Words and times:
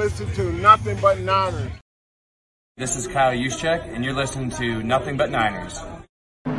listening 0.00 0.32
to 0.32 0.52
Nothing 0.54 0.98
But 1.00 1.20
Niners. 1.20 1.70
This 2.76 2.96
is 2.96 3.06
Kyle 3.06 3.36
Juszczyk, 3.36 3.94
and 3.94 4.04
you're 4.04 4.14
listening 4.14 4.50
to 4.56 4.82
Nothing 4.82 5.16
But 5.16 5.30
Niners. 5.30 5.78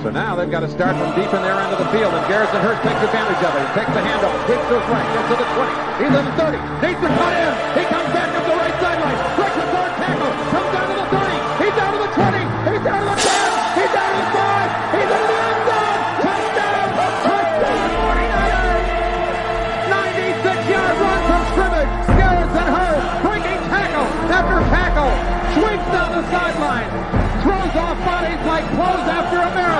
So 0.01 0.09
now 0.09 0.35
they've 0.35 0.49
got 0.49 0.61
to 0.61 0.69
start 0.69 0.95
from 0.95 1.09
deep 1.19 1.33
in 1.33 1.41
their 1.41 1.59
end 1.59 1.73
of 1.73 1.79
the 1.79 1.89
field, 1.91 2.13
and 2.13 2.23
Garrison 2.29 2.61
Hearst 2.61 2.81
takes 2.85 3.01
advantage 3.01 3.43
of 3.43 3.51
it. 3.57 3.65
He 3.65 3.73
takes 3.75 3.91
the 3.91 4.01
handoff, 4.05 4.45
sweeps 4.45 4.65
to 4.69 4.79
his 4.79 4.87
right, 4.87 5.07
gets 5.13 5.27
to 5.29 5.35
the 5.41 5.47
20. 5.51 5.73
He's 5.99 6.13
in 6.15 6.25
the 6.25 6.35
30, 6.37 6.57
needs 6.85 7.01
to 7.01 7.09
cut 7.11 7.33
in. 7.33 7.53
He 7.75 7.83
comes 7.89 8.00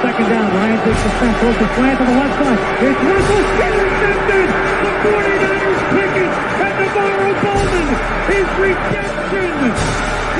Second 0.00 0.28
down. 0.30 0.48
Ryan 0.50 0.78
takes 0.80 1.02
the 1.02 1.10
snap, 1.18 1.34
throws 1.40 1.58
the 1.60 1.68
slant 1.74 1.98
to 2.00 2.04
the 2.04 2.16
left 2.16 2.34
side. 2.40 2.60
It's 2.88 3.00
Russell 3.04 3.44
intercepted. 3.68 4.48
The 4.80 4.92
49ers 5.04 5.82
pick 5.92 6.14
it, 6.24 6.32
and 6.64 6.74
NaVorro 6.80 7.28
Bowman 7.44 7.88
is 8.32 8.48
redemption. 8.64 9.50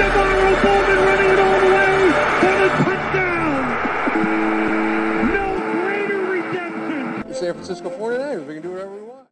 NaVorro 0.00 0.50
Bowman 0.64 1.00
running 1.04 1.30
it 1.30 1.40
all 1.44 1.60
the 1.60 1.70
way 1.76 1.92
for 2.40 2.54
the 2.56 2.68
touchdown. 2.84 3.60
No 5.28 5.46
greater 5.84 6.20
redemption. 6.24 7.34
San 7.34 7.52
Francisco 7.52 7.88
49ers. 7.90 8.46
We 8.46 8.54
can 8.54 8.62
do 8.62 8.70
whatever 8.70 8.94
we 8.94 9.02
want. 9.02 9.28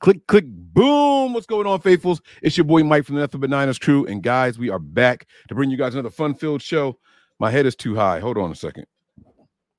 Click, 0.00 0.26
click, 0.26 0.46
boom. 0.72 1.32
What's 1.32 1.46
going 1.46 1.66
on, 1.66 1.80
faithfuls? 1.80 2.20
It's 2.42 2.56
your 2.56 2.64
boy 2.64 2.82
Mike 2.82 3.04
from 3.04 3.16
the 3.16 3.20
Nothing 3.22 3.40
But 3.40 3.50
Niners 3.50 3.78
crew. 3.78 4.06
And 4.06 4.22
guys, 4.22 4.58
we 4.58 4.70
are 4.70 4.78
back 4.78 5.26
to 5.48 5.54
bring 5.54 5.70
you 5.70 5.76
guys 5.76 5.94
another 5.94 6.10
fun-filled 6.10 6.62
show. 6.62 6.98
My 7.38 7.50
head 7.50 7.66
is 7.66 7.76
too 7.76 7.94
high. 7.94 8.20
Hold 8.20 8.38
on 8.38 8.50
a 8.50 8.54
second. 8.54 8.86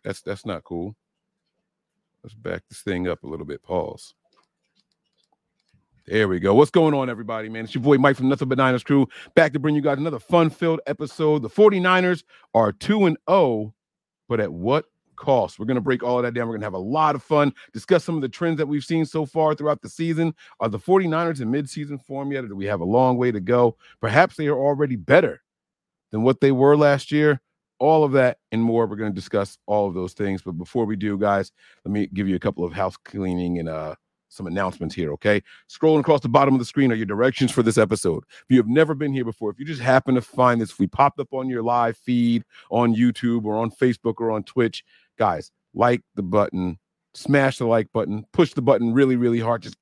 That's 0.03 0.21
that's 0.21 0.45
not 0.45 0.63
cool. 0.63 0.95
Let's 2.23 2.33
back 2.33 2.63
this 2.69 2.81
thing 2.81 3.07
up 3.07 3.23
a 3.23 3.27
little 3.27 3.45
bit. 3.45 3.63
Pause. 3.63 4.13
There 6.05 6.27
we 6.27 6.39
go. 6.39 6.53
What's 6.53 6.71
going 6.71 6.93
on, 6.93 7.09
everybody, 7.09 7.47
man? 7.47 7.63
It's 7.63 7.73
your 7.73 7.83
boy 7.83 7.97
Mike 7.97 8.17
from 8.17 8.27
Nothing 8.27 8.49
But 8.49 8.57
Niners 8.57 8.83
crew. 8.83 9.07
Back 9.35 9.53
to 9.53 9.59
bring 9.59 9.75
you 9.75 9.81
guys 9.81 9.97
another 9.97 10.19
fun-filled 10.19 10.81
episode. 10.85 11.41
The 11.41 11.49
49ers 11.49 12.23
are 12.53 12.73
2 12.73 13.05
and 13.05 13.17
0, 13.29 13.73
but 14.27 14.41
at 14.41 14.51
what 14.51 14.85
cost? 15.23 15.57
We're 15.57 15.65
going 15.65 15.75
to 15.75 15.81
break 15.81 16.03
all 16.03 16.17
of 16.17 16.23
that 16.23 16.33
down. 16.33 16.47
We're 16.47 16.53
going 16.53 16.61
to 16.61 16.65
have 16.65 16.73
a 16.73 16.77
lot 16.77 17.15
of 17.15 17.23
fun, 17.23 17.53
discuss 17.71 18.03
some 18.03 18.15
of 18.15 18.21
the 18.21 18.29
trends 18.29 18.57
that 18.57 18.67
we've 18.67 18.83
seen 18.83 19.05
so 19.05 19.25
far 19.25 19.55
throughout 19.55 19.81
the 19.81 19.89
season. 19.89 20.35
Are 20.59 20.69
the 20.69 20.77
49ers 20.77 21.41
in 21.41 21.49
midseason 21.49 22.03
form 22.03 22.31
yet, 22.31 22.43
or 22.43 22.49
do 22.49 22.55
we 22.55 22.65
have 22.65 22.81
a 22.81 22.85
long 22.85 23.17
way 23.17 23.31
to 23.31 23.39
go? 23.39 23.77
Perhaps 24.01 24.35
they 24.35 24.47
are 24.47 24.57
already 24.57 24.97
better 24.97 25.41
than 26.11 26.23
what 26.23 26.41
they 26.41 26.51
were 26.51 26.75
last 26.75 27.11
year. 27.11 27.41
All 27.79 28.03
of 28.03 28.11
that 28.11 28.37
and 28.51 28.61
more. 28.61 28.85
We're 28.85 28.97
going 28.97 29.11
to 29.11 29.15
discuss 29.15 29.57
all 29.65 29.87
of 29.87 29.93
those 29.93 30.13
things. 30.13 30.41
But 30.41 30.53
before 30.53 30.85
we 30.85 30.95
do, 30.95 31.17
guys, 31.17 31.51
let 31.85 31.91
me 31.91 32.07
give 32.07 32.27
you 32.27 32.35
a 32.35 32.39
couple 32.39 32.63
of 32.63 32.73
house 32.73 32.95
cleaning 32.97 33.59
and 33.59 33.67
uh 33.67 33.95
some 34.33 34.47
announcements 34.47 34.95
here, 34.95 35.13
okay? 35.13 35.41
Scrolling 35.69 35.99
across 35.99 36.21
the 36.21 36.29
bottom 36.29 36.53
of 36.55 36.59
the 36.59 36.65
screen 36.65 36.91
are 36.91 36.95
your 36.95 37.05
directions 37.05 37.51
for 37.51 37.63
this 37.63 37.77
episode. 37.77 38.23
If 38.29 38.45
you 38.49 38.57
have 38.57 38.67
never 38.67 38.95
been 38.95 39.13
here 39.13 39.25
before, 39.25 39.51
if 39.51 39.59
you 39.59 39.65
just 39.65 39.81
happen 39.81 40.15
to 40.15 40.21
find 40.21 40.59
this, 40.59 40.71
if 40.71 40.79
we 40.79 40.87
popped 40.87 41.19
up 41.19 41.33
on 41.33 41.49
your 41.49 41.63
live 41.63 41.97
feed 41.97 42.43
on 42.71 42.95
YouTube 42.95 43.45
or 43.45 43.55
on 43.55 43.71
Facebook 43.71 44.15
or 44.17 44.31
on 44.31 44.43
Twitch, 44.43 44.83
guys, 45.17 45.51
like 45.73 46.01
the 46.15 46.23
button, 46.23 46.79
smash 47.13 47.57
the 47.57 47.65
like 47.65 47.91
button, 47.91 48.25
push 48.33 48.53
the 48.53 48.61
button 48.61 48.93
really, 48.93 49.15
really 49.15 49.39
hard, 49.39 49.63
just 49.63 49.77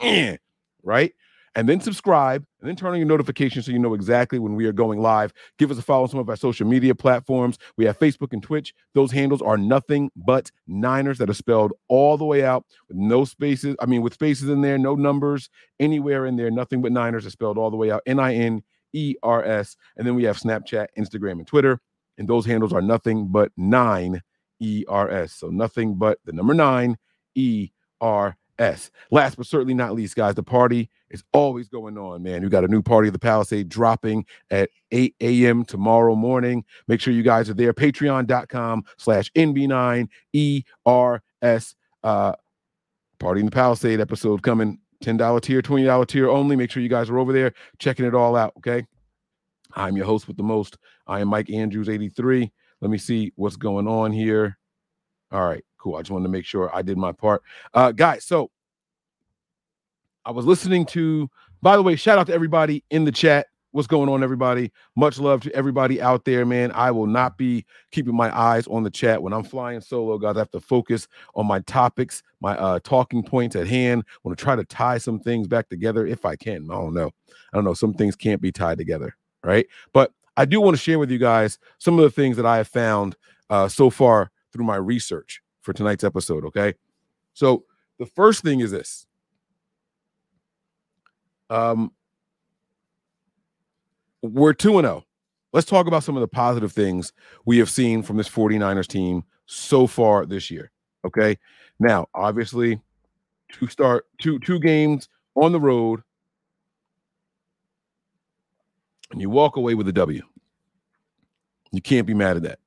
eh, 0.00 0.36
right? 0.82 1.14
And 1.54 1.68
then 1.68 1.80
subscribe 1.80 2.44
and 2.60 2.68
then 2.68 2.76
turn 2.76 2.92
on 2.92 2.98
your 2.98 3.08
notifications 3.08 3.66
so 3.66 3.72
you 3.72 3.80
know 3.80 3.94
exactly 3.94 4.38
when 4.38 4.54
we 4.54 4.66
are 4.66 4.72
going 4.72 5.00
live. 5.00 5.32
Give 5.58 5.72
us 5.72 5.78
a 5.78 5.82
follow 5.82 6.04
on 6.04 6.08
some 6.08 6.20
of 6.20 6.28
our 6.28 6.36
social 6.36 6.68
media 6.68 6.94
platforms. 6.94 7.58
We 7.76 7.84
have 7.86 7.98
Facebook 7.98 8.32
and 8.32 8.40
Twitch. 8.40 8.74
Those 8.94 9.10
handles 9.10 9.42
are 9.42 9.58
nothing 9.58 10.12
but 10.14 10.52
Niners 10.68 11.18
that 11.18 11.28
are 11.30 11.34
spelled 11.34 11.72
all 11.88 12.16
the 12.16 12.24
way 12.24 12.44
out 12.44 12.64
with 12.86 12.96
no 12.96 13.24
spaces. 13.24 13.74
I 13.80 13.86
mean, 13.86 14.02
with 14.02 14.14
spaces 14.14 14.48
in 14.48 14.60
there, 14.60 14.78
no 14.78 14.94
numbers 14.94 15.50
anywhere 15.80 16.26
in 16.26 16.36
there. 16.36 16.50
Nothing 16.50 16.80
but 16.80 16.92
Niners 16.92 17.26
are 17.26 17.30
spelled 17.30 17.58
all 17.58 17.70
the 17.70 17.76
way 17.76 17.90
out. 17.90 18.02
N 18.06 18.20
I 18.20 18.34
N 18.34 18.62
E 18.92 19.16
R 19.22 19.44
S. 19.44 19.76
And 19.96 20.06
then 20.06 20.14
we 20.14 20.24
have 20.24 20.38
Snapchat, 20.38 20.88
Instagram, 20.96 21.32
and 21.32 21.46
Twitter. 21.46 21.80
And 22.18 22.28
those 22.28 22.46
handles 22.46 22.72
are 22.72 22.82
nothing 22.82 23.28
but 23.32 23.50
nine 23.56 24.22
E 24.60 24.84
R 24.88 25.10
S. 25.10 25.32
So 25.32 25.48
nothing 25.48 25.96
but 25.96 26.18
the 26.24 26.32
number 26.32 26.54
nine 26.54 26.96
E 27.34 27.70
R 28.00 28.36
S. 28.58 28.90
Last 29.10 29.36
but 29.36 29.46
certainly 29.46 29.74
not 29.74 29.94
least, 29.94 30.16
guys, 30.16 30.34
the 30.34 30.42
party 30.42 30.90
is 31.10 31.22
always 31.32 31.68
going 31.68 31.96
on, 31.96 32.22
man. 32.22 32.42
We 32.42 32.48
got 32.48 32.64
a 32.64 32.68
new 32.68 32.82
party 32.82 33.08
of 33.08 33.12
the 33.12 33.18
Palisade 33.18 33.68
dropping 33.68 34.26
at 34.50 34.70
8 34.90 35.14
a.m. 35.20 35.64
tomorrow 35.64 36.14
morning. 36.14 36.64
Make 36.86 37.00
sure 37.00 37.12
you 37.12 37.22
guys 37.22 37.48
are 37.48 37.54
there. 37.54 37.72
Patreon.com 37.72 38.84
slash 38.96 39.30
NB9ERS. 39.32 41.74
Uh, 42.04 42.32
party 43.18 43.40
in 43.40 43.46
the 43.46 43.52
Palisade 43.52 44.00
episode 44.00 44.42
coming. 44.42 44.78
$10 45.04 45.42
tier, 45.42 45.62
$20 45.62 46.06
tier 46.08 46.28
only. 46.28 46.56
Make 46.56 46.72
sure 46.72 46.82
you 46.82 46.88
guys 46.88 47.08
are 47.08 47.18
over 47.18 47.32
there 47.32 47.52
checking 47.78 48.04
it 48.04 48.14
all 48.14 48.34
out. 48.34 48.52
Okay. 48.58 48.84
I'm 49.74 49.96
your 49.96 50.06
host 50.06 50.26
with 50.26 50.36
the 50.36 50.42
most. 50.42 50.76
I 51.06 51.20
am 51.20 51.28
Mike 51.28 51.50
Andrews, 51.50 51.88
83. 51.88 52.50
Let 52.80 52.90
me 52.90 52.98
see 52.98 53.32
what's 53.36 53.56
going 53.56 53.88
on 53.88 54.12
here. 54.12 54.58
All 55.30 55.46
right, 55.46 55.64
cool. 55.78 55.96
I 55.96 56.00
just 56.00 56.10
wanted 56.10 56.24
to 56.24 56.30
make 56.30 56.44
sure 56.44 56.74
I 56.74 56.82
did 56.82 56.96
my 56.96 57.12
part. 57.12 57.42
Uh, 57.74 57.92
guys, 57.92 58.24
so 58.24 58.50
I 60.24 60.30
was 60.30 60.46
listening 60.46 60.86
to, 60.86 61.28
by 61.62 61.76
the 61.76 61.82
way, 61.82 61.96
shout 61.96 62.18
out 62.18 62.26
to 62.28 62.34
everybody 62.34 62.84
in 62.90 63.04
the 63.04 63.12
chat. 63.12 63.46
What's 63.72 63.86
going 63.86 64.08
on, 64.08 64.22
everybody? 64.22 64.72
Much 64.96 65.18
love 65.18 65.42
to 65.42 65.54
everybody 65.54 66.00
out 66.00 66.24
there, 66.24 66.46
man. 66.46 66.72
I 66.72 66.90
will 66.90 67.06
not 67.06 67.36
be 67.36 67.66
keeping 67.92 68.16
my 68.16 68.34
eyes 68.36 68.66
on 68.66 68.82
the 68.82 68.90
chat 68.90 69.22
when 69.22 69.34
I'm 69.34 69.44
flying 69.44 69.82
solo, 69.82 70.16
guys. 70.16 70.36
I 70.36 70.38
have 70.38 70.50
to 70.52 70.60
focus 70.60 71.06
on 71.34 71.46
my 71.46 71.60
topics, 71.60 72.22
my 72.40 72.56
uh, 72.56 72.78
talking 72.82 73.22
points 73.22 73.56
at 73.56 73.66
hand. 73.66 74.04
I 74.08 74.18
want 74.22 74.38
to 74.38 74.42
try 74.42 74.56
to 74.56 74.64
tie 74.64 74.96
some 74.96 75.20
things 75.20 75.46
back 75.46 75.68
together 75.68 76.06
if 76.06 76.24
I 76.24 76.34
can. 76.34 76.66
I 76.70 76.74
don't 76.74 76.94
know. 76.94 77.10
I 77.28 77.56
don't 77.56 77.64
know. 77.64 77.74
Some 77.74 77.92
things 77.92 78.16
can't 78.16 78.40
be 78.40 78.50
tied 78.50 78.78
together, 78.78 79.14
right? 79.44 79.66
But 79.92 80.12
I 80.38 80.44
do 80.44 80.60
want 80.60 80.76
to 80.76 80.82
share 80.82 81.00
with 81.00 81.10
you 81.10 81.18
guys 81.18 81.58
some 81.78 81.98
of 81.98 82.04
the 82.04 82.10
things 82.10 82.36
that 82.36 82.46
I 82.46 82.58
have 82.58 82.68
found 82.68 83.16
uh, 83.50 83.66
so 83.66 83.90
far 83.90 84.30
through 84.52 84.64
my 84.64 84.76
research 84.76 85.42
for 85.62 85.72
tonight's 85.72 86.04
episode. 86.04 86.44
Okay. 86.44 86.74
So 87.34 87.64
the 87.98 88.06
first 88.06 88.44
thing 88.44 88.60
is 88.60 88.70
this. 88.70 89.06
Um, 91.50 91.90
we're 94.22 94.52
2 94.52 94.80
0. 94.80 95.04
Let's 95.52 95.66
talk 95.66 95.88
about 95.88 96.04
some 96.04 96.16
of 96.16 96.20
the 96.20 96.28
positive 96.28 96.70
things 96.70 97.12
we 97.44 97.58
have 97.58 97.68
seen 97.68 98.04
from 98.04 98.16
this 98.16 98.28
49ers 98.28 98.86
team 98.86 99.24
so 99.46 99.88
far 99.88 100.24
this 100.24 100.52
year. 100.52 100.70
Okay. 101.04 101.36
Now, 101.80 102.06
obviously, 102.14 102.80
two 103.52 103.66
start 103.66 104.04
two 104.20 104.38
two 104.38 104.60
games 104.60 105.08
on 105.34 105.50
the 105.50 105.60
road, 105.60 106.02
and 109.10 109.20
you 109.20 109.30
walk 109.30 109.56
away 109.56 109.74
with 109.74 109.88
a 109.88 109.92
W. 109.92 110.22
You 111.72 111.82
can't 111.82 112.06
be 112.06 112.14
mad 112.14 112.36
at 112.36 112.42
that. 112.44 112.58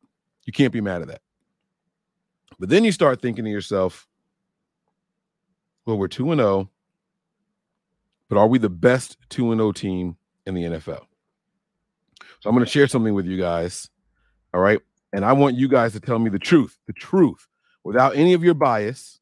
You 0.45 0.53
can't 0.53 0.73
be 0.73 0.81
mad 0.81 1.01
at 1.01 1.07
that. 1.07 1.21
But 2.59 2.69
then 2.69 2.83
you 2.83 2.91
start 2.91 3.21
thinking 3.21 3.45
to 3.45 3.51
yourself, 3.51 4.07
well, 5.85 5.97
we're 5.97 6.07
2 6.07 6.35
0, 6.35 6.69
but 8.29 8.38
are 8.38 8.47
we 8.47 8.59
the 8.59 8.69
best 8.69 9.17
2 9.29 9.55
0 9.55 9.71
team 9.71 10.17
in 10.45 10.53
the 10.53 10.63
NFL? 10.63 11.01
So 12.39 12.49
I'm 12.49 12.55
going 12.55 12.65
to 12.65 12.71
share 12.71 12.88
something 12.88 13.13
with 13.13 13.25
you 13.25 13.38
guys. 13.38 13.89
All 14.53 14.61
right. 14.61 14.79
And 15.13 15.25
I 15.25 15.33
want 15.33 15.55
you 15.55 15.67
guys 15.67 15.93
to 15.93 15.99
tell 15.99 16.19
me 16.19 16.29
the 16.29 16.39
truth, 16.39 16.77
the 16.88 16.93
truth, 16.93 17.47
without 17.83 18.15
any 18.15 18.33
of 18.33 18.43
your 18.43 18.53
bias 18.53 19.19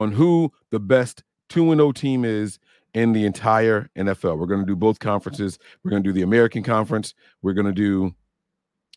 on 0.00 0.12
who 0.12 0.52
the 0.70 0.80
best 0.80 1.24
2 1.48 1.74
0 1.74 1.92
team 1.92 2.24
is 2.24 2.58
in 2.94 3.12
the 3.12 3.26
entire 3.26 3.90
NFL. 3.96 4.38
We're 4.38 4.46
going 4.46 4.60
to 4.60 4.66
do 4.66 4.76
both 4.76 5.00
conferences. 5.00 5.58
We're 5.82 5.90
going 5.90 6.02
to 6.02 6.08
do 6.08 6.12
the 6.12 6.22
American 6.22 6.62
Conference. 6.62 7.14
We're 7.42 7.52
going 7.52 7.66
to 7.66 7.72
do 7.72 8.14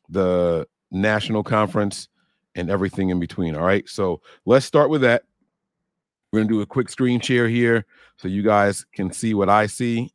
the 0.10 0.68
National 0.92 1.44
Conference 1.44 2.08
and 2.56 2.70
everything 2.70 3.10
in 3.10 3.20
between. 3.20 3.56
All 3.56 3.66
right. 3.66 3.88
So 3.90 4.22
let's 4.46 4.66
start 4.66 4.90
with 4.90 5.02
that. 5.02 5.24
We're 6.32 6.40
going 6.40 6.48
to 6.48 6.54
do 6.54 6.62
a 6.62 6.66
quick 6.66 6.90
screen 6.90 7.20
share 7.20 7.48
here 7.50 7.86
so 8.18 8.28
you 8.28 8.44
guys 8.44 8.86
can 8.94 9.12
see 9.12 9.34
what 9.34 9.50
I 9.50 9.66
see. 9.66 10.12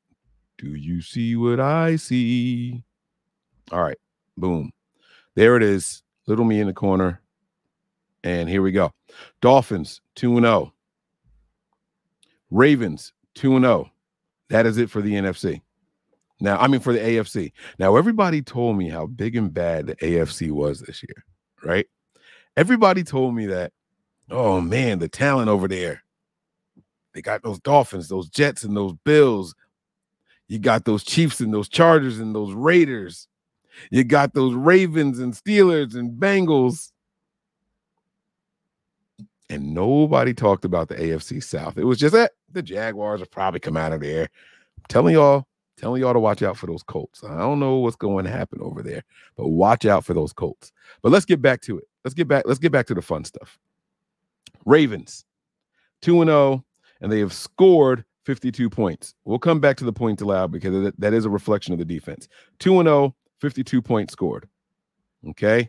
Do 0.59 0.75
you 0.75 1.03
see 1.03 1.35
what 1.37 1.59
I 1.59 1.97
see? 1.97 2.85
All 3.73 3.83
right. 3.83 3.99
Boom. 4.37 4.71
There 5.35 5.57
it 5.57 5.63
is. 5.63 6.03
Little 6.27 6.45
me 6.45 6.61
in 6.61 6.69
the 6.69 6.73
corner. 6.73 7.21
And 8.23 8.49
here 8.49 8.63
we 8.63 8.71
go. 8.71 8.93
Dolphins 9.41 10.01
2 10.15 10.41
0. 10.41 10.73
Ravens 12.51 13.13
2 13.35 13.61
0. 13.61 13.91
That 14.51 14.67
is 14.67 14.79
it 14.79 14.91
for 14.91 15.01
the 15.01 15.15
NFC. 15.15 15.61
Now, 16.41 16.59
I 16.59 16.67
mean, 16.67 16.81
for 16.81 16.93
the 16.93 16.99
AFC. 16.99 17.53
Now, 17.79 17.97
everybody 17.97 18.43
told 18.43 18.77
me 18.77 18.89
how 18.89 19.07
big 19.07 19.37
and 19.37 19.53
bad 19.55 19.87
the 19.87 19.97
AFC 19.97 20.51
was 20.51 20.81
this 20.81 21.03
year, 21.03 21.25
right? 21.65 21.87
Everybody 22.57 23.05
told 23.05 23.35
me 23.35 23.47
that, 23.47 23.73
oh 24.31 24.61
man, 24.61 24.99
the 24.99 25.09
talent 25.09 25.49
over 25.49 25.69
there. 25.69 26.03
They 27.15 27.23
got 27.23 27.43
those 27.43 27.61
Dolphins, 27.61 28.09
those 28.09 28.29
Jets, 28.29 28.65
and 28.65 28.77
those 28.77 28.95
Bills. 29.05 29.55
You 30.49 30.59
got 30.59 30.85
those 30.85 31.05
Chiefs 31.05 31.41
and 31.41 31.53
those 31.53 31.69
Chargers 31.69 32.19
and 32.19 32.35
those 32.35 32.53
Raiders. 32.55 33.29
You 33.91 34.05
got 34.05 34.35
those 34.35 34.55
Ravens 34.55 35.19
and 35.19 35.33
Steelers 35.35 35.95
and 35.95 36.21
Bengals. 36.21 36.92
And 39.53 39.75
nobody 39.75 40.33
talked 40.33 40.65
about 40.65 40.89
the 40.89 40.95
AFC 40.95 41.43
South. 41.43 41.77
It 41.77 41.85
was 41.85 41.99
just 41.99 42.15
that 42.15 42.33
the 42.51 42.63
Jaguars 42.63 43.21
will 43.21 43.27
probably 43.27 43.61
come 43.61 43.77
out 43.77 43.93
of 43.93 44.01
there. 44.01 44.23
I'm 44.23 44.85
telling 44.89 45.13
y'all, 45.13 45.47
telling 45.77 46.01
y'all 46.01 46.15
to 46.15 46.19
watch 46.19 46.43
out 46.43 46.57
for 46.57 46.67
those 46.67 46.83
Colts. 46.83 47.23
I 47.23 47.37
don't 47.37 47.61
know 47.61 47.77
what's 47.77 47.97
going 47.97 48.25
to 48.25 48.31
happen 48.31 48.61
over 48.63 48.83
there, 48.83 49.03
but 49.37 49.49
watch 49.49 49.85
out 49.85 50.07
for 50.07 50.15
those 50.15 50.33
Colts. 50.33 50.73
But 51.03 51.13
let's 51.13 51.27
get 51.27 51.43
back 51.43 51.61
to 51.63 51.77
it. 51.77 51.85
Let's 52.03 52.15
get 52.15 52.29
back. 52.29 52.45
Let's 52.47 52.61
get 52.61 52.73
back 52.73 52.87
to 52.87 52.95
the 52.95 53.03
fun 53.03 53.27
stuff. 53.27 53.59
Ravens, 54.65 55.27
2 56.01 56.23
and 56.23 56.31
0, 56.31 56.65
and 57.03 57.13
they 57.13 57.19
have 57.19 57.35
scored 57.35 58.07
52 58.25 58.71
points. 58.71 59.15
We'll 59.27 59.39
come 59.39 59.61
back 59.61 59.77
to 59.77 59.85
the 59.85 59.93
points 59.93 60.23
allowed 60.23 60.51
because 60.51 60.95
that 60.97 61.13
is 61.13 61.27
a 61.27 61.31
reflection 61.31 61.75
of 61.75 61.79
the 61.79 61.85
defense. 61.85 62.27
2 62.61 62.83
0, 62.83 63.15
52 63.43 63.83
points 63.83 64.15
scored. 64.15 64.49
Okay. 65.29 65.69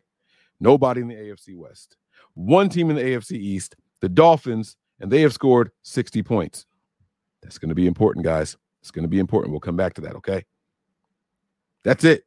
Nobody 0.62 1.02
in 1.02 1.10
the 1.10 1.16
AFC 1.16 1.58
West. 1.58 1.98
One 2.36 2.70
team 2.70 2.90
in 2.90 2.96
the 2.96 3.02
AFC 3.02 3.34
East, 3.34 3.76
the 4.02 4.10
Dolphins, 4.10 4.76
and 5.00 5.12
they 5.12 5.22
have 5.22 5.34
scored 5.34 5.72
60 5.84 6.24
points. 6.24 6.66
That's 7.42 7.58
going 7.58 7.70
to 7.70 7.76
be 7.76 7.88
important, 7.88 8.26
guys. 8.26 8.58
It's 8.82 8.92
going 8.92 9.04
to 9.04 9.10
be 9.10 9.20
important. 9.20 9.52
We'll 9.52 9.60
come 9.60 9.76
back 9.76 9.94
to 9.96 10.02
that. 10.02 10.16
Okay. 10.16 10.46
That's 11.84 12.04
it. 12.04 12.24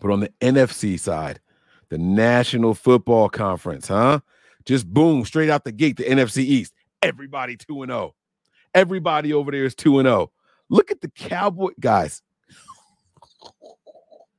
But 0.00 0.10
on 0.10 0.20
the 0.20 0.30
NFC 0.40 0.98
side, 0.98 1.40
the 1.88 1.98
National 1.98 2.74
Football 2.74 3.28
Conference, 3.28 3.88
huh? 3.88 4.20
Just 4.64 4.92
boom, 4.92 5.24
straight 5.24 5.48
out 5.48 5.64
the 5.64 5.72
gate, 5.72 5.96
the 5.96 6.04
NFC 6.04 6.38
East. 6.38 6.74
Everybody 7.02 7.56
2 7.56 7.82
and 7.82 7.90
0. 7.90 8.14
Everybody 8.74 9.32
over 9.32 9.50
there 9.50 9.64
is 9.64 9.74
2 9.74 10.00
and 10.00 10.06
0. 10.06 10.32
Look 10.68 10.90
at 10.90 11.00
the 11.00 11.08
Cowboy 11.08 11.70
guys. 11.78 12.22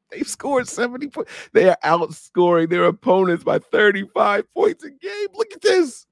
They've 0.10 0.28
scored 0.28 0.68
70 0.68 1.08
points. 1.08 1.32
They 1.54 1.70
are 1.70 1.78
outscoring 1.84 2.70
their 2.70 2.86
opponents 2.86 3.44
by 3.44 3.60
35 3.60 4.54
points 4.54 4.84
a 4.84 4.90
game. 4.90 5.28
Look 5.34 5.52
at 5.54 5.62
this. 5.62 6.06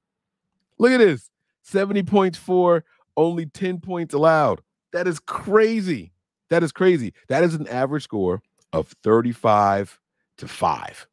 Look 0.78 0.92
at 0.92 0.98
this. 0.98 1.30
70 1.62 2.02
points 2.04 2.38
for, 2.38 2.84
only 3.16 3.46
10 3.46 3.80
points 3.80 4.14
allowed. 4.14 4.60
That 4.92 5.08
is 5.08 5.18
crazy. 5.18 6.12
That 6.50 6.62
is 6.62 6.72
crazy. 6.72 7.12
That 7.28 7.42
is 7.42 7.54
an 7.54 7.66
average 7.68 8.04
score 8.04 8.42
of 8.72 8.94
35 9.02 9.98
to 10.38 10.48
5. 10.48 11.06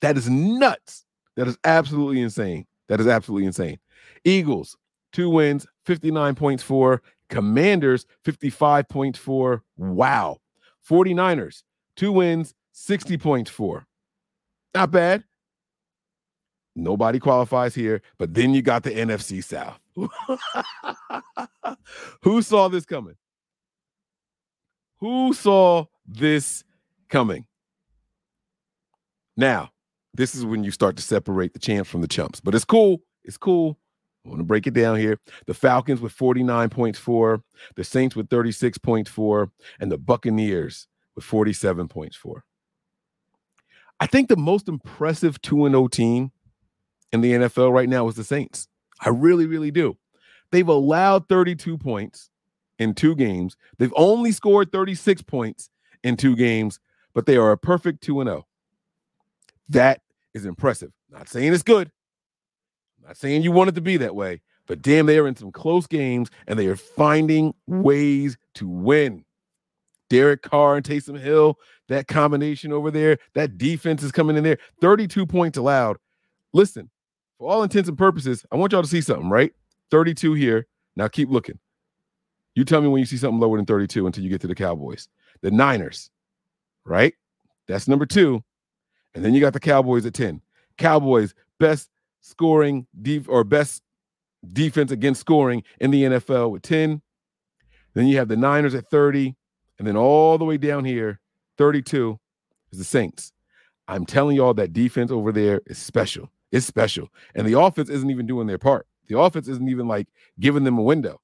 That 0.00 0.16
is 0.16 0.28
nuts. 0.28 1.04
That 1.36 1.48
is 1.48 1.58
absolutely 1.64 2.20
insane. 2.20 2.66
That 2.88 3.00
is 3.00 3.06
absolutely 3.06 3.46
insane. 3.46 3.78
Eagles, 4.24 4.76
two 5.12 5.30
wins, 5.30 5.66
59 5.86 6.34
points 6.34 6.62
for. 6.62 7.02
Commanders, 7.30 8.06
55 8.24 8.88
points 8.88 9.18
for. 9.18 9.62
Wow. 9.76 10.38
49ers, 10.88 11.62
two 11.96 12.12
wins, 12.12 12.54
60 12.72 13.16
points 13.18 13.50
for. 13.50 13.86
Not 14.74 14.90
bad. 14.90 15.24
Nobody 16.76 17.20
qualifies 17.20 17.74
here, 17.74 18.02
but 18.18 18.34
then 18.34 18.52
you 18.52 18.60
got 18.60 18.82
the 18.82 18.90
NFC 18.90 19.42
South. 19.42 19.78
Who 22.22 22.42
saw 22.42 22.68
this 22.68 22.84
coming? 22.84 23.14
Who 24.98 25.32
saw 25.34 25.86
this 26.06 26.64
coming? 27.08 27.46
Now, 29.36 29.70
this 30.14 30.34
is 30.34 30.44
when 30.44 30.64
you 30.64 30.70
start 30.70 30.96
to 30.96 31.02
separate 31.02 31.52
the 31.52 31.58
champs 31.58 31.90
from 31.90 32.00
the 32.00 32.08
chumps, 32.08 32.40
but 32.40 32.54
it's 32.54 32.64
cool. 32.64 33.02
It's 33.24 33.36
cool. 33.36 33.78
I 34.24 34.28
want 34.28 34.40
to 34.40 34.44
break 34.44 34.66
it 34.66 34.74
down 34.74 34.98
here. 34.98 35.18
The 35.46 35.54
Falcons 35.54 36.00
with 36.00 36.12
49 36.12 36.70
points 36.70 36.98
for, 36.98 37.42
the 37.76 37.84
Saints 37.84 38.16
with 38.16 38.30
36 38.30 38.78
points 38.78 39.10
for, 39.10 39.50
and 39.78 39.92
the 39.92 39.98
Buccaneers 39.98 40.86
with 41.14 41.24
47 41.24 41.88
points 41.88 42.16
for. 42.16 42.44
I 44.00 44.06
think 44.06 44.28
the 44.28 44.36
most 44.36 44.68
impressive 44.68 45.40
2 45.42 45.68
0 45.68 45.88
team 45.88 46.32
in 47.12 47.20
the 47.20 47.32
NFL 47.32 47.72
right 47.72 47.88
now 47.88 48.08
is 48.08 48.16
the 48.16 48.24
Saints. 48.24 48.68
I 49.00 49.10
really, 49.10 49.46
really 49.46 49.70
do. 49.70 49.96
They've 50.50 50.66
allowed 50.66 51.28
32 51.28 51.78
points 51.78 52.30
in 52.78 52.94
two 52.94 53.14
games. 53.14 53.56
They've 53.78 53.92
only 53.96 54.32
scored 54.32 54.72
36 54.72 55.22
points 55.22 55.70
in 56.02 56.16
two 56.16 56.36
games, 56.36 56.80
but 57.14 57.26
they 57.26 57.36
are 57.36 57.52
a 57.52 57.58
perfect 57.58 58.02
2 58.02 58.24
0. 58.24 58.46
That 59.68 60.00
is 60.32 60.44
impressive. 60.44 60.92
Not 61.10 61.28
saying 61.28 61.52
it's 61.52 61.62
good. 61.62 61.90
Not 63.04 63.16
saying 63.16 63.42
you 63.42 63.52
want 63.52 63.68
it 63.68 63.74
to 63.74 63.80
be 63.80 63.96
that 63.98 64.16
way, 64.16 64.40
but 64.66 64.80
damn, 64.80 65.06
they 65.06 65.18
are 65.18 65.28
in 65.28 65.36
some 65.36 65.52
close 65.52 65.86
games 65.86 66.30
and 66.46 66.58
they 66.58 66.66
are 66.66 66.76
finding 66.76 67.54
ways 67.66 68.36
to 68.54 68.68
win. 68.68 69.24
Derek 70.08 70.42
Carr 70.42 70.76
and 70.76 70.84
Taysom 70.84 71.18
Hill, 71.18 71.58
that 71.88 72.06
combination 72.06 72.72
over 72.72 72.90
there, 72.90 73.18
that 73.34 73.58
defense 73.58 74.02
is 74.02 74.12
coming 74.12 74.36
in 74.36 74.44
there. 74.44 74.58
32 74.80 75.26
points 75.26 75.58
allowed. 75.58 75.98
Listen, 76.52 76.90
for 77.38 77.50
all 77.50 77.62
intents 77.62 77.88
and 77.88 77.98
purposes, 77.98 78.46
I 78.52 78.56
want 78.56 78.72
y'all 78.72 78.82
to 78.82 78.88
see 78.88 79.00
something, 79.00 79.28
right? 79.28 79.52
32 79.90 80.34
here. 80.34 80.66
Now 80.96 81.08
keep 81.08 81.28
looking. 81.28 81.58
You 82.54 82.64
tell 82.64 82.80
me 82.80 82.88
when 82.88 83.00
you 83.00 83.06
see 83.06 83.16
something 83.16 83.40
lower 83.40 83.56
than 83.56 83.66
32 83.66 84.06
until 84.06 84.22
you 84.22 84.30
get 84.30 84.40
to 84.42 84.46
the 84.46 84.54
Cowboys. 84.54 85.08
The 85.42 85.50
Niners, 85.50 86.10
right? 86.84 87.14
That's 87.66 87.88
number 87.88 88.06
two. 88.06 88.42
And 89.14 89.24
then 89.24 89.34
you 89.34 89.40
got 89.40 89.52
the 89.52 89.60
Cowboys 89.60 90.06
at 90.06 90.14
10. 90.14 90.40
Cowboys, 90.78 91.34
best 91.58 91.90
scoring 92.24 92.86
def- 93.02 93.28
or 93.28 93.44
best 93.44 93.82
defense 94.52 94.90
against 94.90 95.20
scoring 95.20 95.62
in 95.78 95.90
the 95.90 96.04
NFL 96.04 96.50
with 96.50 96.62
10. 96.62 97.02
Then 97.94 98.06
you 98.06 98.16
have 98.16 98.28
the 98.28 98.36
Niners 98.36 98.74
at 98.74 98.88
30. 98.90 99.36
And 99.78 99.86
then 99.86 99.96
all 99.96 100.38
the 100.38 100.44
way 100.44 100.56
down 100.56 100.84
here, 100.84 101.20
32 101.58 102.18
is 102.72 102.78
the 102.78 102.84
Saints. 102.84 103.32
I'm 103.86 104.06
telling 104.06 104.36
y'all 104.36 104.54
that 104.54 104.72
defense 104.72 105.10
over 105.10 105.32
there 105.32 105.60
is 105.66 105.78
special. 105.78 106.30
It's 106.50 106.66
special. 106.66 107.08
And 107.34 107.46
the 107.46 107.58
offense 107.58 107.90
isn't 107.90 108.10
even 108.10 108.26
doing 108.26 108.46
their 108.46 108.58
part. 108.58 108.86
The 109.08 109.18
offense 109.18 109.46
isn't 109.48 109.68
even 109.68 109.86
like 109.86 110.08
giving 110.40 110.64
them 110.64 110.78
a 110.78 110.82
window. 110.82 111.20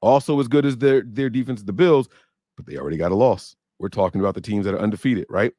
Also, 0.00 0.38
as 0.38 0.46
good 0.46 0.64
as 0.66 0.76
their, 0.76 1.02
their 1.02 1.30
defense, 1.30 1.62
the 1.62 1.72
Bills, 1.72 2.08
but 2.56 2.66
they 2.66 2.76
already 2.76 2.98
got 2.98 3.10
a 3.10 3.16
loss. 3.16 3.56
We're 3.78 3.88
talking 3.88 4.20
about 4.20 4.34
the 4.34 4.40
teams 4.40 4.66
that 4.66 4.74
are 4.74 4.80
undefeated, 4.80 5.26
right? 5.28 5.52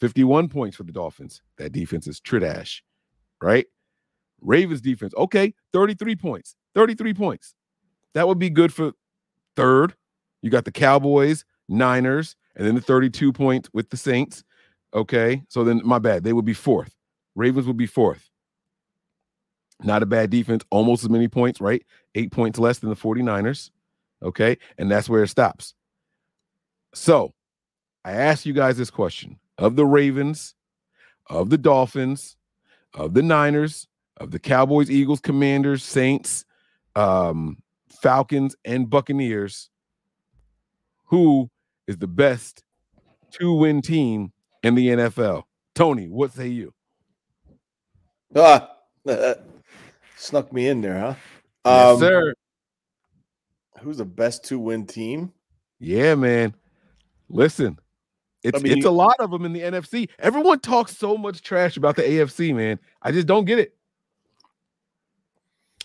51 0.00 0.48
points 0.48 0.76
for 0.76 0.82
the 0.82 0.92
Dolphins. 0.92 1.40
That 1.56 1.72
defense 1.72 2.06
is 2.06 2.20
tridash, 2.20 2.80
right? 3.42 3.66
Ravens 4.40 4.80
defense, 4.80 5.12
okay, 5.16 5.54
33 5.72 6.16
points. 6.16 6.56
33 6.74 7.14
points. 7.14 7.54
That 8.14 8.28
would 8.28 8.38
be 8.38 8.50
good 8.50 8.72
for 8.72 8.92
third. 9.56 9.94
You 10.40 10.50
got 10.50 10.64
the 10.64 10.72
Cowboys, 10.72 11.44
Niners, 11.68 12.36
and 12.56 12.66
then 12.66 12.74
the 12.74 12.80
32 12.80 13.32
points 13.32 13.68
with 13.72 13.90
the 13.90 13.96
Saints. 13.96 14.44
Okay, 14.94 15.42
so 15.48 15.64
then 15.64 15.80
my 15.84 15.98
bad. 15.98 16.24
They 16.24 16.32
would 16.32 16.44
be 16.44 16.54
fourth. 16.54 16.94
Ravens 17.34 17.66
would 17.66 17.76
be 17.76 17.86
fourth. 17.86 18.28
Not 19.82 20.02
a 20.02 20.06
bad 20.06 20.30
defense, 20.30 20.64
almost 20.70 21.02
as 21.02 21.10
many 21.10 21.28
points, 21.28 21.60
right? 21.60 21.84
Eight 22.14 22.30
points 22.30 22.58
less 22.58 22.78
than 22.78 22.90
the 22.90 22.96
49ers. 22.96 23.70
Okay, 24.22 24.58
and 24.78 24.90
that's 24.90 25.08
where 25.08 25.22
it 25.22 25.28
stops. 25.28 25.74
So 26.94 27.32
I 28.04 28.12
ask 28.12 28.46
you 28.46 28.52
guys 28.52 28.76
this 28.76 28.90
question 28.90 29.38
of 29.58 29.76
the 29.76 29.86
Ravens, 29.86 30.54
of 31.28 31.50
the 31.50 31.58
Dolphins, 31.58 32.36
of 32.94 33.14
the 33.14 33.22
Niners, 33.22 33.88
of 34.18 34.30
the 34.30 34.38
Cowboys, 34.38 34.90
Eagles, 34.90 35.20
Commanders, 35.20 35.84
Saints, 35.84 36.44
um, 36.94 37.58
Falcons, 37.88 38.56
and 38.64 38.88
Buccaneers. 38.88 39.70
Who 41.06 41.50
is 41.86 41.98
the 41.98 42.06
best 42.06 42.62
two 43.30 43.52
win 43.54 43.82
team 43.82 44.32
in 44.62 44.74
the 44.74 44.88
NFL? 44.88 45.44
Tony, 45.74 46.08
what 46.08 46.32
say 46.32 46.48
you? 46.48 46.72
Ah, 48.34 48.70
snuck 50.16 50.52
me 50.52 50.68
in 50.68 50.80
there, 50.80 50.98
huh? 50.98 51.14
Yes, 51.64 51.94
um, 51.94 51.98
sir. 51.98 52.34
Who's 53.80 53.98
the 53.98 54.04
best 54.04 54.44
two 54.44 54.58
win 54.58 54.86
team? 54.86 55.32
Yeah, 55.78 56.14
man. 56.14 56.54
Listen, 57.28 57.78
It's 58.42 58.58
I 58.58 58.62
mean, 58.62 58.76
it's 58.76 58.86
a 58.86 58.90
lot 58.90 59.14
of 59.20 59.30
them 59.30 59.44
in 59.44 59.52
the 59.52 59.60
NFC. 59.60 60.08
Everyone 60.18 60.58
talks 60.58 60.96
so 60.96 61.16
much 61.16 61.42
trash 61.42 61.76
about 61.76 61.94
the 61.96 62.02
AFC, 62.02 62.54
man. 62.54 62.78
I 63.00 63.12
just 63.12 63.26
don't 63.26 63.44
get 63.44 63.58
it. 63.58 63.76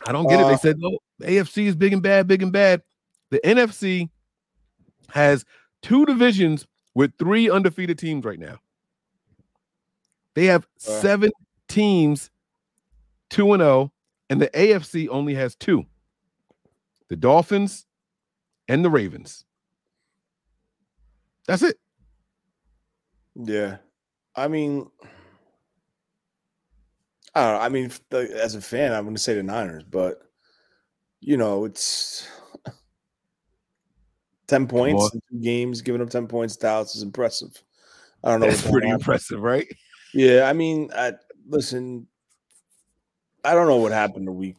I 0.05 0.11
don't 0.11 0.27
get 0.27 0.39
it. 0.39 0.47
They 0.47 0.53
Uh, 0.53 0.57
said, 0.57 0.79
"Oh, 0.83 0.97
the 1.19 1.27
AFC 1.27 1.67
is 1.67 1.75
big 1.75 1.93
and 1.93 2.01
bad, 2.01 2.27
big 2.27 2.41
and 2.41 2.51
bad." 2.51 2.81
The 3.29 3.39
NFC 3.43 4.09
has 5.09 5.45
two 5.81 6.05
divisions 6.05 6.65
with 6.95 7.13
three 7.19 7.49
undefeated 7.49 7.99
teams 7.99 8.25
right 8.25 8.39
now. 8.39 8.59
They 10.33 10.45
have 10.45 10.63
Uh. 10.87 11.01
seven 11.01 11.31
teams, 11.67 12.31
two 13.29 13.53
and 13.53 13.61
zero, 13.61 13.91
and 14.29 14.41
the 14.41 14.49
AFC 14.55 15.07
only 15.09 15.33
has 15.35 15.55
two: 15.55 15.85
the 17.07 17.15
Dolphins 17.15 17.85
and 18.67 18.83
the 18.83 18.89
Ravens. 18.89 19.45
That's 21.47 21.61
it. 21.63 21.79
Yeah. 23.37 23.77
I 24.35 24.47
mean, 24.47 24.89
I 27.35 27.43
don't 27.43 27.53
know. 27.53 27.59
I 27.59 27.69
mean, 27.69 27.91
the- 28.09 28.41
as 28.41 28.55
a 28.55 28.61
fan, 28.61 28.93
I'm 28.93 29.03
going 29.03 29.15
to 29.15 29.21
say 29.21 29.35
the 29.35 29.43
Niners, 29.43 29.83
but 29.83 30.21
you 31.19 31.37
know, 31.37 31.65
it's 31.65 32.27
10 34.47 34.67
points 34.67 35.13
in 35.13 35.21
two 35.31 35.43
games, 35.43 35.81
giving 35.81 36.01
up 36.01 36.09
10 36.09 36.27
points 36.27 36.55
to 36.55 36.61
Dallas 36.61 36.95
is 36.95 37.03
impressive. 37.03 37.61
I 38.23 38.29
don't 38.31 38.41
know. 38.41 38.47
It's 38.47 38.67
pretty 38.67 38.89
impressive, 38.89 39.41
right? 39.41 39.67
Yeah. 40.13 40.43
I 40.49 40.53
mean, 40.53 40.89
I 40.95 41.13
listen, 41.47 42.07
I 43.43 43.53
don't 43.53 43.67
know 43.67 43.77
what 43.77 43.91
happened 43.91 44.27
the 44.27 44.31
week 44.31 44.57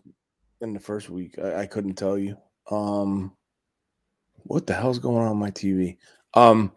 in 0.60 0.72
the 0.72 0.80
first 0.80 1.10
week. 1.10 1.38
I, 1.38 1.62
I 1.62 1.66
couldn't 1.66 1.94
tell 1.94 2.16
you. 2.18 2.36
Um, 2.70 3.36
what 4.44 4.66
the 4.66 4.74
hell's 4.74 4.98
going 4.98 5.18
on 5.18 5.28
on 5.28 5.36
my 5.36 5.50
TV? 5.50 5.96
Um, 6.34 6.72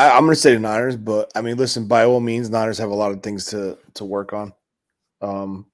I, 0.00 0.10
I'm 0.16 0.24
going 0.24 0.34
to 0.34 0.40
say 0.40 0.54
the 0.54 0.60
Niners, 0.60 0.96
but 0.96 1.30
I 1.34 1.40
mean, 1.42 1.56
listen, 1.56 1.86
by 1.86 2.04
all 2.04 2.20
means, 2.20 2.48
Niners 2.50 2.78
have 2.78 2.90
a 2.90 2.94
lot 2.94 3.12
of 3.12 3.22
things 3.22 3.46
to 3.46 3.76
to 3.94 4.04
work 4.04 4.32
on. 4.32 4.52
Um, 5.20 5.66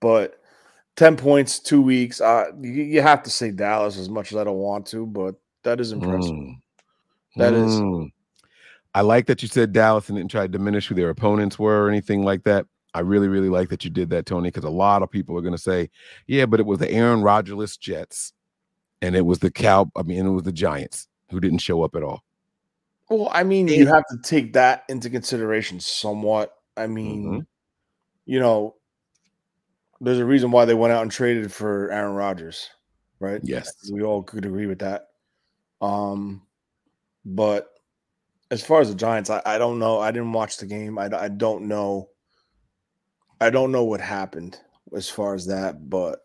but 0.00 0.40
ten 0.96 1.16
points, 1.16 1.58
two 1.58 1.82
weeks. 1.82 2.20
Uh, 2.20 2.46
you, 2.60 2.70
you 2.70 3.02
have 3.02 3.22
to 3.24 3.30
say 3.30 3.50
Dallas 3.50 3.98
as 3.98 4.08
much 4.08 4.32
as 4.32 4.38
I 4.38 4.44
don't 4.44 4.56
want 4.58 4.86
to, 4.86 5.06
but 5.06 5.34
that 5.62 5.80
is 5.80 5.92
impressive. 5.92 6.32
Mm. 6.32 6.54
That 7.36 7.52
is- 7.54 7.80
Mm. 7.80 8.10
I 8.96 9.00
like 9.00 9.26
that 9.26 9.42
you 9.42 9.48
said 9.48 9.72
Dallas 9.72 10.08
and 10.08 10.16
didn't 10.16 10.30
try 10.30 10.42
to 10.42 10.48
diminish 10.48 10.86
who 10.86 10.94
their 10.94 11.10
opponents 11.10 11.58
were 11.58 11.84
or 11.84 11.88
anything 11.88 12.22
like 12.22 12.44
that. 12.44 12.64
I 12.94 13.00
really, 13.00 13.26
really 13.26 13.48
like 13.48 13.68
that 13.70 13.84
you 13.84 13.90
did 13.90 14.08
that, 14.10 14.24
Tony, 14.24 14.48
because 14.48 14.62
a 14.62 14.70
lot 14.70 15.02
of 15.02 15.10
people 15.10 15.36
are 15.36 15.40
going 15.40 15.50
to 15.56 15.58
say, 15.60 15.90
yeah, 16.28 16.46
but 16.46 16.60
it 16.60 16.66
was 16.66 16.78
the 16.78 16.88
Aaron 16.88 17.20
Rodgerless 17.22 17.76
Jets 17.76 18.32
and 19.02 19.16
it 19.16 19.26
was 19.26 19.40
the 19.40 19.50
Cow, 19.50 19.90
I 19.96 20.02
mean, 20.04 20.24
it 20.24 20.30
was 20.30 20.44
the 20.44 20.52
Giants 20.52 21.08
who 21.32 21.40
didn't 21.40 21.58
show 21.58 21.82
up 21.82 21.96
at 21.96 22.04
all. 22.04 22.22
Well, 23.10 23.28
I 23.32 23.42
mean, 23.42 23.68
you 23.68 23.86
have 23.86 24.04
to 24.10 24.18
take 24.22 24.54
that 24.54 24.84
into 24.88 25.10
consideration 25.10 25.78
somewhat. 25.80 26.54
I 26.76 26.86
mean, 26.86 27.24
Mhm. 27.24 27.46
you 28.26 28.40
know, 28.40 28.76
there's 30.00 30.18
a 30.18 30.24
reason 30.24 30.50
why 30.50 30.64
they 30.64 30.74
went 30.74 30.92
out 30.92 31.02
and 31.02 31.10
traded 31.10 31.52
for 31.52 31.90
Aaron 31.90 32.14
Rodgers, 32.14 32.68
right? 33.20 33.40
Yes. 33.44 33.72
we 33.92 34.02
all 34.02 34.22
could 34.22 34.44
agree 34.44 34.66
with 34.66 34.78
that. 34.80 35.08
Um, 35.80 36.42
but 37.24 37.68
as 38.50 38.64
far 38.64 38.80
as 38.80 38.88
the 38.88 38.94
Giants, 38.94 39.30
I, 39.30 39.42
I 39.44 39.58
don't 39.58 39.78
know. 39.78 40.00
I 40.00 40.10
didn't 40.10 40.32
watch 40.32 40.56
the 40.56 40.66
game. 40.66 40.98
I, 40.98 41.08
I 41.14 41.28
don't 41.28 41.68
know. 41.68 42.08
I 43.40 43.50
don't 43.50 43.72
know 43.72 43.84
what 43.84 44.00
happened 44.00 44.58
as 44.94 45.10
far 45.10 45.34
as 45.34 45.46
that, 45.46 45.90
but 45.90 46.24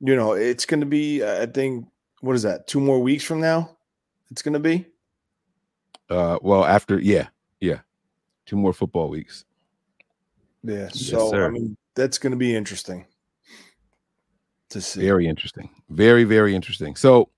you 0.00 0.16
know, 0.16 0.32
it's 0.32 0.66
going 0.66 0.80
to 0.80 0.86
be. 0.86 1.24
I 1.24 1.46
think 1.46 1.86
what 2.20 2.34
is 2.36 2.42
that? 2.42 2.66
Two 2.66 2.80
more 2.80 3.00
weeks 3.00 3.24
from 3.24 3.40
now, 3.40 3.76
it's 4.30 4.42
going 4.42 4.54
to 4.54 4.60
be. 4.60 4.86
Uh, 6.12 6.38
well, 6.42 6.64
after, 6.64 7.00
yeah, 7.00 7.28
yeah, 7.60 7.80
two 8.46 8.56
more 8.56 8.72
football 8.72 9.08
weeks. 9.08 9.44
Yeah. 10.62 10.88
Yes, 10.92 11.00
So 11.00 11.42
I 11.42 11.48
mean, 11.48 11.76
that's 11.94 12.18
going 12.18 12.30
to 12.32 12.36
be 12.36 12.54
interesting 12.54 13.06
to 14.70 14.80
see. 14.80 15.00
Very 15.00 15.26
interesting. 15.26 15.70
Very, 15.88 16.24
very 16.24 16.54
interesting. 16.54 16.96
So 16.96 17.30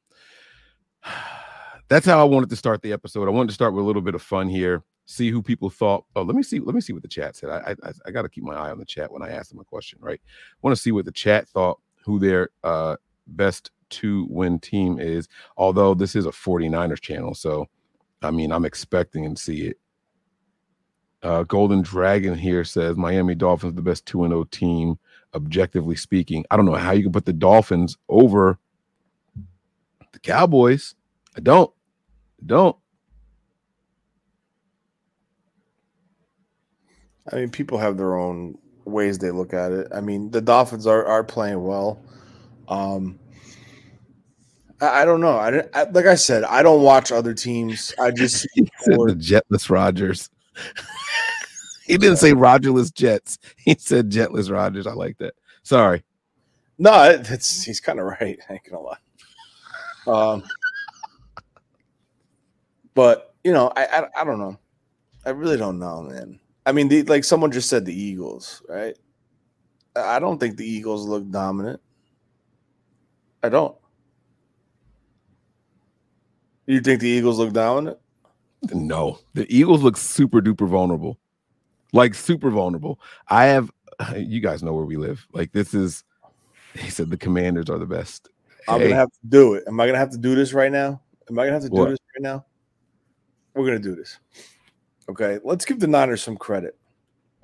that's 1.88 2.06
how 2.06 2.20
I 2.20 2.24
wanted 2.24 2.50
to 2.50 2.56
start 2.56 2.82
the 2.82 2.92
episode. 2.92 3.28
I 3.28 3.30
wanted 3.30 3.48
to 3.48 3.54
start 3.54 3.74
with 3.74 3.84
a 3.84 3.86
little 3.86 4.02
bit 4.02 4.14
of 4.14 4.22
fun 4.22 4.48
here. 4.48 4.82
See 5.06 5.30
who 5.30 5.42
people 5.42 5.68
thought. 5.68 6.04
Oh, 6.16 6.22
let 6.22 6.34
me 6.34 6.42
see. 6.42 6.58
Let 6.58 6.74
me 6.74 6.80
see 6.80 6.94
what 6.94 7.02
the 7.02 7.08
chat 7.08 7.36
said. 7.36 7.50
I 7.50 7.76
I, 7.82 7.92
I 8.06 8.10
got 8.10 8.22
to 8.22 8.28
keep 8.28 8.42
my 8.42 8.54
eye 8.54 8.70
on 8.70 8.78
the 8.78 8.86
chat 8.86 9.12
when 9.12 9.22
I 9.22 9.30
ask 9.30 9.50
them 9.50 9.60
a 9.60 9.64
question, 9.64 9.98
right? 10.02 10.20
I 10.24 10.56
want 10.62 10.74
to 10.74 10.80
see 10.80 10.92
what 10.92 11.04
the 11.04 11.12
chat 11.12 11.46
thought. 11.48 11.78
Who 12.06 12.18
their 12.18 12.48
uh, 12.62 12.96
best 13.26 13.70
two 13.90 14.26
win 14.30 14.58
team 14.58 14.98
is. 14.98 15.28
Although 15.56 15.94
this 15.94 16.16
is 16.16 16.26
a 16.26 16.30
49ers 16.30 17.00
channel, 17.00 17.34
so 17.34 17.66
I 18.24 18.30
mean 18.30 18.52
I'm 18.52 18.64
expecting 18.64 19.24
and 19.26 19.38
see 19.38 19.62
it. 19.68 19.78
Uh, 21.22 21.42
Golden 21.44 21.82
Dragon 21.82 22.36
here 22.36 22.64
says 22.64 22.96
Miami 22.96 23.34
Dolphins 23.34 23.74
the 23.74 23.82
best 23.82 24.04
two 24.06 24.24
and 24.24 24.32
zero 24.32 24.44
team 24.44 24.98
objectively 25.34 25.96
speaking. 25.96 26.44
I 26.50 26.56
don't 26.56 26.66
know 26.66 26.74
how 26.74 26.92
you 26.92 27.02
can 27.02 27.12
put 27.12 27.24
the 27.24 27.32
Dolphins 27.32 27.96
over 28.08 28.58
the 30.12 30.18
Cowboys. 30.20 30.94
I 31.36 31.40
don't. 31.40 31.70
I 32.40 32.46
don't. 32.46 32.76
I 37.32 37.36
mean, 37.36 37.50
people 37.50 37.78
have 37.78 37.96
their 37.96 38.16
own 38.16 38.58
ways 38.84 39.18
they 39.18 39.30
look 39.30 39.54
at 39.54 39.72
it. 39.72 39.88
I 39.94 40.00
mean, 40.00 40.30
the 40.30 40.40
Dolphins 40.40 40.86
are 40.86 41.04
are 41.04 41.24
playing 41.24 41.62
well. 41.62 42.02
Um, 42.68 43.18
I, 44.92 45.04
don't 45.04 45.20
know. 45.20 45.36
I, 45.36 45.62
I 45.74 45.84
like 45.90 46.06
I 46.06 46.14
said, 46.14 46.44
I 46.44 46.62
don't 46.62 46.82
watch 46.82 47.12
other 47.12 47.34
teams. 47.34 47.92
I 47.98 48.10
just 48.16 48.42
see 48.42 48.48
He 48.54 48.68
said 48.80 48.96
for- 48.96 49.10
the 49.10 49.14
Jetless 49.16 49.70
Rodgers. 49.70 50.30
he 51.86 51.96
didn't 51.98 52.18
say 52.18 52.32
Rogerless 52.32 52.92
Jets. 52.92 53.38
He 53.56 53.76
said 53.78 54.10
Jetless 54.10 54.50
Rogers. 54.50 54.86
I 54.86 54.92
like 54.92 55.18
that. 55.18 55.34
Sorry. 55.62 56.02
no. 56.78 57.02
It's 57.10 57.62
he's 57.62 57.80
kind 57.80 58.00
of 58.00 58.06
right. 58.06 58.38
I 58.48 58.52
ain't 58.54 58.62
gonna 58.70 58.82
lie. 58.82 58.96
Um, 60.06 60.44
but 62.94 63.34
you 63.42 63.52
know, 63.52 63.72
I, 63.76 63.86
I 63.86 64.20
I 64.20 64.24
don't 64.24 64.38
know. 64.38 64.58
I 65.26 65.30
really 65.30 65.56
don't 65.56 65.78
know, 65.78 66.02
man. 66.02 66.38
I 66.66 66.72
mean, 66.72 66.88
the, 66.88 67.02
like 67.04 67.24
someone 67.24 67.50
just 67.52 67.68
said, 67.68 67.84
the 67.84 67.98
Eagles, 67.98 68.62
right? 68.68 68.96
I 69.96 70.18
don't 70.18 70.38
think 70.38 70.56
the 70.56 70.66
Eagles 70.66 71.06
look 71.06 71.28
dominant. 71.30 71.80
I 73.42 73.48
don't. 73.48 73.76
You 76.66 76.80
think 76.80 77.00
the 77.00 77.08
Eagles 77.08 77.38
look 77.38 77.52
dominant? 77.52 77.98
No, 78.72 79.18
the 79.34 79.46
Eagles 79.54 79.82
look 79.82 79.96
super 79.96 80.40
duper 80.40 80.66
vulnerable, 80.66 81.18
like 81.92 82.14
super 82.14 82.50
vulnerable. 82.50 82.98
I 83.28 83.44
have, 83.46 83.70
you 84.16 84.40
guys 84.40 84.62
know 84.62 84.72
where 84.72 84.86
we 84.86 84.96
live. 84.96 85.26
Like 85.32 85.52
this 85.52 85.74
is, 85.74 86.04
he 86.74 86.90
said 86.90 87.10
the 87.10 87.16
Commanders 87.16 87.68
are 87.68 87.78
the 87.78 87.86
best. 87.86 88.30
I'm 88.66 88.80
Hey, 88.80 88.88
gonna 88.88 89.00
have 89.00 89.12
to 89.12 89.26
do 89.28 89.54
it. 89.54 89.64
Am 89.66 89.78
I 89.78 89.86
gonna 89.86 89.98
have 89.98 90.10
to 90.10 90.18
do 90.18 90.34
this 90.34 90.54
right 90.54 90.72
now? 90.72 91.00
Am 91.28 91.38
I 91.38 91.44
gonna 91.44 91.52
have 91.54 91.62
to 91.64 91.68
do 91.68 91.74
What? 91.74 91.90
this 91.90 91.98
right 92.16 92.22
now? 92.22 92.44
We're 93.54 93.66
gonna 93.66 93.78
do 93.78 93.94
this. 93.94 94.18
Okay, 95.08 95.38
let's 95.44 95.64
give 95.64 95.80
the 95.80 95.86
Niners 95.86 96.22
some 96.22 96.36
credit. 96.36 96.76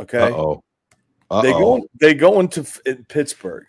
Okay, 0.01 0.19
uh-oh. 0.19 0.63
they 1.43 1.53
go 1.53 1.87
they 2.01 2.15
go 2.15 2.41
into 2.41 2.67
in 2.87 3.05
Pittsburgh. 3.05 3.67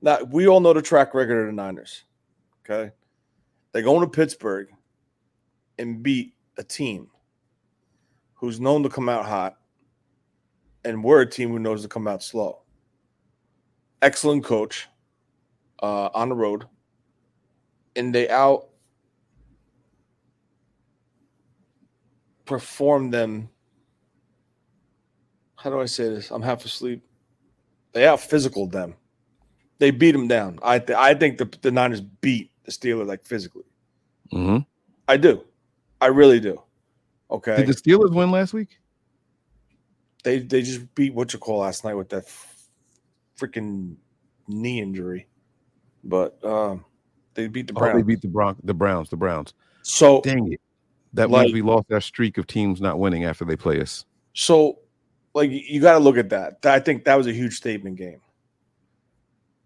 Now 0.00 0.22
we 0.22 0.48
all 0.48 0.60
know 0.60 0.72
the 0.72 0.82
track 0.82 1.12
record 1.14 1.42
of 1.42 1.46
the 1.46 1.52
Niners. 1.52 2.04
Okay, 2.64 2.92
they 3.74 3.82
go 3.82 3.96
into 3.96 4.06
Pittsburgh 4.06 4.68
and 5.78 6.00
beat 6.00 6.34
a 6.56 6.62
team 6.62 7.08
who's 8.34 8.60
known 8.60 8.84
to 8.84 8.88
come 8.88 9.08
out 9.08 9.26
hot, 9.26 9.56
and 10.84 11.02
we're 11.02 11.22
a 11.22 11.28
team 11.28 11.50
who 11.50 11.58
knows 11.58 11.82
to 11.82 11.88
come 11.88 12.06
out 12.06 12.22
slow. 12.22 12.62
Excellent 14.00 14.44
coach 14.44 14.86
uh, 15.82 16.08
on 16.14 16.28
the 16.28 16.36
road, 16.36 16.66
and 17.96 18.14
they 18.14 18.28
out 18.28 18.68
perform 22.44 23.10
them. 23.10 23.48
How 25.56 25.70
do 25.70 25.80
I 25.80 25.86
say 25.86 26.10
this? 26.10 26.30
I'm 26.30 26.42
half 26.42 26.64
asleep. 26.64 27.02
They 27.92 28.06
out 28.06 28.20
physical 28.20 28.68
them. 28.68 28.94
They 29.78 29.90
beat 29.90 30.12
them 30.12 30.28
down. 30.28 30.60
I 30.62 30.78
th- 30.78 30.96
I 30.96 31.14
think 31.14 31.38
the, 31.38 31.50
the 31.62 31.72
Niners 31.72 32.00
beat 32.00 32.52
the 32.64 32.72
Steelers 32.72 33.06
like 33.06 33.24
physically. 33.24 33.64
Mhm. 34.32 34.64
I 35.08 35.16
do. 35.16 35.44
I 36.00 36.06
really 36.06 36.40
do. 36.40 36.60
Okay. 37.30 37.56
Did 37.56 37.66
the 37.68 37.74
Steelers 37.74 38.12
win 38.14 38.30
last 38.30 38.52
week? 38.52 38.78
they 40.22 40.38
they 40.38 40.62
just 40.62 40.94
beat 40.94 41.12
what 41.12 41.32
you 41.34 41.38
call 41.38 41.58
last 41.58 41.84
night 41.84 41.92
with 41.94 42.08
that 42.08 42.24
freaking 43.38 43.94
knee 44.48 44.80
injury. 44.80 45.26
But 46.02 46.42
um 46.44 46.84
they 47.34 47.46
beat 47.48 47.66
the 47.66 47.74
Oh, 47.76 47.80
Browns. 47.80 47.96
they 47.96 48.02
beat 48.02 48.22
the 48.22 48.28
Bron- 48.28 48.56
the 48.64 48.72
Browns. 48.74 49.10
The 49.10 49.16
Browns. 49.16 49.52
so 49.82 50.20
Dang 50.22 50.52
it. 50.52 50.60
That 51.12 51.30
Like- 51.30 51.42
means 51.42 51.52
we 51.54 51.62
lost 51.62 51.92
our 51.92 52.00
streak 52.00 52.38
of 52.38 52.46
teams 52.46 52.80
not 52.80 52.98
winning 52.98 53.24
after 53.24 53.44
they 53.44 53.54
play 53.56 53.80
us. 53.80 54.04
So, 54.32 54.78
like, 55.34 55.50
you 55.50 55.80
got 55.80 55.92
to 55.92 55.98
look 56.00 56.16
at 56.16 56.30
that. 56.30 56.64
I 56.66 56.80
think 56.80 57.04
that 57.04 57.14
was 57.16 57.26
a 57.28 57.32
huge 57.32 57.54
statement 57.56 57.96
game. 57.98 58.20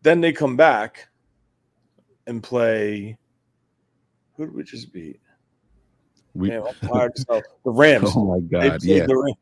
Then 0.03 0.21
they 0.21 0.33
come 0.33 0.57
back 0.57 1.09
and 2.29 2.43
play. 2.43 3.17
Who 4.37 4.47
did 4.47 4.55
we 4.55 4.63
just 4.63 4.93
beat? 4.93 5.21
We, 6.35 6.51
Damn, 6.51 6.69
I'm 6.69 6.75
tired. 6.89 7.13
The 7.29 7.43
Rams. 7.65 8.13
oh 8.15 8.25
my 8.25 8.41
god, 8.41 8.85
yeah. 8.85 9.07
the 9.07 9.35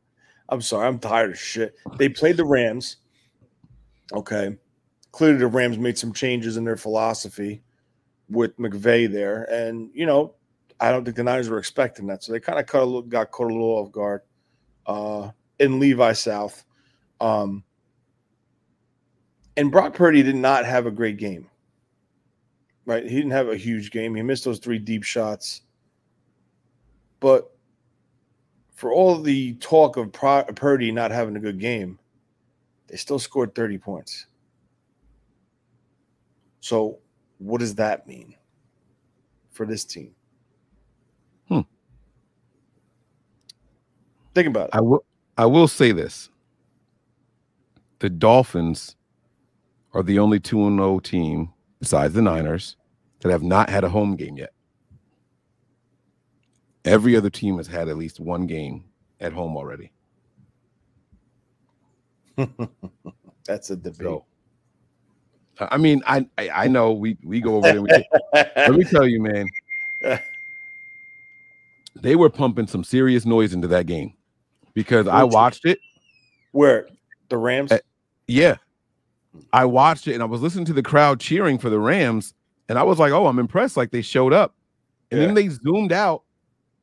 I'm 0.48 0.62
sorry, 0.62 0.86
I'm 0.86 0.98
tired 0.98 1.32
of 1.32 1.38
shit. 1.38 1.74
They 1.98 2.08
played 2.08 2.36
the 2.36 2.44
Rams. 2.44 2.96
Okay. 4.12 4.56
Clearly 5.12 5.38
the 5.38 5.46
Rams 5.46 5.78
made 5.78 5.98
some 5.98 6.12
changes 6.12 6.56
in 6.56 6.64
their 6.64 6.76
philosophy 6.76 7.62
with 8.28 8.56
McVay 8.58 9.10
there. 9.10 9.44
And, 9.44 9.90
you 9.92 10.06
know, 10.06 10.34
I 10.78 10.92
don't 10.92 11.04
think 11.04 11.16
the 11.16 11.24
Niners 11.24 11.48
were 11.48 11.58
expecting 11.58 12.06
that. 12.08 12.22
So 12.22 12.32
they 12.32 12.40
kind 12.40 12.58
of 12.58 12.66
cut 12.66 12.82
a 12.82 12.84
little, 12.84 13.02
got 13.02 13.30
caught 13.30 13.50
a 13.50 13.54
little 13.54 13.70
off 13.70 13.90
guard 13.90 14.20
uh, 14.86 15.30
in 15.58 15.80
Levi 15.80 16.12
South. 16.12 16.64
Um, 17.20 17.64
and 19.56 19.72
Brock 19.72 19.94
Purdy 19.94 20.22
did 20.22 20.36
not 20.36 20.64
have 20.64 20.86
a 20.86 20.90
great 20.90 21.16
game. 21.16 21.48
Right? 22.86 23.04
He 23.04 23.16
didn't 23.16 23.32
have 23.32 23.48
a 23.48 23.56
huge 23.56 23.90
game. 23.90 24.14
He 24.14 24.22
missed 24.22 24.44
those 24.44 24.60
three 24.60 24.78
deep 24.78 25.02
shots. 25.02 25.62
But 27.20 27.50
for 28.74 28.92
all 28.92 29.20
the 29.20 29.54
talk 29.54 29.96
of 29.96 30.12
Purdy 30.12 30.92
not 30.92 31.10
having 31.10 31.36
a 31.36 31.40
good 31.40 31.58
game, 31.58 31.98
they 32.86 32.96
still 32.96 33.18
scored 33.18 33.54
30 33.54 33.78
points. 33.78 34.26
So, 36.60 36.98
what 37.38 37.60
does 37.60 37.74
that 37.76 38.06
mean 38.06 38.34
for 39.50 39.66
this 39.66 39.84
team? 39.84 40.14
Hmm. 41.48 41.60
Think 44.34 44.48
about 44.48 44.68
it. 44.68 44.70
I 44.74 44.80
will 44.80 45.04
I 45.38 45.46
will 45.46 45.68
say 45.68 45.92
this. 45.92 46.30
The 47.98 48.10
Dolphins 48.10 48.96
are 49.94 50.02
the 50.02 50.18
only 50.18 50.38
2 50.38 50.66
and 50.66 50.78
0 50.78 50.98
team 51.00 51.52
besides 51.78 52.14
the 52.14 52.22
Niners 52.22 52.75
that 53.20 53.30
have 53.30 53.42
not 53.42 53.68
had 53.70 53.84
a 53.84 53.88
home 53.88 54.16
game 54.16 54.36
yet. 54.36 54.52
Every 56.84 57.16
other 57.16 57.30
team 57.30 57.56
has 57.56 57.66
had 57.66 57.88
at 57.88 57.96
least 57.96 58.20
one 58.20 58.46
game 58.46 58.84
at 59.20 59.32
home 59.32 59.56
already. 59.56 59.90
That's 63.46 63.70
a 63.70 63.76
debate. 63.76 64.00
So 64.00 64.24
I 65.58 65.78
mean, 65.78 66.02
I 66.06 66.26
I, 66.38 66.50
I 66.50 66.68
know 66.68 66.92
we 66.92 67.16
we 67.24 67.40
go 67.40 67.56
over 67.56 67.72
there. 67.72 67.82
we- 67.82 68.06
let 68.56 68.72
me 68.74 68.84
tell 68.84 69.06
you, 69.06 69.22
man. 69.22 69.48
They 72.02 72.14
were 72.14 72.28
pumping 72.28 72.66
some 72.66 72.84
serious 72.84 73.24
noise 73.24 73.54
into 73.54 73.66
that 73.68 73.86
game 73.86 74.12
because 74.74 75.08
I 75.08 75.24
watched 75.24 75.64
it. 75.64 75.78
Where 76.52 76.86
the 77.30 77.38
Rams? 77.38 77.72
Uh, 77.72 77.78
Yeah. 78.26 78.56
I 79.50 79.64
watched 79.64 80.06
it 80.06 80.12
and 80.12 80.22
I 80.22 80.26
was 80.26 80.42
listening 80.42 80.66
to 80.66 80.74
the 80.74 80.82
crowd 80.82 81.20
cheering 81.20 81.56
for 81.56 81.70
the 81.70 81.78
Rams, 81.78 82.34
and 82.68 82.78
I 82.78 82.82
was 82.82 82.98
like, 82.98 83.12
oh, 83.12 83.26
I'm 83.26 83.38
impressed. 83.38 83.76
Like 83.76 83.90
they 83.90 84.02
showed 84.02 84.32
up. 84.32 84.54
And 85.10 85.20
Yeah. 85.20 85.26
then 85.26 85.34
they 85.34 85.48
zoomed 85.48 85.92
out. 85.92 86.22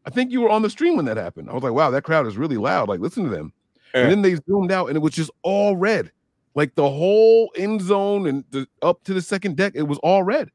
I 0.06 0.10
think 0.10 0.32
you 0.32 0.42
were 0.42 0.50
on 0.50 0.62
the 0.62 0.70
stream 0.70 0.96
when 0.98 1.06
that 1.06 1.18
happened. 1.18 1.50
I 1.50 1.54
was 1.54 1.64
like, 1.64 1.74
wow, 1.74 1.90
that 1.92 2.04
crowd 2.04 2.28
is 2.28 2.38
really 2.38 2.58
loud. 2.58 2.90
Like, 2.90 3.00
listen 3.00 3.24
to 3.24 3.30
them. 3.30 3.54
Yeah. 3.94 4.02
And 4.02 4.12
then 4.12 4.22
they 4.22 4.36
zoomed 4.50 4.72
out 4.72 4.88
and 4.88 4.96
it 4.98 5.00
was 5.02 5.14
just 5.14 5.32
all 5.44 5.76
red. 5.78 6.12
Like 6.56 6.76
the 6.76 6.90
whole 6.90 7.52
end 7.56 7.82
zone 7.82 8.28
and 8.28 8.44
the 8.52 8.68
up 8.82 9.04
to 9.06 9.14
the 9.14 9.22
second 9.22 9.56
deck, 9.58 9.74
it 9.76 9.84
was 9.84 9.98
all 10.00 10.24
red. 10.24 10.50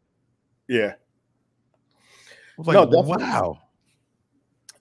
yeah, 0.69 0.93
I 0.95 2.55
was 2.57 2.67
like, 2.69 2.75
No, 2.75 2.85
definitely. 2.87 3.25
wow. 3.25 3.59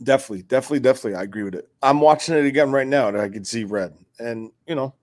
definitely, 0.03 0.43
definitely, 0.43 0.79
definitely. 0.79 1.15
I 1.15 1.23
agree 1.23 1.43
with 1.43 1.55
it. 1.55 1.69
I'm 1.81 1.99
watching 2.01 2.35
it 2.35 2.45
again 2.45 2.71
right 2.71 2.87
now, 2.87 3.07
and 3.07 3.17
I 3.17 3.29
can 3.29 3.43
see 3.45 3.63
red. 3.63 3.93
And 4.19 4.51
you 4.67 4.75
know, 4.75 4.93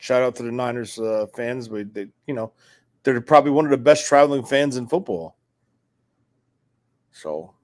shout 0.00 0.22
out 0.22 0.34
to 0.36 0.42
the 0.42 0.52
Niners 0.52 0.98
uh, 0.98 1.26
fans, 1.34 1.68
but 1.68 1.92
they, 1.94 2.08
you 2.26 2.34
know, 2.34 2.52
they're 3.12 3.20
probably 3.20 3.50
one 3.50 3.64
of 3.64 3.70
the 3.70 3.76
best 3.76 4.06
traveling 4.06 4.44
fans 4.44 4.76
in 4.76 4.86
football. 4.86 5.36
So 7.12 7.54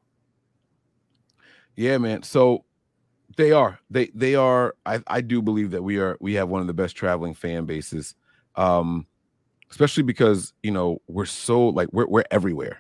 Yeah, 1.77 1.99
man. 1.99 2.23
So 2.23 2.65
they 3.37 3.53
are. 3.53 3.79
They 3.91 4.11
they 4.15 4.35
are. 4.35 4.75
I 4.87 5.01
I 5.07 5.21
do 5.21 5.43
believe 5.43 5.71
that 5.73 5.83
we 5.83 5.99
are. 5.99 6.17
We 6.21 6.35
have 6.35 6.49
one 6.49 6.61
of 6.61 6.67
the 6.67 6.75
best 6.75 6.97
traveling 6.97 7.35
fan 7.35 7.65
bases, 7.65 8.15
um, 8.57 9.07
especially 9.71 10.03
because 10.05 10.53
you 10.63 10.71
know 10.71 11.01
we're 11.09 11.25
so 11.27 11.69
like 11.69 11.89
we're 11.93 12.07
we're 12.07 12.25
everywhere. 12.31 12.79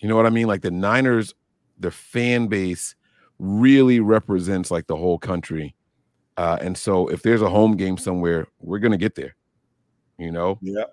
You 0.00 0.08
know 0.08 0.16
what 0.16 0.26
I 0.26 0.30
mean? 0.30 0.46
Like 0.46 0.62
the 0.62 0.70
Niners, 0.70 1.34
their 1.78 1.90
fan 1.90 2.46
base 2.46 2.94
really 3.38 4.00
represents 4.00 4.70
like 4.70 4.86
the 4.86 4.96
whole 4.96 5.18
country, 5.18 5.74
uh, 6.36 6.58
and 6.60 6.76
so 6.76 7.08
if 7.08 7.22
there's 7.22 7.42
a 7.42 7.50
home 7.50 7.76
game 7.76 7.98
somewhere, 7.98 8.46
we're 8.60 8.78
gonna 8.78 8.96
get 8.96 9.16
there. 9.16 9.34
You 10.18 10.30
know, 10.30 10.58
yeah, 10.62 10.84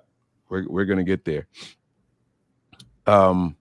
we're 0.55 0.67
we're 0.69 0.85
gonna 0.85 1.03
get 1.03 1.25
there. 1.25 1.47
Um. 3.05 3.55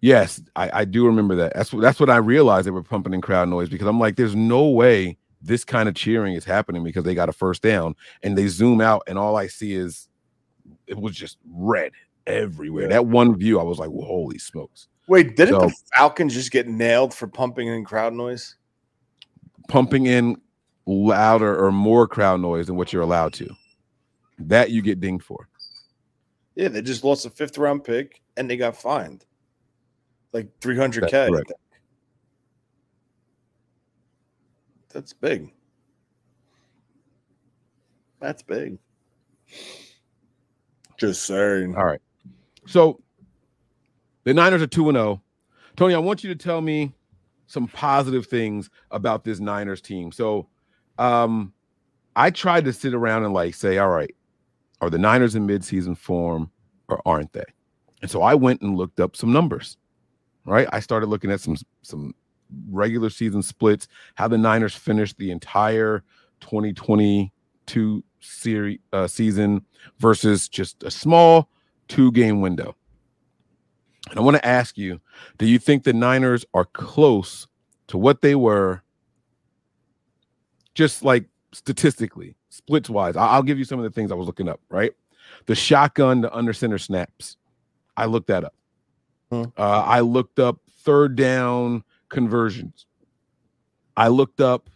Yes, 0.00 0.42
I, 0.56 0.80
I 0.80 0.84
do 0.84 1.06
remember 1.06 1.36
that. 1.36 1.52
That's 1.54 1.72
what 1.72 1.80
that's 1.82 2.00
what 2.00 2.10
I 2.10 2.16
realized 2.16 2.66
they 2.66 2.72
were 2.72 2.82
pumping 2.82 3.14
in 3.14 3.20
crowd 3.20 3.48
noise 3.48 3.68
because 3.68 3.86
I'm 3.86 4.00
like, 4.00 4.16
there's 4.16 4.34
no 4.34 4.68
way 4.68 5.16
this 5.40 5.64
kind 5.64 5.88
of 5.88 5.94
cheering 5.94 6.34
is 6.34 6.44
happening 6.44 6.82
because 6.82 7.04
they 7.04 7.14
got 7.14 7.28
a 7.28 7.32
first 7.32 7.62
down 7.62 7.94
and 8.22 8.36
they 8.36 8.48
zoom 8.48 8.80
out 8.80 9.02
and 9.06 9.16
all 9.18 9.36
I 9.36 9.46
see 9.48 9.74
is 9.74 10.08
it 10.86 10.96
was 10.98 11.14
just 11.14 11.38
red 11.52 11.92
everywhere. 12.26 12.84
Yeah. 12.84 12.90
That 12.90 13.06
one 13.06 13.36
view, 13.36 13.58
I 13.60 13.62
was 13.64 13.78
like, 13.78 13.90
well, 13.90 14.06
holy 14.06 14.38
smokes. 14.38 14.88
wait, 15.08 15.36
didn't 15.36 15.60
So- 15.60 15.66
the 15.66 15.74
Falcons 15.96 16.34
just 16.34 16.50
get 16.50 16.66
nailed 16.68 17.14
for 17.14 17.26
pumping 17.28 17.68
in 17.68 17.84
crowd 17.84 18.12
noise? 18.12 18.56
Pumping 19.68 20.06
in 20.06 20.36
louder 20.86 21.56
or 21.64 21.70
more 21.72 22.06
crowd 22.08 22.40
noise 22.40 22.66
than 22.66 22.76
what 22.76 22.92
you're 22.92 23.02
allowed 23.02 23.32
to. 23.34 23.48
That 24.38 24.70
you 24.70 24.82
get 24.82 25.00
dinged 25.00 25.24
for. 25.24 25.48
Yeah, 26.54 26.68
they 26.68 26.82
just 26.82 27.04
lost 27.04 27.26
a 27.26 27.30
fifth 27.30 27.58
round 27.58 27.84
pick 27.84 28.20
and 28.36 28.50
they 28.50 28.56
got 28.56 28.76
fined 28.76 29.24
like 30.32 30.48
300k. 30.60 31.00
That's 31.00 31.14
I 31.14 31.28
correct. 31.28 31.48
think. 31.48 31.60
That's 34.92 35.12
big. 35.12 35.52
That's 38.20 38.42
big. 38.42 38.78
Just 40.98 41.24
saying. 41.24 41.74
All 41.76 41.84
right. 41.84 42.00
So 42.66 43.00
the 44.24 44.34
Niners 44.34 44.62
are 44.62 44.66
2 44.66 44.88
and 44.90 44.96
0. 44.96 45.22
Tony, 45.76 45.94
I 45.94 45.98
want 45.98 46.22
you 46.22 46.32
to 46.32 46.36
tell 46.36 46.60
me 46.60 46.94
some 47.46 47.66
positive 47.66 48.26
things 48.26 48.70
about 48.90 49.24
this 49.24 49.40
Niners 49.40 49.80
team. 49.80 50.12
So 50.12 50.48
um 50.98 51.52
I 52.14 52.30
tried 52.30 52.66
to 52.66 52.72
sit 52.72 52.92
around 52.92 53.24
and 53.24 53.32
like 53.32 53.54
say, 53.54 53.78
all 53.78 53.88
right, 53.88 54.14
are 54.82 54.90
the 54.90 54.98
Niners 54.98 55.34
in 55.34 55.46
midseason 55.46 55.96
form 55.96 56.50
or 56.88 57.00
aren't 57.06 57.32
they? 57.32 57.44
And 58.02 58.10
so 58.10 58.22
I 58.22 58.34
went 58.34 58.60
and 58.60 58.76
looked 58.76 59.00
up 59.00 59.16
some 59.16 59.32
numbers. 59.32 59.78
Right? 60.44 60.68
I 60.72 60.80
started 60.80 61.06
looking 61.06 61.30
at 61.30 61.40
some 61.40 61.56
some 61.82 62.14
regular 62.68 63.08
season 63.08 63.42
splits, 63.42 63.86
how 64.16 64.28
the 64.28 64.36
Niners 64.36 64.74
finished 64.74 65.16
the 65.16 65.30
entire 65.30 66.02
2022 66.40 68.04
series 68.20 68.78
uh, 68.92 69.06
season 69.06 69.64
versus 69.98 70.48
just 70.48 70.82
a 70.82 70.90
small 70.90 71.48
two 71.86 72.10
game 72.10 72.40
window. 72.40 72.74
And 74.10 74.18
I 74.18 74.22
want 74.22 74.36
to 74.36 74.46
ask 74.46 74.76
you 74.76 75.00
do 75.38 75.46
you 75.46 75.60
think 75.60 75.84
the 75.84 75.92
Niners 75.92 76.44
are 76.54 76.64
close 76.64 77.46
to 77.86 77.96
what 77.96 78.20
they 78.20 78.34
were 78.34 78.82
just 80.74 81.04
like 81.04 81.26
statistically, 81.52 82.36
splits 82.48 82.90
wise? 82.90 83.16
I- 83.16 83.28
I'll 83.28 83.42
give 83.42 83.58
you 83.58 83.64
some 83.64 83.78
of 83.78 83.84
the 83.84 83.90
things 83.90 84.10
I 84.10 84.14
was 84.14 84.26
looking 84.26 84.48
up, 84.48 84.60
right? 84.68 84.92
The 85.46 85.54
shotgun 85.54 86.22
to 86.22 86.34
under 86.34 86.52
center 86.52 86.78
snaps. 86.78 87.36
I 87.96 88.06
looked 88.06 88.28
that 88.28 88.44
up. 88.44 88.54
Hmm. 89.30 89.44
Uh, 89.56 89.82
I 89.86 90.00
looked 90.00 90.38
up 90.38 90.58
third 90.80 91.16
down 91.16 91.84
conversions. 92.08 92.86
I 93.96 94.08
looked 94.08 94.40
up 94.40 94.68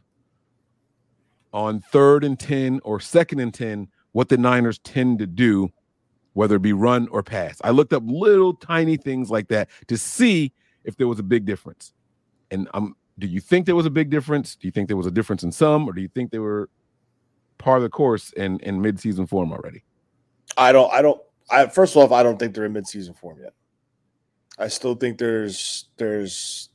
on 1.53 1.81
third 1.81 2.25
and 2.25 2.39
10 2.39 2.81
or 2.85 3.01
second 3.01 3.41
and 3.41 3.53
10 3.53 3.89
what 4.13 4.29
the 4.29 4.37
Niners 4.37 4.79
tend 4.79 5.19
to 5.19 5.27
do, 5.27 5.71
whether 6.35 6.57
it 6.57 6.63
be 6.63 6.73
run 6.73 7.09
or 7.09 7.23
pass. 7.23 7.61
I 7.65 7.71
looked 7.71 7.93
up 7.93 8.03
little 8.07 8.55
tiny 8.55 8.97
things 8.97 9.31
like 9.31 9.49
that 9.49 9.69
to 9.89 9.97
see 9.97 10.53
if 10.85 10.97
there 10.97 11.09
was 11.09 11.19
a 11.19 11.23
big 11.23 11.45
difference. 11.45 11.93
And 12.51 12.69
um, 12.75 12.97
do 13.19 13.27
you 13.27 13.41
think 13.41 13.67
there 13.67 13.77
was 13.77 13.87
a 13.87 13.91
big 13.91 14.11
difference? 14.11 14.57
Do 14.57 14.67
you 14.69 14.73
think 14.73 14.89
there 14.89 14.97
was 14.97 15.07
a 15.07 15.11
difference 15.11 15.43
in 15.43 15.53
some, 15.53 15.89
or 15.89 15.93
do 15.93 16.03
you 16.03 16.09
think 16.09 16.31
they 16.31 16.39
were 16.39 16.69
part 17.59 17.79
of 17.79 17.83
the 17.83 17.89
course 17.89 18.33
in, 18.33 18.59
in 18.61 18.81
midseason 18.81 19.29
form 19.29 19.53
already? 19.53 19.83
I 20.57 20.73
don't 20.73 20.93
I 20.93 21.03
don't 21.03 21.21
I 21.51 21.67
first 21.67 21.97
off, 21.97 22.13
I 22.13 22.23
don't 22.23 22.39
think 22.39 22.55
they're 22.55 22.65
in 22.65 22.75
midseason 22.75 23.17
form 23.17 23.39
yet. 23.43 23.53
I 24.59 24.69
still 24.69 24.95
think 24.95 25.19
there's 25.19 25.89
there's 25.97 26.71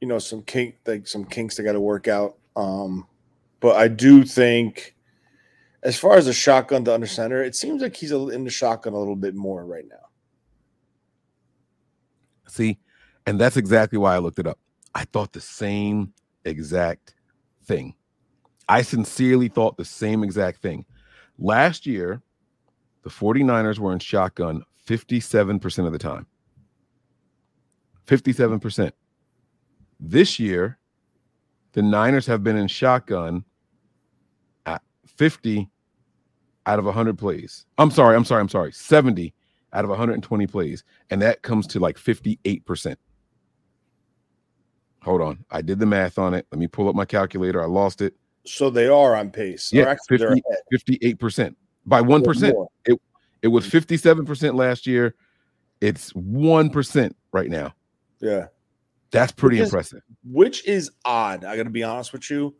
you 0.00 0.08
know 0.08 0.18
some 0.18 0.42
kink 0.42 0.76
like 0.86 1.06
some 1.06 1.24
kinks 1.24 1.56
they 1.56 1.64
got 1.64 1.72
to 1.72 1.80
work 1.80 2.08
out. 2.08 2.36
Um, 2.56 3.06
but 3.60 3.76
I 3.76 3.88
do 3.88 4.24
think 4.24 4.94
as 5.82 5.98
far 5.98 6.16
as 6.16 6.26
the 6.26 6.32
shotgun 6.32 6.84
to 6.84 6.94
under 6.94 7.06
center, 7.06 7.42
it 7.42 7.54
seems 7.54 7.82
like 7.82 7.96
he's 7.96 8.12
in 8.12 8.44
the 8.44 8.50
shotgun 8.50 8.92
a 8.92 8.98
little 8.98 9.16
bit 9.16 9.34
more 9.34 9.64
right 9.64 9.84
now. 9.88 9.96
See, 12.46 12.78
and 13.26 13.40
that's 13.40 13.56
exactly 13.56 13.98
why 13.98 14.14
I 14.14 14.18
looked 14.18 14.38
it 14.38 14.46
up. 14.46 14.58
I 14.94 15.04
thought 15.04 15.32
the 15.32 15.40
same 15.40 16.12
exact 16.44 17.14
thing. 17.64 17.94
I 18.68 18.82
sincerely 18.82 19.48
thought 19.48 19.76
the 19.76 19.84
same 19.84 20.22
exact 20.22 20.62
thing. 20.62 20.84
Last 21.38 21.86
year, 21.86 22.22
the 23.02 23.10
49ers 23.10 23.78
were 23.78 23.92
in 23.92 23.98
shotgun 23.98 24.64
57% 24.86 25.86
of 25.86 25.92
the 25.92 25.98
time. 25.98 26.26
57%. 28.06 28.92
This 30.00 30.38
year, 30.38 30.78
the 31.72 31.82
Niners 31.82 32.26
have 32.26 32.42
been 32.42 32.56
in 32.56 32.68
shotgun 32.68 33.44
at 34.66 34.82
50 35.06 35.70
out 36.66 36.78
of 36.78 36.84
100 36.84 37.16
plays. 37.16 37.66
I'm 37.78 37.90
sorry, 37.90 38.16
I'm 38.16 38.24
sorry, 38.24 38.40
I'm 38.40 38.48
sorry. 38.48 38.72
70 38.72 39.32
out 39.72 39.84
of 39.84 39.90
120 39.90 40.46
plays. 40.46 40.84
And 41.10 41.22
that 41.22 41.42
comes 41.42 41.66
to 41.68 41.80
like 41.80 41.96
58%. 41.96 42.96
Hold 45.02 45.20
on. 45.20 45.44
I 45.50 45.62
did 45.62 45.78
the 45.78 45.86
math 45.86 46.18
on 46.18 46.34
it. 46.34 46.46
Let 46.52 46.58
me 46.58 46.66
pull 46.66 46.88
up 46.88 46.94
my 46.94 47.04
calculator. 47.04 47.62
I 47.62 47.66
lost 47.66 48.00
it. 48.00 48.14
So 48.44 48.70
they 48.70 48.88
are 48.88 49.16
on 49.16 49.30
pace. 49.30 49.72
Yeah, 49.72 49.84
actually, 49.84 50.18
they're 50.18 50.36
50, 50.70 50.98
ahead. 51.00 51.18
58% 51.18 51.54
by 51.86 52.00
1%. 52.00 52.66
It, 52.86 53.00
it 53.42 53.48
was 53.48 53.66
mm-hmm. 53.66 54.22
57% 54.22 54.54
last 54.54 54.86
year. 54.86 55.14
It's 55.80 56.12
1% 56.12 57.12
right 57.32 57.50
now. 57.50 57.74
Yeah. 58.20 58.46
That's 59.10 59.32
pretty 59.32 59.56
Which 59.56 59.62
is- 59.62 59.68
impressive. 59.68 60.02
which 60.24 60.66
is 60.66 60.90
odd. 61.04 61.44
I 61.44 61.56
got 61.56 61.64
to 61.64 61.70
be 61.70 61.82
honest 61.82 62.12
with 62.12 62.30
you, 62.30 62.54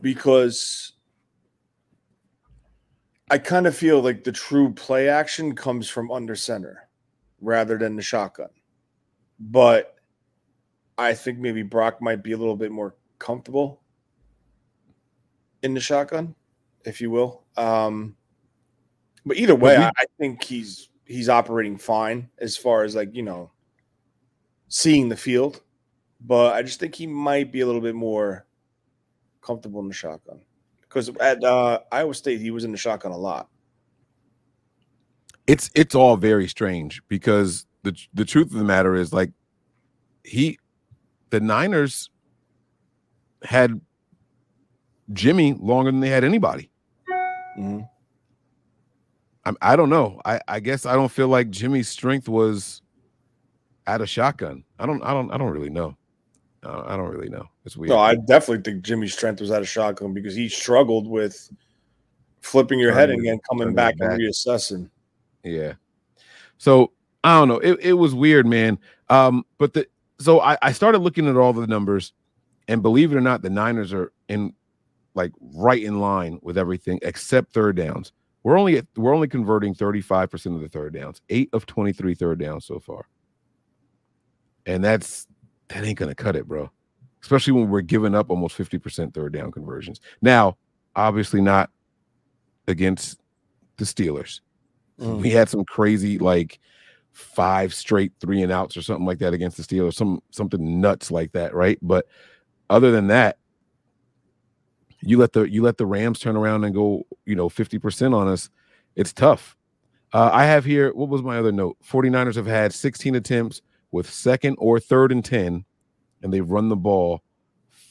because 0.00 0.92
I 3.30 3.38
kind 3.38 3.66
of 3.66 3.76
feel 3.76 4.00
like 4.00 4.24
the 4.24 4.32
true 4.32 4.72
play 4.72 5.08
action 5.08 5.54
comes 5.54 5.88
from 5.88 6.10
under 6.10 6.34
center 6.34 6.88
rather 7.40 7.78
than 7.78 7.96
the 7.96 8.02
shotgun. 8.02 8.48
But 9.38 9.97
I 10.98 11.14
think 11.14 11.38
maybe 11.38 11.62
Brock 11.62 12.02
might 12.02 12.22
be 12.22 12.32
a 12.32 12.36
little 12.36 12.56
bit 12.56 12.72
more 12.72 12.96
comfortable 13.18 13.80
in 15.62 15.72
the 15.74 15.80
shotgun, 15.80 16.34
if 16.84 17.00
you 17.00 17.10
will. 17.10 17.44
Um, 17.56 18.16
but 19.24 19.36
either 19.36 19.54
way, 19.54 19.78
we- 19.78 19.84
I, 19.84 19.88
I 19.88 20.04
think 20.18 20.42
he's 20.42 20.90
he's 21.04 21.28
operating 21.28 21.78
fine 21.78 22.28
as 22.38 22.56
far 22.56 22.84
as 22.84 22.94
like 22.94 23.14
you 23.14 23.22
know 23.22 23.50
seeing 24.68 25.08
the 25.08 25.16
field 25.16 25.62
but 26.20 26.54
I 26.54 26.62
just 26.62 26.80
think 26.80 26.94
he 26.94 27.06
might 27.06 27.52
be 27.52 27.60
a 27.60 27.66
little 27.66 27.80
bit 27.80 27.94
more 27.94 28.46
comfortable 29.40 29.80
in 29.80 29.88
the 29.88 29.94
shotgun 29.94 30.40
because 30.82 31.08
at 31.20 31.42
uh, 31.44 31.80
Iowa 31.92 32.12
State 32.14 32.40
he 32.40 32.50
was 32.50 32.64
in 32.64 32.72
the 32.72 32.76
shotgun 32.76 33.12
a 33.12 33.16
lot. 33.16 33.48
It's 35.46 35.70
it's 35.74 35.94
all 35.94 36.16
very 36.16 36.48
strange 36.48 37.02
because 37.08 37.66
the 37.84 37.96
the 38.12 38.24
truth 38.24 38.48
of 38.48 38.58
the 38.58 38.64
matter 38.64 38.94
is 38.94 39.12
like 39.12 39.30
he 40.24 40.58
the 41.30 41.40
Niners 41.40 42.10
had 43.42 43.80
Jimmy 45.12 45.54
longer 45.54 45.90
than 45.90 46.00
they 46.00 46.08
had 46.08 46.24
anybody. 46.24 46.70
I, 47.58 49.52
I 49.62 49.76
don't 49.76 49.90
know. 49.90 50.20
I, 50.24 50.40
I 50.46 50.60
guess 50.60 50.86
I 50.86 50.94
don't 50.94 51.10
feel 51.10 51.28
like 51.28 51.50
Jimmy's 51.50 51.88
strength 51.88 52.28
was 52.28 52.82
at 53.86 54.00
a 54.00 54.06
shotgun. 54.06 54.64
I 54.78 54.86
don't 54.86 55.02
I 55.02 55.12
don't 55.12 55.30
I 55.30 55.38
don't 55.38 55.50
really 55.50 55.70
know. 55.70 55.96
Uh, 56.62 56.82
I 56.86 56.96
don't 56.96 57.08
really 57.08 57.28
know. 57.28 57.46
It's 57.64 57.76
weird. 57.76 57.90
No, 57.90 57.98
I 57.98 58.16
definitely 58.16 58.70
think 58.70 58.84
Jimmy's 58.84 59.14
strength 59.14 59.40
was 59.40 59.50
at 59.50 59.62
a 59.62 59.64
shotgun 59.64 60.12
because 60.12 60.34
he 60.34 60.48
struggled 60.48 61.06
with 61.06 61.50
flipping 62.42 62.78
your 62.78 62.92
head 62.92 63.10
then 63.10 63.40
coming 63.48 63.74
back 63.74 63.94
it 63.94 64.02
and 64.02 64.20
reassessing. 64.20 64.90
Yeah. 65.44 65.74
So 66.58 66.92
I 67.24 67.38
don't 67.38 67.48
know. 67.48 67.58
It, 67.58 67.78
it 67.80 67.92
was 67.94 68.14
weird, 68.14 68.46
man. 68.46 68.78
Um, 69.08 69.44
but 69.58 69.72
the 69.72 69.86
so 70.20 70.40
I, 70.40 70.58
I 70.62 70.72
started 70.72 70.98
looking 70.98 71.28
at 71.28 71.36
all 71.36 71.52
the 71.52 71.66
numbers, 71.66 72.12
and 72.66 72.82
believe 72.82 73.12
it 73.12 73.16
or 73.16 73.20
not, 73.20 73.42
the 73.42 73.50
Niners 73.50 73.92
are 73.92 74.12
in 74.28 74.54
like 75.14 75.32
right 75.40 75.82
in 75.82 76.00
line 76.00 76.38
with 76.42 76.58
everything 76.58 76.98
except 77.02 77.52
third 77.52 77.76
downs. 77.76 78.12
We're 78.42 78.58
only 78.58 78.78
at, 78.78 78.86
we're 78.96 79.14
only 79.14 79.28
converting 79.28 79.74
35% 79.74 80.54
of 80.54 80.60
the 80.60 80.68
third 80.68 80.94
downs, 80.94 81.20
eight 81.28 81.50
of 81.52 81.66
23 81.66 82.14
third 82.14 82.38
downs 82.38 82.64
so 82.64 82.78
far. 82.78 83.06
And 84.66 84.82
that's 84.82 85.26
that 85.68 85.84
ain't 85.84 85.98
gonna 85.98 86.14
cut 86.14 86.36
it, 86.36 86.46
bro. 86.46 86.70
Especially 87.22 87.52
when 87.52 87.68
we're 87.68 87.80
giving 87.80 88.14
up 88.14 88.30
almost 88.30 88.56
50% 88.56 89.12
third 89.12 89.32
down 89.32 89.50
conversions. 89.50 90.00
Now, 90.22 90.56
obviously 90.94 91.40
not 91.40 91.70
against 92.68 93.18
the 93.76 93.84
Steelers. 93.84 94.40
Mm. 95.00 95.20
We 95.20 95.30
had 95.30 95.48
some 95.48 95.64
crazy 95.64 96.18
like 96.18 96.60
five 97.18 97.74
straight 97.74 98.12
three 98.20 98.42
and 98.42 98.52
outs 98.52 98.76
or 98.76 98.82
something 98.82 99.04
like 99.04 99.18
that 99.18 99.34
against 99.34 99.56
the 99.56 99.62
Steelers, 99.64 99.94
some 99.94 100.22
something 100.30 100.80
nuts 100.80 101.10
like 101.10 101.32
that, 101.32 101.52
right? 101.52 101.78
But 101.82 102.06
other 102.70 102.92
than 102.92 103.08
that, 103.08 103.38
you 105.00 105.18
let 105.18 105.32
the 105.32 105.42
you 105.42 105.62
let 105.62 105.78
the 105.78 105.86
Rams 105.86 106.20
turn 106.20 106.36
around 106.36 106.64
and 106.64 106.74
go, 106.74 107.06
you 107.26 107.34
know, 107.34 107.48
50% 107.48 108.14
on 108.14 108.28
us. 108.28 108.50
It's 108.94 109.12
tough. 109.12 109.56
Uh, 110.12 110.30
I 110.32 110.46
have 110.46 110.64
here, 110.64 110.92
what 110.94 111.08
was 111.08 111.22
my 111.22 111.38
other 111.38 111.52
note? 111.52 111.76
49ers 111.86 112.36
have 112.36 112.46
had 112.46 112.72
16 112.72 113.14
attempts 113.14 113.60
with 113.90 114.08
second 114.08 114.56
or 114.58 114.80
third 114.80 115.12
and 115.12 115.24
10, 115.24 115.64
and 116.22 116.32
they've 116.32 116.48
run 116.48 116.68
the 116.68 116.76
ball 116.76 117.22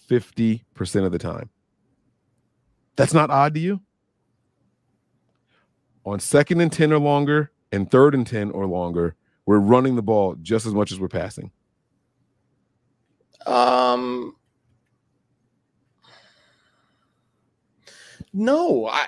50% 0.10 1.06
of 1.06 1.12
the 1.12 1.20
time. 1.20 1.50
That's 2.96 3.14
not 3.14 3.30
odd 3.30 3.54
to 3.54 3.60
you? 3.60 3.82
On 6.06 6.20
second 6.20 6.62
and 6.62 6.72
10 6.72 6.92
or 6.92 7.00
longer 7.00 7.52
and 7.78 7.90
third 7.90 8.14
and 8.14 8.28
10 8.28 8.52
or 8.52 8.66
longer, 8.66 9.16
we're 9.46 9.60
running 9.60 9.96
the 9.96 10.02
ball 10.02 10.36
just 10.42 10.66
as 10.66 10.74
much 10.74 10.92
as 10.92 11.00
we're 11.00 11.08
passing. 11.08 11.52
Um, 13.46 14.36
no, 18.34 18.88
I, 18.88 19.06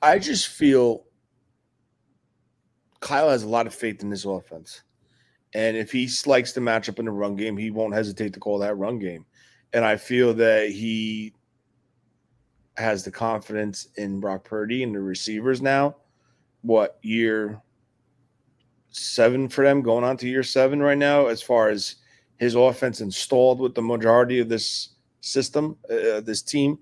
I 0.00 0.18
just 0.18 0.48
feel 0.48 1.04
Kyle 3.00 3.28
has 3.28 3.42
a 3.42 3.48
lot 3.48 3.66
of 3.66 3.74
faith 3.74 4.02
in 4.02 4.08
this 4.08 4.24
offense, 4.24 4.82
and 5.52 5.76
if 5.76 5.92
he 5.92 6.08
likes 6.24 6.52
to 6.52 6.62
match 6.62 6.88
up 6.88 6.98
in 6.98 7.04
the 7.04 7.10
run 7.10 7.36
game, 7.36 7.58
he 7.58 7.70
won't 7.70 7.92
hesitate 7.92 8.32
to 8.32 8.40
call 8.40 8.60
that 8.60 8.78
run 8.78 8.98
game. 8.98 9.26
And 9.74 9.84
I 9.84 9.96
feel 9.96 10.32
that 10.34 10.70
he 10.70 11.34
has 12.76 13.04
the 13.04 13.10
confidence 13.10 13.88
in 13.96 14.20
Brock 14.20 14.44
Purdy 14.44 14.82
and 14.82 14.94
the 14.94 15.00
receivers 15.00 15.60
now. 15.60 15.96
What 16.64 16.98
year 17.02 17.60
seven 18.90 19.48
for 19.48 19.64
them, 19.64 19.82
going 19.82 20.04
on 20.04 20.16
to 20.16 20.28
year 20.28 20.42
seven 20.42 20.82
right 20.82 20.98
now, 20.98 21.26
as 21.26 21.42
far 21.42 21.68
as 21.68 21.96
his 22.38 22.54
offense 22.54 23.00
installed 23.00 23.60
with 23.60 23.74
the 23.74 23.82
majority 23.82 24.40
of 24.40 24.48
this 24.48 24.90
system, 25.20 25.76
uh, 25.90 26.20
this 26.20 26.42
team. 26.42 26.78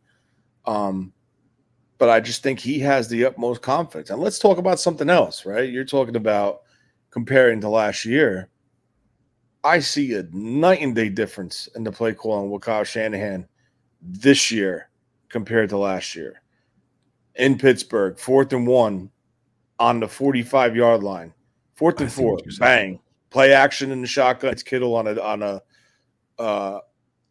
Um, 0.66 1.12
but 1.98 2.08
I 2.08 2.18
just 2.18 2.42
think 2.42 2.58
he 2.58 2.80
has 2.80 3.08
the 3.08 3.24
utmost 3.24 3.62
confidence. 3.62 4.10
And 4.10 4.20
let's 4.20 4.40
talk 4.40 4.58
about 4.58 4.80
something 4.80 5.08
else, 5.08 5.46
right? 5.46 5.70
You're 5.70 5.84
talking 5.84 6.16
about 6.16 6.62
comparing 7.10 7.60
to 7.60 7.68
last 7.68 8.04
year. 8.04 8.48
I 9.62 9.78
see 9.78 10.14
a 10.14 10.24
night 10.32 10.80
and 10.80 10.96
day 10.96 11.08
difference 11.08 11.68
in 11.76 11.84
the 11.84 11.92
play 11.92 12.12
calling 12.12 12.50
with 12.50 12.62
Kyle 12.62 12.82
Shanahan 12.82 13.46
this 14.00 14.50
year 14.50 14.90
compared 15.28 15.68
to 15.68 15.78
last 15.78 16.16
year. 16.16 16.42
In 17.36 17.56
Pittsburgh, 17.56 18.18
fourth 18.18 18.52
and 18.52 18.66
one 18.66 19.11
on 19.82 19.98
the 19.98 20.06
45 20.06 20.76
yard 20.76 21.02
line. 21.02 21.34
Fourth 21.74 22.00
and 22.00 22.12
four, 22.12 22.38
bang. 22.60 23.00
Play 23.30 23.52
action 23.52 23.90
in 23.90 24.00
the 24.00 24.06
shotgun. 24.06 24.52
It's 24.52 24.62
Kittle 24.62 24.94
on 24.94 25.08
a 25.08 25.20
on 25.20 25.42
a 25.42 25.60
uh, 26.38 26.78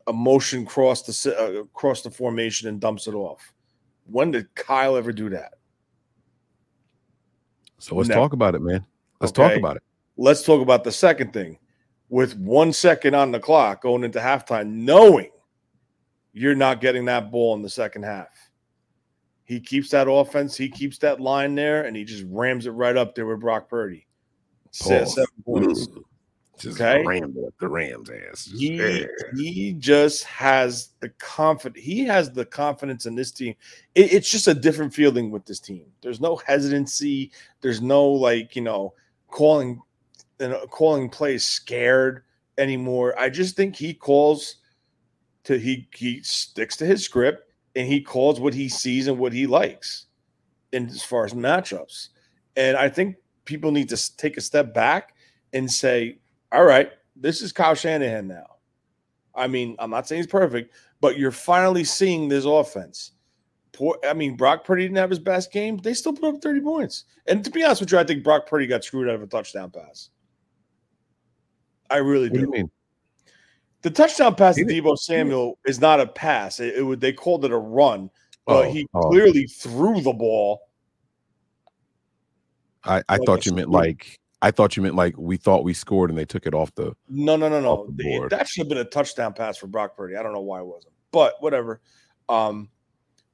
a 0.08 0.14
motion 0.14 0.66
cross 0.66 1.02
the 1.04 1.40
uh, 1.40 1.62
across 1.62 2.02
the 2.02 2.12
formation 2.12 2.68
and 2.68 2.82
dumps 2.82 3.08
it 3.08 3.14
off. 3.14 3.54
When 4.06 4.32
did 4.32 4.54
Kyle 4.56 4.98
ever 4.98 5.14
do 5.14 5.30
that? 5.30 5.54
So 7.78 7.96
let's 7.96 8.10
Never. 8.10 8.20
talk 8.20 8.34
about 8.34 8.54
it, 8.56 8.62
man. 8.62 8.86
Let's 9.22 9.32
talk 9.32 9.56
about 9.56 9.78
it. 9.78 9.84
Let's 10.18 10.44
talk 10.44 10.62
about 10.62 10.84
the 10.84 10.92
second 10.92 11.32
thing. 11.32 11.58
With 12.10 12.38
one 12.38 12.74
second 12.74 13.16
on 13.16 13.32
the 13.32 13.40
clock 13.40 13.84
going 13.84 14.04
into 14.04 14.20
halftime, 14.20 14.70
knowing 14.70 15.32
you're 16.34 16.56
not 16.56 16.82
getting 16.82 17.06
that 17.06 17.32
ball 17.32 17.56
in 17.56 17.62
the 17.62 17.70
second 17.70 18.04
half. 18.04 18.51
He 19.52 19.60
keeps 19.60 19.90
that 19.90 20.10
offense, 20.10 20.56
he 20.56 20.70
keeps 20.70 20.98
that 21.00 21.20
line 21.20 21.56
there, 21.56 21.84
and 21.84 21.94
he 21.98 22.06
just 22.06 22.24
rams 22.30 22.68
it 22.68 22.72
right 22.72 22.96
up 22.96 23.16
there 23.16 23.26
with 23.26 23.42
Brock 23.42 23.68
Purdy. 23.68 24.08
Se- 24.72 25.04
Seven 25.04 25.26
points. 25.46 25.90
Just 26.58 26.80
Okay. 26.80 27.04
rammed 27.06 27.36
up 27.46 27.54
the 27.60 27.68
Rams 27.68 28.10
ass. 28.10 28.46
Just- 28.46 28.62
He, 28.62 28.78
yeah. 28.78 29.06
he 29.36 29.74
just 29.74 30.24
has 30.24 30.92
the 31.02 31.10
confidence. 31.20 31.84
He 31.84 32.06
has 32.06 32.32
the 32.32 32.46
confidence 32.46 33.06
in 33.06 33.14
this 33.14 33.30
team. 33.32 33.54
It- 33.94 34.14
it's 34.14 34.32
just 34.32 34.48
a 34.48 34.54
different 34.54 34.94
feeling 34.94 35.32
with 35.32 35.44
this 35.46 35.60
team. 35.60 35.84
There's 36.02 36.22
no 36.22 36.38
hesitancy. 36.38 37.34
There's 37.60 37.82
no 37.82 38.08
like 38.08 38.56
you 38.56 38.62
know 38.62 38.94
calling, 39.28 39.82
you 40.40 40.48
know, 40.48 40.66
calling 40.68 41.10
plays 41.10 41.44
scared 41.44 42.24
anymore. 42.58 43.20
I 43.20 43.30
just 43.30 43.58
think 43.58 43.76
he 43.76 43.94
calls 43.94 44.56
to 45.44 45.60
he 45.60 45.90
he 45.94 46.24
sticks 46.24 46.78
to 46.78 46.86
his 46.86 47.04
script 47.04 47.51
and 47.76 47.88
he 47.88 48.02
calls 48.02 48.40
what 48.40 48.54
he 48.54 48.70
sees 48.70 49.08
and 49.08 49.18
what 49.18 49.34
he 49.34 49.48
likes, 49.48 50.06
in 50.72 50.88
as 50.88 51.04
far 51.04 51.26
as 51.26 51.34
matchups. 51.34 52.10
And 52.56 52.78
I 52.78 52.90
think 52.90 53.16
people 53.46 53.72
need 53.72 53.90
to 53.90 54.18
take 54.18 54.38
a 54.38 54.42
step 54.42 54.74
back 54.74 55.16
and 55.54 55.72
say, 55.72 56.20
all 56.52 56.66
right, 56.66 56.92
this 57.16 57.42
is 57.42 57.52
Kyle 57.52 57.76
Shanahan 57.76 58.28
now. 58.28 58.48
I 59.36 59.48
mean, 59.48 59.76
I'm 59.80 59.90
not 59.90 60.08
saying 60.08 60.20
he's 60.24 60.32
perfect, 60.32 60.74
but 61.00 61.18
you're 61.18 61.32
finally 61.32 61.84
seeing 61.84 62.28
this 62.28 62.46
offense. 62.46 63.12
Poor, 63.72 63.98
I 64.08 64.14
mean, 64.14 64.36
Brock 64.36 64.66
Purdy 64.66 64.84
didn't 64.84 64.98
have 64.98 65.10
his 65.10 65.20
best 65.20 65.52
game. 65.52 65.78
They 65.78 65.94
still 65.94 66.14
put 66.14 66.36
up 66.36 66.42
30 66.42 66.60
points. 66.62 67.06
And 67.28 67.44
to 67.46 67.50
be 67.50 67.64
honest 67.64 67.82
with 67.82 67.92
you, 67.92 68.00
I 68.00 68.04
think 68.04 68.24
Brock 68.24 68.48
Purdy 68.48 68.68
got 68.68 68.84
screwed 68.84 69.08
out 69.08 69.16
of 69.16 69.24
a 69.24 69.28
touchdown 69.28 69.72
pass. 69.72 70.10
I 71.90 71.98
really 71.98 72.30
do 72.30 72.42
do. 72.42 72.52
mean? 72.52 72.72
The 73.82 73.90
touchdown 73.90 74.36
pass 74.36 74.56
to 74.56 74.66
Deebo 74.66 74.98
Samuel 74.98 75.58
is 75.66 75.80
not 75.80 76.00
a 76.00 76.08
pass. 76.08 76.60
It, 76.60 76.76
it 76.76 76.84
would 76.84 77.02
they 77.02 77.14
called 77.14 77.46
it 77.46 77.52
a 77.52 77.58
run, 77.58 78.10
but 78.46 78.68
Oh, 78.68 78.72
he 78.72 78.88
oh. 78.94 79.10
clearly 79.10 79.48
threw 79.48 80.02
the 80.02 80.14
ball. 80.14 80.62
I, 82.84 83.04
I 83.10 83.18
Like 83.18 83.26
thought 83.26 83.46
you 83.46 83.54
meant 83.54 83.70
like 83.70 84.20
I 84.42 84.52
thought 84.52 84.76
you 84.76 84.84
meant 84.84 84.96
like 84.96 85.16
we 85.18 85.38
thought 85.38 85.64
we 85.64 85.74
scored 85.74 86.10
and 86.10 86.18
they 86.18 86.26
took 86.26 86.46
it 86.46 86.54
off 86.54 86.74
the. 86.76 86.96
No, 87.10 87.36
no, 87.36 87.50
no, 87.50 87.60
no. 87.62 87.88
The 87.96 88.28
that 88.30 88.48
should 88.48 88.62
have 88.62 88.70
been 88.70 88.80
a 88.80 88.86
touchdown 88.86 89.34
pass 89.34 89.58
for 89.58 89.68
Brock 89.68 89.96
Purdy. 89.96 90.16
I 90.16 90.24
don't 90.24 90.34
know 90.34 90.42
why 90.42 90.60
it 90.60 90.66
wasn't, 90.66 90.94
but 91.12 91.36
whatever. 91.42 91.82
Um, 92.30 92.70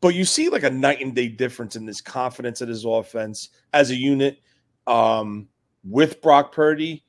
but 0.01 0.15
you 0.15 0.25
see 0.25 0.49
like 0.49 0.63
a 0.63 0.69
night 0.69 1.01
and 1.01 1.15
day 1.15 1.27
difference 1.27 1.75
in 1.75 1.85
this 1.85 2.01
confidence 2.01 2.61
in 2.61 2.69
his 2.69 2.85
offense 2.85 3.49
as 3.73 3.89
a 3.89 3.95
unit 3.95 4.39
um, 4.85 5.47
with 5.83 6.21
Brock 6.21 6.51
Purdy 6.51 7.03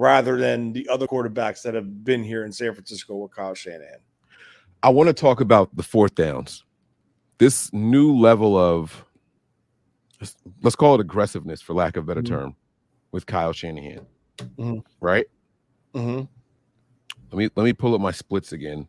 rather 0.00 0.36
than 0.36 0.74
the 0.74 0.86
other 0.90 1.06
quarterbacks 1.06 1.62
that 1.62 1.72
have 1.74 2.04
been 2.04 2.22
here 2.22 2.44
in 2.44 2.52
San 2.52 2.74
Francisco 2.74 3.16
with 3.16 3.34
Kyle 3.34 3.54
Shanahan. 3.54 3.98
I 4.82 4.90
want 4.90 5.06
to 5.08 5.14
talk 5.14 5.40
about 5.40 5.74
the 5.74 5.82
fourth 5.82 6.14
downs. 6.14 6.64
This 7.38 7.72
new 7.72 8.14
level 8.14 8.58
of 8.58 9.04
let's- 10.62 10.76
call 10.76 10.94
it 10.96 11.00
aggressiveness 11.00 11.62
for 11.62 11.72
lack 11.72 11.96
of 11.96 12.04
a 12.04 12.06
better 12.06 12.20
Mhm. 12.20 12.26
term 12.28 12.56
with 13.10 13.24
Kyle 13.24 13.54
Shanahan. 13.54 14.06
Mhm. 14.58 14.84
Right? 15.00 15.26
Mm-hmm. 15.94 16.24
Let 17.30 17.38
me 17.38 17.50
let 17.56 17.64
me 17.64 17.72
pull 17.72 17.94
up 17.94 18.00
my 18.02 18.12
splits 18.12 18.52
again. 18.52 18.86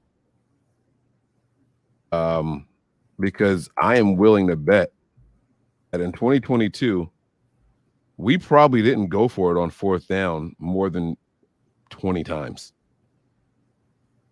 Um 2.11 2.67
because 3.19 3.69
I 3.81 3.97
am 3.97 4.17
willing 4.17 4.47
to 4.47 4.57
bet 4.57 4.91
that 5.91 6.01
in 6.01 6.11
2022 6.11 7.09
we 8.17 8.37
probably 8.37 8.81
didn't 8.81 9.07
go 9.07 9.27
for 9.27 9.55
it 9.55 9.61
on 9.61 9.69
fourth 9.69 10.07
down 10.07 10.55
more 10.59 10.89
than 10.89 11.15
20 11.91 12.23
times. 12.23 12.73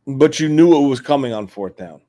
But 0.08 0.40
you 0.40 0.50
knew 0.50 0.76
it 0.76 0.88
was 0.88 1.00
coming 1.00 1.34
on 1.34 1.48
fourth 1.48 1.78
down. 1.78 2.02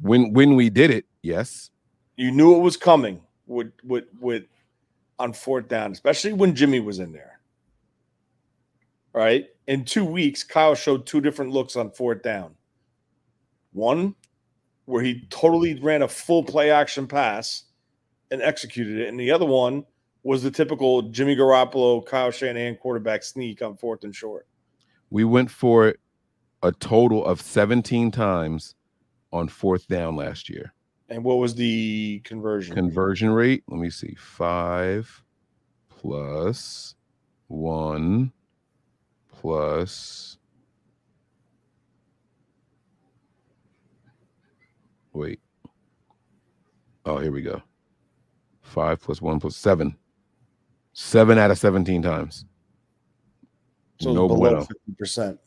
When 0.00 0.32
when 0.32 0.56
we 0.56 0.68
did 0.68 0.90
it, 0.90 1.06
yes. 1.22 1.70
You 2.16 2.30
knew 2.30 2.56
it 2.56 2.60
was 2.60 2.76
coming 2.76 3.22
with 3.46 3.72
with 3.82 4.04
with 4.20 4.44
on 5.18 5.32
fourth 5.32 5.68
down, 5.68 5.92
especially 5.92 6.32
when 6.32 6.54
Jimmy 6.54 6.80
was 6.80 6.98
in 6.98 7.12
there. 7.12 7.40
Right? 9.14 9.46
In 9.66 9.84
two 9.84 10.04
weeks, 10.04 10.42
Kyle 10.42 10.74
showed 10.74 11.06
two 11.06 11.20
different 11.20 11.52
looks 11.52 11.76
on 11.76 11.90
fourth 11.90 12.22
down. 12.22 12.54
One 13.72 14.14
where 14.86 15.02
he 15.02 15.26
totally 15.30 15.80
ran 15.80 16.02
a 16.02 16.08
full 16.08 16.42
play 16.42 16.70
action 16.70 17.06
pass 17.06 17.64
and 18.30 18.42
executed 18.42 18.98
it, 18.98 19.08
and 19.08 19.18
the 19.18 19.30
other 19.30 19.46
one 19.46 19.86
was 20.24 20.42
the 20.42 20.50
typical 20.50 21.02
Jimmy 21.02 21.36
Garoppolo, 21.36 22.04
Kyle 22.04 22.30
Shanahan 22.30 22.76
quarterback 22.76 23.22
sneak 23.22 23.62
on 23.62 23.76
fourth 23.76 24.02
and 24.04 24.16
short. 24.16 24.48
We 25.10 25.22
went 25.22 25.50
for 25.50 25.88
it 25.88 26.00
a 26.62 26.72
total 26.72 27.24
of 27.24 27.40
17 27.40 28.10
times 28.10 28.74
on 29.32 29.48
fourth 29.48 29.86
down 29.86 30.16
last 30.16 30.48
year. 30.48 30.72
And 31.10 31.22
what 31.22 31.36
was 31.36 31.54
the 31.54 32.20
conversion? 32.24 32.74
Conversion 32.74 33.30
rate, 33.30 33.62
let 33.68 33.78
me 33.78 33.90
see, 33.90 34.16
five 34.18 35.22
plus 35.90 36.94
one 37.48 38.32
plus. 39.30 40.38
Wait. 45.12 45.38
Oh, 47.04 47.18
here 47.18 47.30
we 47.30 47.42
go. 47.42 47.62
Five 48.62 49.02
plus 49.02 49.20
one 49.20 49.38
plus 49.38 49.54
seven. 49.54 49.96
Seven 50.94 51.38
out 51.38 51.50
of 51.50 51.58
17 51.58 52.02
times. 52.02 52.44
so 54.00 54.12
no 54.12 54.28
below 54.28 54.66
percent. 54.98 55.38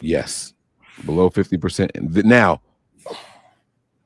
Yes, 0.00 0.54
below 1.04 1.28
50%. 1.28 2.24
Now, 2.24 2.62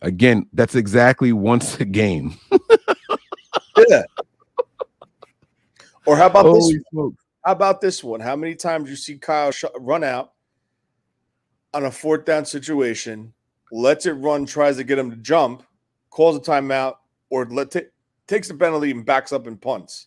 again, 0.03 0.47
that's 0.53 0.75
exactly 0.75 1.33
once 1.33 1.79
a 1.81 1.85
game. 1.85 2.35
Yeah. 3.89 4.05
Or 6.07 6.17
how 6.17 6.27
about 6.29 6.45
this? 6.45 6.63
Holy 6.63 6.81
smokes. 6.91 7.23
How 7.45 7.53
about 7.53 7.81
this 7.83 8.03
one? 8.03 8.21
How 8.21 8.37
many 8.37 8.55
times 8.55 8.89
you 8.89 8.97
see 8.97 9.19
Kyle 9.19 9.51
sh- 9.51 9.65
run 9.79 10.03
out 10.03 10.33
on 11.75 11.85
a 11.85 11.91
fourth 11.91 12.25
down 12.25 12.47
situation, 12.47 13.35
lets 13.71 14.07
it 14.07 14.13
run, 14.13 14.47
tries 14.47 14.77
to 14.79 14.85
get 14.85 14.99
him 14.99 15.11
to 15.11 15.17
jump, 15.17 15.63
calls 16.11 16.37
a 16.37 16.41
timeout, 16.41 16.95
or 17.29 17.45
let 17.51 17.71
ta- 17.71 17.81
takes 18.27 18.49
the 18.49 18.55
penalty 18.55 18.91
and 18.93 19.05
backs 19.05 19.33
up 19.33 19.47
and 19.47 19.61
punts? 19.61 20.07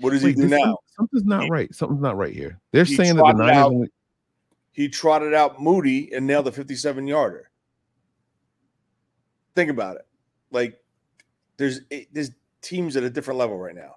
What 0.00 0.10
does 0.10 0.22
Wait, 0.22 0.36
he 0.36 0.42
do 0.42 0.48
now? 0.48 0.78
Something's 0.96 1.24
not 1.24 1.44
He- 1.44 1.50
right. 1.50 1.74
Something's 1.74 2.00
not 2.02 2.16
right 2.16 2.32
here. 2.34 2.58
They're 2.72 2.84
he 2.84 2.94
saying 2.96 3.16
that 3.16 3.22
the 3.24 3.32
Niners 3.32 3.56
out- 3.56 3.72
only, 3.72 3.88
He 4.72 4.88
trotted 4.88 5.34
out 5.34 5.60
Moody 5.60 6.12
and 6.14 6.26
nailed 6.26 6.46
a 6.48 6.52
57 6.52 7.06
yarder. 7.06 7.50
Think 9.54 9.70
about 9.70 9.96
it. 9.96 10.06
Like 10.50 10.80
there's 11.56 11.80
eh, 11.90 12.04
there's 12.12 12.30
teams 12.62 12.96
at 12.96 13.02
a 13.02 13.10
different 13.10 13.38
level 13.38 13.58
right 13.58 13.74
now 13.74 13.96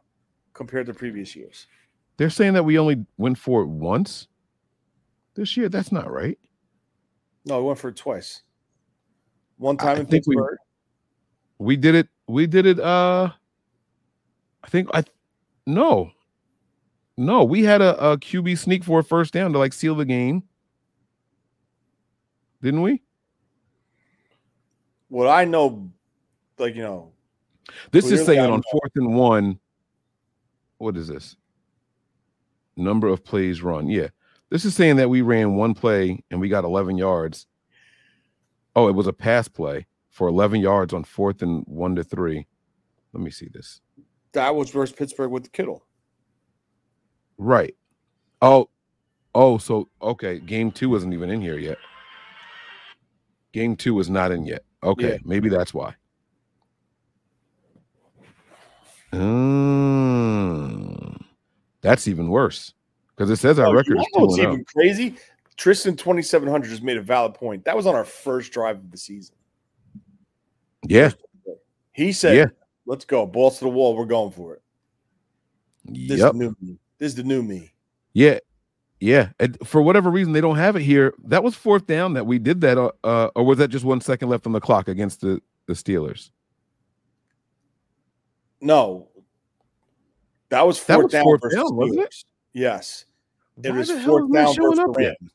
compared 0.54 0.86
to 0.88 0.94
previous 0.94 1.36
years. 1.36 1.68
they're 2.18 2.30
saying 2.30 2.54
that 2.54 2.63
we 2.63 2.78
only 2.78 3.06
went 3.18 3.38
for 3.38 3.62
it 3.63 3.68
once 3.68 4.28
this 5.36 5.56
year. 5.58 5.70
That's 5.70 5.92
not 5.92 6.12
right. 6.12 6.38
No, 7.46 7.60
we 7.62 7.68
went 7.68 7.80
for 7.80 7.89
it 7.89 7.96
twice. 7.96 8.42
One 9.58 9.76
I 9.80 9.84
time 9.84 9.98
in 10.02 10.06
think 10.08 10.28
we- 10.28 10.36
Pittsburgh. 10.36 10.58
We 11.60 11.78
did 11.78 11.96
it. 11.96 12.08
We 12.28 12.46
did 12.48 12.66
it. 12.66 12.80
Uh, 12.80 13.30
I 14.63 14.68
think 14.70 14.89
I. 14.94 15.04
No, 15.65 16.12
no. 17.17 17.43
We 17.43 17.63
had 17.63 17.82
a, 17.82 18.12
a 18.12 18.17
QB 18.17 18.58
sneak 18.58 18.84
for 18.84 18.99
a 18.99 19.04
first 19.04 19.34
down 19.34 19.54
to 19.54 19.60
like 19.60 19.73
seal 19.73 19.95
the 19.95 20.06
game, 20.06 20.43
didn't 22.62 22.82
we? 22.82 23.02
what 25.13 25.28
I 25.28 25.45
know, 25.45 25.91
like 26.58 26.76
you 26.76 26.82
know, 26.82 27.12
This 27.91 28.10
is 28.10 28.26
saying 28.26 28.49
on 28.49 28.63
fourth 28.71 28.91
and 28.95 29.13
one. 29.15 29.60
What 30.80 30.97
is 30.97 31.08
this? 31.08 31.36
Number 32.76 33.08
of 33.08 33.23
plays 33.23 33.62
run. 33.62 33.88
Yeah. 33.88 34.08
This 34.49 34.65
is 34.65 34.76
saying 34.76 34.95
that 34.95 35.12
we 35.12 35.21
ran 35.21 35.56
one 35.56 35.76
play 35.76 36.23
and 36.32 36.41
we 36.41 36.49
got 36.49 36.63
11 36.63 36.97
yards. 36.97 37.45
Oh, 38.76 38.88
it 38.88 38.95
was 38.95 39.06
a 39.06 39.13
pass 39.13 39.47
play 39.47 39.86
for 40.10 40.28
11 40.28 40.62
yards 40.62 40.93
on 40.93 41.04
fourth 41.04 41.43
and 41.43 41.63
one 41.67 41.95
to 41.95 42.04
three. 42.04 42.47
Let 43.13 43.23
me 43.23 43.30
see 43.30 43.49
this. 43.54 43.82
That 44.34 44.56
was 44.56 44.69
versus 44.69 44.96
Pittsburgh 44.96 45.32
with 45.32 45.43
the 45.43 45.50
Kittle. 45.50 45.86
Right. 47.38 47.76
Oh, 48.41 48.69
oh, 49.34 49.58
so 49.58 49.89
okay. 50.02 50.39
Game 50.39 50.72
two 50.72 50.89
wasn't 50.89 51.13
even 51.13 51.30
in 51.30 51.41
here 51.41 51.58
yet. 51.58 51.78
Game 53.54 53.76
two 53.76 53.93
was 53.93 54.10
not 54.10 54.32
in 54.32 54.46
yet. 54.46 54.63
Okay, 54.84 55.13
Yeah. 55.13 55.17
maybe 55.24 55.48
that's 55.50 55.74
why. 55.74 55.96
Mm, 59.93 61.22
that's 61.82 62.08
even 62.08 62.30
worse 62.30 62.74
because 63.15 63.30
it 63.30 63.36
says 63.38 63.60
our 63.60 63.67
Oh, 63.67 63.74
record 63.74 63.98
is 64.00 64.06
know 64.13 64.26
what's 64.26 64.36
two 64.38 64.41
and 64.41 64.50
oh. 64.50 64.54
even 64.54 64.65
crazy? 64.65 65.15
Tristan 65.56 65.96
twenty 65.96 66.24
seven 66.24 66.50
hundred 66.50 66.69
just 66.69 66.82
made 66.84 66.98
a 66.98 67.02
valid 67.02 67.36
point. 67.36 67.63
That 67.65 67.76
was 67.76 67.86
on 67.86 67.93
our 67.96 68.06
first 68.06 68.52
drive 68.52 68.78
of 68.78 68.89
the 68.91 68.98
season. 68.98 69.36
Yeah, 70.88 71.12
He 71.93 72.12
said, 72.12 72.36
Yeah. 72.36 72.48
"Let's 72.86 73.06
go, 73.06 73.26
balls 73.26 73.60
to 73.60 73.65
the 73.65 73.69
wall. 73.69 73.96
We're 73.96 74.06
going 74.06 74.32
for 74.32 74.56
it." 74.56 74.62
This 75.86 76.19
yep, 76.19 76.28
is 76.28 76.32
the 76.32 76.34
new 76.34 76.56
me. 76.62 76.80
This 76.98 77.08
is 77.10 77.15
the 77.15 77.24
new 77.24 77.43
me. 77.43 77.74
yeah, 78.13 78.39
yeah. 79.00 79.30
And 79.39 79.58
for 79.67 79.82
whatever 79.82 80.10
reason, 80.10 80.34
they 80.34 80.41
don't 80.41 80.58
have 80.58 80.76
it 80.76 80.82
here. 80.82 81.13
That 81.26 81.43
was 81.43 81.56
fourth 81.56 81.88
down 81.88 82.13
that 82.13 82.26
we 82.26 82.39
did 82.39 82.62
that, 82.62 82.78
uh, 82.78 82.91
uh, 83.04 83.30
or 83.36 83.43
was 83.43 83.58
that 83.58 83.67
just 83.69 83.84
one 83.86 84.02
second 84.02 84.30
left 84.30 84.46
on 84.46 84.54
the 84.54 84.62
clock 84.62 84.88
against 84.88 85.22
the 85.22 85.41
the 85.67 85.74
Steelers? 85.74 86.30
No, 88.62 89.10
that 90.50 90.65
was 90.65 90.78
fourth 90.78 90.88
That 90.88 91.04
was 91.04 91.12
down 91.12 91.24
fourth 91.24 91.41
versus 91.41 91.58
down, 91.58 91.76
wasn't 91.76 92.00
it? 92.00 92.12
Steelers. 92.12 92.26
Yes, 92.54 93.06
it 93.62 93.72
Why 93.72 93.78
was 93.78 93.91
fourth 93.91 94.32
down 94.32 94.56
versus 94.56 94.80
up 94.80 94.93
the 94.93 95.02
yet? 95.02 95.17
Rams. 95.19 95.32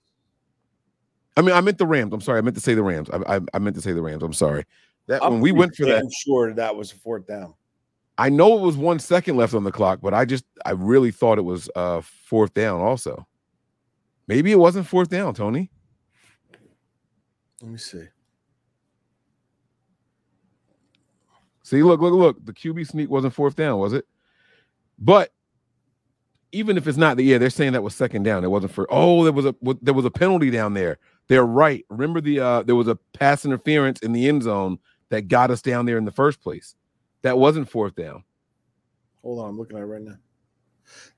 I 1.37 1.42
mean, 1.42 1.54
I 1.54 1.61
meant 1.61 1.78
the 1.78 1.87
Rams. 1.87 2.12
I'm 2.12 2.20
sorry. 2.20 2.38
I 2.38 2.40
meant 2.40 2.56
to 2.56 2.61
say 2.61 2.74
the 2.74 2.82
Rams. 2.82 3.08
I, 3.11 3.37
I, 3.37 3.40
I 3.54 3.58
meant 3.58 3.76
to 3.76 3.82
say 3.82 3.92
the 3.92 4.02
Rams. 4.02 4.22
I'm 4.22 4.32
sorry. 4.32 4.64
That 5.09 5.25
I'm 5.25 5.33
when 5.33 5.40
we 5.40 5.53
went 5.53 5.75
for 5.75 5.87
that, 5.87 6.05
sure 6.25 6.53
that 6.53 6.77
was 6.77 6.92
a 6.92 6.97
fourth 6.97 7.27
down. 7.27 7.55
I 8.18 8.29
know 8.29 8.59
it 8.59 8.61
was 8.61 8.77
one 8.77 8.99
second 8.99 9.37
left 9.37 9.55
on 9.55 9.64
the 9.64 9.73
clock, 9.73 10.01
but 10.03 10.12
I 10.12 10.25
just 10.25 10.44
I 10.66 10.73
really 10.73 11.11
thought 11.11 11.38
it 11.38 11.42
was 11.42 11.71
uh 11.75 12.03
fourth 12.03 12.53
down. 12.53 12.81
Also, 12.83 13.27
maybe 14.27 14.53
it 14.53 14.59
wasn't 14.59 14.87
fourth 14.87 15.09
down, 15.09 15.35
Tony. 15.35 15.71
Let 17.62 17.71
me 17.71 17.79
see. 17.79 18.05
See, 21.62 21.83
look, 21.83 22.01
look, 22.01 22.12
look. 22.12 22.44
The 22.44 22.53
QB 22.53 22.87
sneak 22.87 23.11
wasn't 23.11 23.35
fourth 23.35 23.57
down, 23.57 23.79
was 23.79 23.92
it? 23.94 24.07
But 24.99 25.33
even 26.53 26.77
if 26.77 26.87
it's 26.87 26.99
not 26.99 27.16
the 27.16 27.25
yeah, 27.25 27.38
they're 27.38 27.51
saying 27.51 27.73
that 27.73 27.83
was 27.83 27.94
second 27.94 28.25
down. 28.25 28.44
It 28.44 28.51
wasn't 28.51 28.73
for. 28.73 28.87
Oh, 28.90 29.25
there 29.25 29.33
was 29.33 29.47
a 29.47 29.55
there 29.81 29.94
was 29.94 30.05
a 30.05 30.11
penalty 30.11 30.51
down 30.51 30.75
there. 30.75 30.99
They're 31.29 31.47
right. 31.47 31.85
Remember 31.88 32.21
the 32.21 32.40
uh 32.40 32.62
there 32.62 32.75
was 32.75 32.88
a 32.88 32.97
pass 33.14 33.47
interference 33.47 34.01
in 34.01 34.12
the 34.12 34.29
end 34.29 34.42
zone 34.42 34.79
that 35.11 35.29
got 35.29 35.51
us 35.51 35.62
down 35.62 35.87
there 35.87 35.99
in 35.99 36.05
the 36.05 36.12
first 36.12 36.40
place. 36.40 36.75
That 37.23 37.38
wasn't 37.38 37.68
fourth 37.68 37.94
down. 37.94 38.25
Hold 39.23 39.40
on, 39.40 39.51
I'm 39.51 39.59
looking 39.59 39.77
at 39.77 39.83
it 39.83 39.87
right 39.87 40.03
now. 40.03 40.16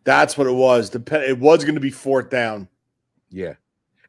That's 0.04 0.36
what 0.36 0.46
it 0.46 0.52
was. 0.52 0.90
The 0.90 1.00
pe- 1.00 1.28
it 1.28 1.38
was 1.38 1.64
going 1.64 1.74
to 1.74 1.80
be 1.80 1.90
fourth 1.90 2.30
down. 2.30 2.68
Yeah. 3.30 3.54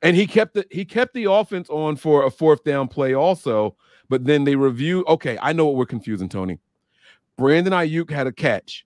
And 0.02 0.15
he 0.15 0.26
kept 0.26 0.56
the 0.56 0.65
he 0.72 0.84
kept 0.84 1.13
the 1.13 1.26
offense 1.26 1.70
on 1.70 1.96
for 1.96 2.26
a 2.26 2.32
fourth 2.32 2.63
down 2.63 2.88
play 2.88 3.13
also, 3.13 3.76
but 4.10 4.26
then 4.26 4.46
they 4.46 4.56
review. 4.56 5.06
Okay, 5.08 5.38
I 5.41 5.54
know 5.54 5.65
what 5.65 5.76
we're 5.76 5.86
confusing, 5.86 6.30
Tony. 6.30 6.60
Brandon 7.38 7.74
Aiyuk 7.74 8.10
had 8.10 8.26
a 8.26 8.32
catch, 8.32 8.86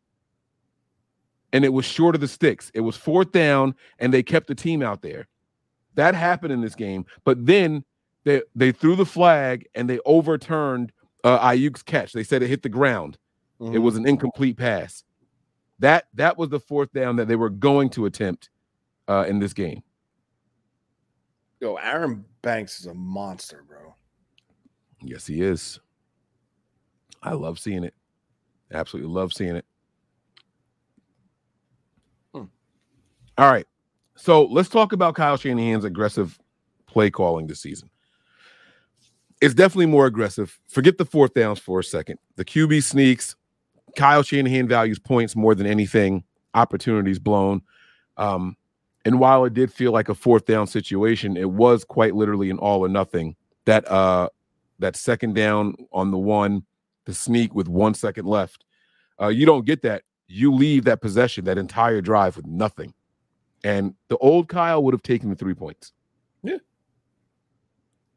and 1.53 1.63
it 1.63 1.71
was 1.71 1.85
short 1.85 2.15
of 2.15 2.21
the 2.21 2.27
sticks. 2.27 2.69
It 2.73 2.81
was 2.81 2.97
fourth 2.97 3.31
down, 3.31 3.75
and 3.97 4.13
they 4.13 4.23
kept 4.23 4.47
the 4.47 4.55
team 4.55 4.81
out 4.81 5.01
there. 5.01 5.27
That 5.93 6.15
happened 6.15 6.51
in 6.51 6.59
this 6.59 6.75
game, 6.75 7.05
but 7.23 7.45
then 7.45 7.85
they 8.25 8.41
they 8.55 8.71
threw 8.71 8.95
the 8.95 9.05
flag 9.05 9.67
and 9.75 9.89
they 9.89 9.99
overturned 10.05 10.91
uh, 11.23 11.39
Aiyuk's 11.39 11.83
catch. 11.83 12.11
They 12.11 12.23
said 12.23 12.43
it 12.43 12.47
hit 12.47 12.63
the 12.63 12.69
ground. 12.69 13.17
It 13.61 13.79
was 13.79 13.95
an 13.95 14.05
incomplete 14.05 14.57
pass. 14.57 15.05
That 15.79 16.07
that 16.13 16.37
was 16.37 16.49
the 16.49 16.59
fourth 16.59 16.91
down 16.91 17.15
that 17.15 17.29
they 17.29 17.37
were 17.37 17.49
going 17.49 17.89
to 17.91 18.05
attempt 18.05 18.49
uh, 19.07 19.25
in 19.27 19.39
this 19.39 19.53
game. 19.53 19.81
Yo, 21.61 21.75
Aaron 21.75 22.25
Banks 22.41 22.81
is 22.81 22.85
a 22.85 22.93
monster, 22.93 23.63
bro. 23.67 23.95
Yes, 25.01 25.25
he 25.25 25.41
is. 25.41 25.79
I 27.23 27.31
love 27.33 27.59
seeing 27.59 27.83
it. 27.85 27.93
Absolutely 28.73 29.11
love 29.11 29.31
seeing 29.31 29.55
it. 29.55 29.65
Hmm. 32.33 32.43
All 33.37 33.51
right. 33.51 33.67
So 34.15 34.45
let's 34.45 34.69
talk 34.69 34.91
about 34.91 35.15
Kyle 35.15 35.37
Shanahan's 35.37 35.85
aggressive 35.85 36.37
play 36.87 37.09
calling 37.09 37.47
this 37.47 37.61
season. 37.61 37.89
It's 39.45 39.53
definitely 39.53 39.85
more 39.85 40.07
aggressive. 40.07 40.59
Forget 40.67 40.97
the 40.97 41.05
fourth 41.05 41.35
downs 41.35 41.59
for 41.59 41.79
a 41.79 41.83
second. 41.83 42.17
The 42.35 42.43
QB 42.43 42.81
sneaks. 42.83 43.35
Kyle 43.95 44.23
Shanahan 44.23 44.67
values 44.67 44.97
points 44.97 45.35
more 45.35 45.53
than 45.53 45.67
anything, 45.67 46.23
opportunities 46.55 47.19
blown. 47.19 47.61
Um, 48.17 48.57
and 49.05 49.19
while 49.19 49.45
it 49.45 49.53
did 49.53 49.71
feel 49.71 49.91
like 49.91 50.09
a 50.09 50.15
fourth 50.15 50.45
down 50.45 50.65
situation, 50.65 51.37
it 51.37 51.51
was 51.51 51.83
quite 51.83 52.15
literally 52.15 52.49
an 52.49 52.57
all 52.57 52.83
or 52.83 52.89
nothing. 52.89 53.35
That 53.65 53.87
uh 53.89 54.29
that 54.79 54.95
second 54.95 55.35
down 55.35 55.75
on 55.93 56.09
the 56.09 56.17
one, 56.17 56.63
the 57.05 57.13
sneak 57.13 57.53
with 57.53 57.67
one 57.67 57.93
second 57.93 58.25
left. 58.25 58.65
Uh, 59.21 59.27
you 59.27 59.45
don't 59.45 59.65
get 59.65 59.83
that. 59.83 60.01
You 60.27 60.51
leave 60.53 60.85
that 60.85 61.01
possession, 61.01 61.45
that 61.45 61.59
entire 61.59 62.01
drive 62.01 62.35
with 62.35 62.47
nothing. 62.47 62.95
And 63.63 63.93
the 64.07 64.17
old 64.17 64.49
Kyle 64.49 64.83
would 64.83 64.93
have 64.95 65.03
taken 65.03 65.29
the 65.29 65.35
three 65.35 65.53
points. 65.53 65.93
Yeah. 66.41 66.57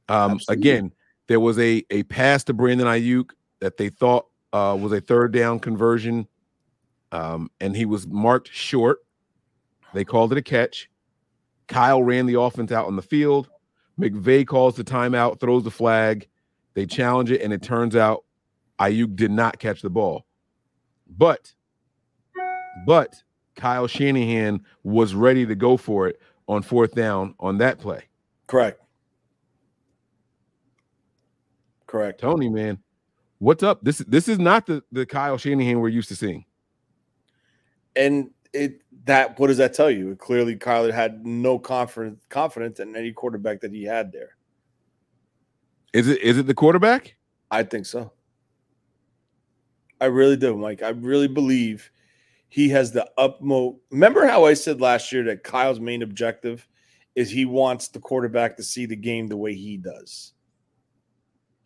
Um, 0.09 0.33
Absolutely. 0.33 0.71
again, 0.71 0.93
there 1.29 1.41
was 1.41 1.59
a 1.59 1.85
a 1.91 2.03
pass 2.05 2.43
to 2.45 2.55
Brandon 2.55 2.87
Aiyuk 2.87 3.31
that 3.61 3.77
they 3.77 3.89
thought 3.89 4.27
uh, 4.53 4.77
was 4.81 4.93
a 4.93 5.01
third 5.01 5.33
down 5.33 5.61
conversion, 5.61 6.27
um, 7.13 7.51
and 7.61 7.77
he 7.77 7.85
was 7.85 8.07
marked 8.07 8.53
short. 8.53 8.99
They 9.95 10.05
called 10.05 10.33
it 10.33 10.39
a 10.39 10.43
catch. 10.43 10.91
Kyle 11.69 12.03
ran 12.03 12.27
the 12.27 12.41
offense 12.41 12.73
out 12.73 12.87
on 12.87 12.97
the 12.97 13.03
field. 13.03 13.49
McVay 14.01 14.47
calls 14.47 14.77
the 14.77 14.85
timeout, 14.85 15.41
throws 15.41 15.65
the 15.65 15.71
flag. 15.71 16.27
They 16.75 16.87
challenge 16.87 17.31
it, 17.31 17.43
and 17.43 17.53
it 17.53 17.63
turns 17.63 17.97
out 17.97 18.25
Aiyuk 18.81 19.17
did 19.17 19.31
not 19.31 19.59
catch 19.59 19.83
the 19.83 19.91
ball. 19.91 20.25
But, 21.09 21.53
but 22.87 23.23
Kyle 23.57 23.87
Shanahan 23.87 24.61
was 24.83 25.15
ready 25.15 25.45
to 25.47 25.55
go 25.55 25.77
for 25.77 26.07
it 26.07 26.21
on 26.47 26.63
fourth 26.63 26.95
down 26.95 27.35
on 27.41 27.59
that 27.59 27.79
play. 27.79 28.05
Correct. 28.47 28.81
Correct. 31.89 32.21
Tony, 32.21 32.51
man, 32.51 32.79
what's 33.39 33.63
up? 33.63 33.83
This 33.83 33.99
this 33.99 34.29
is 34.29 34.39
not 34.39 34.67
the 34.67 34.85
the 34.93 35.07
Kyle 35.07 35.39
Shanahan 35.39 35.81
we're 35.81 35.89
used 35.89 36.09
to 36.11 36.17
seeing. 36.17 36.45
And 37.97 38.31
it 38.53 38.83
that 39.07 39.41
what 39.41 39.49
does 39.49 39.57
that 39.57 39.75
tell 39.75 39.91
you? 39.91 40.15
Clearly, 40.17 40.55
Kyler 40.55 40.93
had 40.93 41.27
no 41.27 41.59
confidence 41.59 42.23
confidence 42.29 42.79
in 42.79 42.95
any 42.95 43.11
quarterback 43.11 43.63
that 43.63 43.73
he 43.73 43.85
had 43.85 44.13
there. 44.13 44.37
Is 45.95 46.09
it 46.09 46.21
is 46.21 46.37
it 46.37 46.47
the 46.47 46.55
quarterback? 46.55 47.17
I 47.51 47.63
think 47.63 47.87
so. 47.87 48.13
I 50.01 50.07
really 50.07 50.37
do, 50.37 50.57
Mike. 50.57 50.83
I 50.83 50.91
really 50.91 51.27
believe 51.27 51.91
he 52.51 52.69
has 52.69 52.93
the 52.93 53.11
utmost. 53.17 53.79
Remember 53.91 54.27
how 54.27 54.45
I 54.45 54.53
said 54.53 54.83
last 54.83 55.11
year 55.11 55.25
that 55.25 55.43
Kyle's 55.43 55.81
main 55.81 56.03
objective 56.03 56.69
is 57.15 57.31
he 57.31 57.47
wants 57.47 57.89
the 57.89 57.99
quarterback 57.99 58.59
to 58.59 58.63
see 58.63 58.85
the 58.85 58.95
game 58.95 59.27
the 59.27 59.37
way 59.39 59.55
he 59.55 59.79
does. 59.79 60.35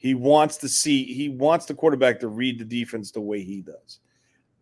He 0.02 0.14
wants 0.14 0.56
to 0.56 0.68
see, 0.68 1.04
he 1.04 1.28
wants 1.28 1.66
the 1.66 1.74
quarterback 1.74 2.18
to 2.20 2.26
read 2.26 2.58
the 2.58 2.64
defense 2.64 3.12
the 3.12 3.20
way 3.20 3.40
he 3.44 3.60
does. 3.60 4.00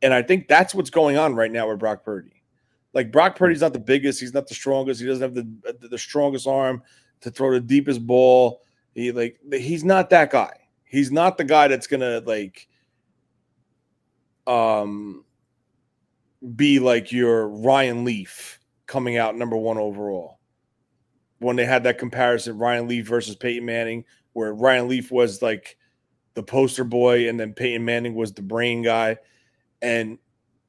And 0.03 0.13
I 0.13 0.21
think 0.21 0.49
that's 0.49 0.75
what's 0.75 0.91
going 0.91 1.17
on 1.17 1.35
right 1.35 1.51
now 1.51 1.71
with 1.71 1.79
Brock 1.79 2.05
Purdy. 2.05 2.43
Like 2.93 3.11
Brock 3.11 3.37
Purdy's 3.37 3.63
not 3.63 3.73
the 3.73 3.79
biggest, 3.79 4.21
he's 4.21 4.35
not 4.35 4.49
the 4.49 4.55
strongest, 4.55 5.01
he 5.01 5.07
doesn't 5.07 5.23
have 5.23 5.33
the 5.33 5.89
the 5.89 5.97
strongest 5.97 6.47
arm 6.47 6.83
to 7.23 7.31
throw 7.31 7.53
the 7.53 7.61
deepest 7.61 8.07
ball. 8.07 8.61
He 8.95 9.13
like 9.13 9.39
he's 9.51 9.83
not 9.83 10.11
that 10.11 10.31
guy. 10.31 10.53
He's 10.85 11.11
not 11.11 11.39
the 11.39 11.45
guy 11.45 11.69
that's 11.69 11.87
gonna 11.87 12.21
like 12.27 12.69
um 14.47 15.25
be 16.55 16.81
like 16.81 17.13
your 17.13 17.49
Ryan 17.49 18.05
Leaf 18.05 18.61
coming 18.87 19.17
out 19.17 19.39
number 19.39 19.57
one 19.57 19.79
overall. 19.79 20.39
When 21.39 21.57
they 21.57 21.65
had 21.65 21.85
that 21.85 21.97
comparison, 21.97 22.59
Ryan 22.59 22.89
Leaf 22.89 23.09
versus 23.09 23.37
Peyton 23.37 23.65
Manning, 23.65 24.05
where 24.33 24.55
Ryan 24.55 24.89
Leaf 24.89 25.11
was 25.11 25.43
like 25.43 25.77
the 26.35 26.43
poster 26.43 26.85
boy, 26.85 27.29
and 27.29 27.39
then 27.39 27.53
Peyton 27.53 27.85
Manning 27.85 28.15
was 28.15 28.33
the 28.33 28.43
brain 28.43 28.83
guy. 28.83 29.19
And 29.83 30.19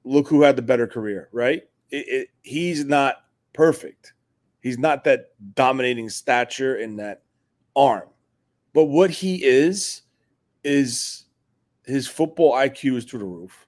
look 0.04 0.28
who 0.28 0.42
had 0.42 0.56
the 0.56 0.62
better 0.62 0.88
career, 0.88 1.30
right? 1.32 1.64
It, 1.90 2.08
it, 2.08 2.28
he's 2.42 2.86
not 2.86 3.18
perfect. 3.54 4.14
He's 4.62 4.78
not 4.78 5.04
that 5.04 5.32
dominating 5.56 6.10
stature 6.10 6.78
and 6.78 7.00
that 7.00 7.24
arm. 7.76 8.08
But 8.74 8.86
what 8.86 9.10
he 9.10 9.44
is, 9.44 10.04
is 10.64 11.26
his 11.86 12.08
football 12.08 12.54
IQ 12.54 12.98
is 12.98 13.06
through 13.06 13.20
the 13.20 13.26
roof. 13.26 13.68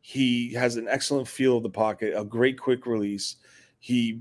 He 0.00 0.52
has 0.54 0.76
an 0.76 0.88
excellent 0.88 1.28
feel 1.28 1.56
of 1.56 1.62
the 1.62 1.70
pocket, 1.70 2.14
a 2.16 2.24
great 2.24 2.58
quick 2.58 2.86
release. 2.86 3.36
He 3.78 4.20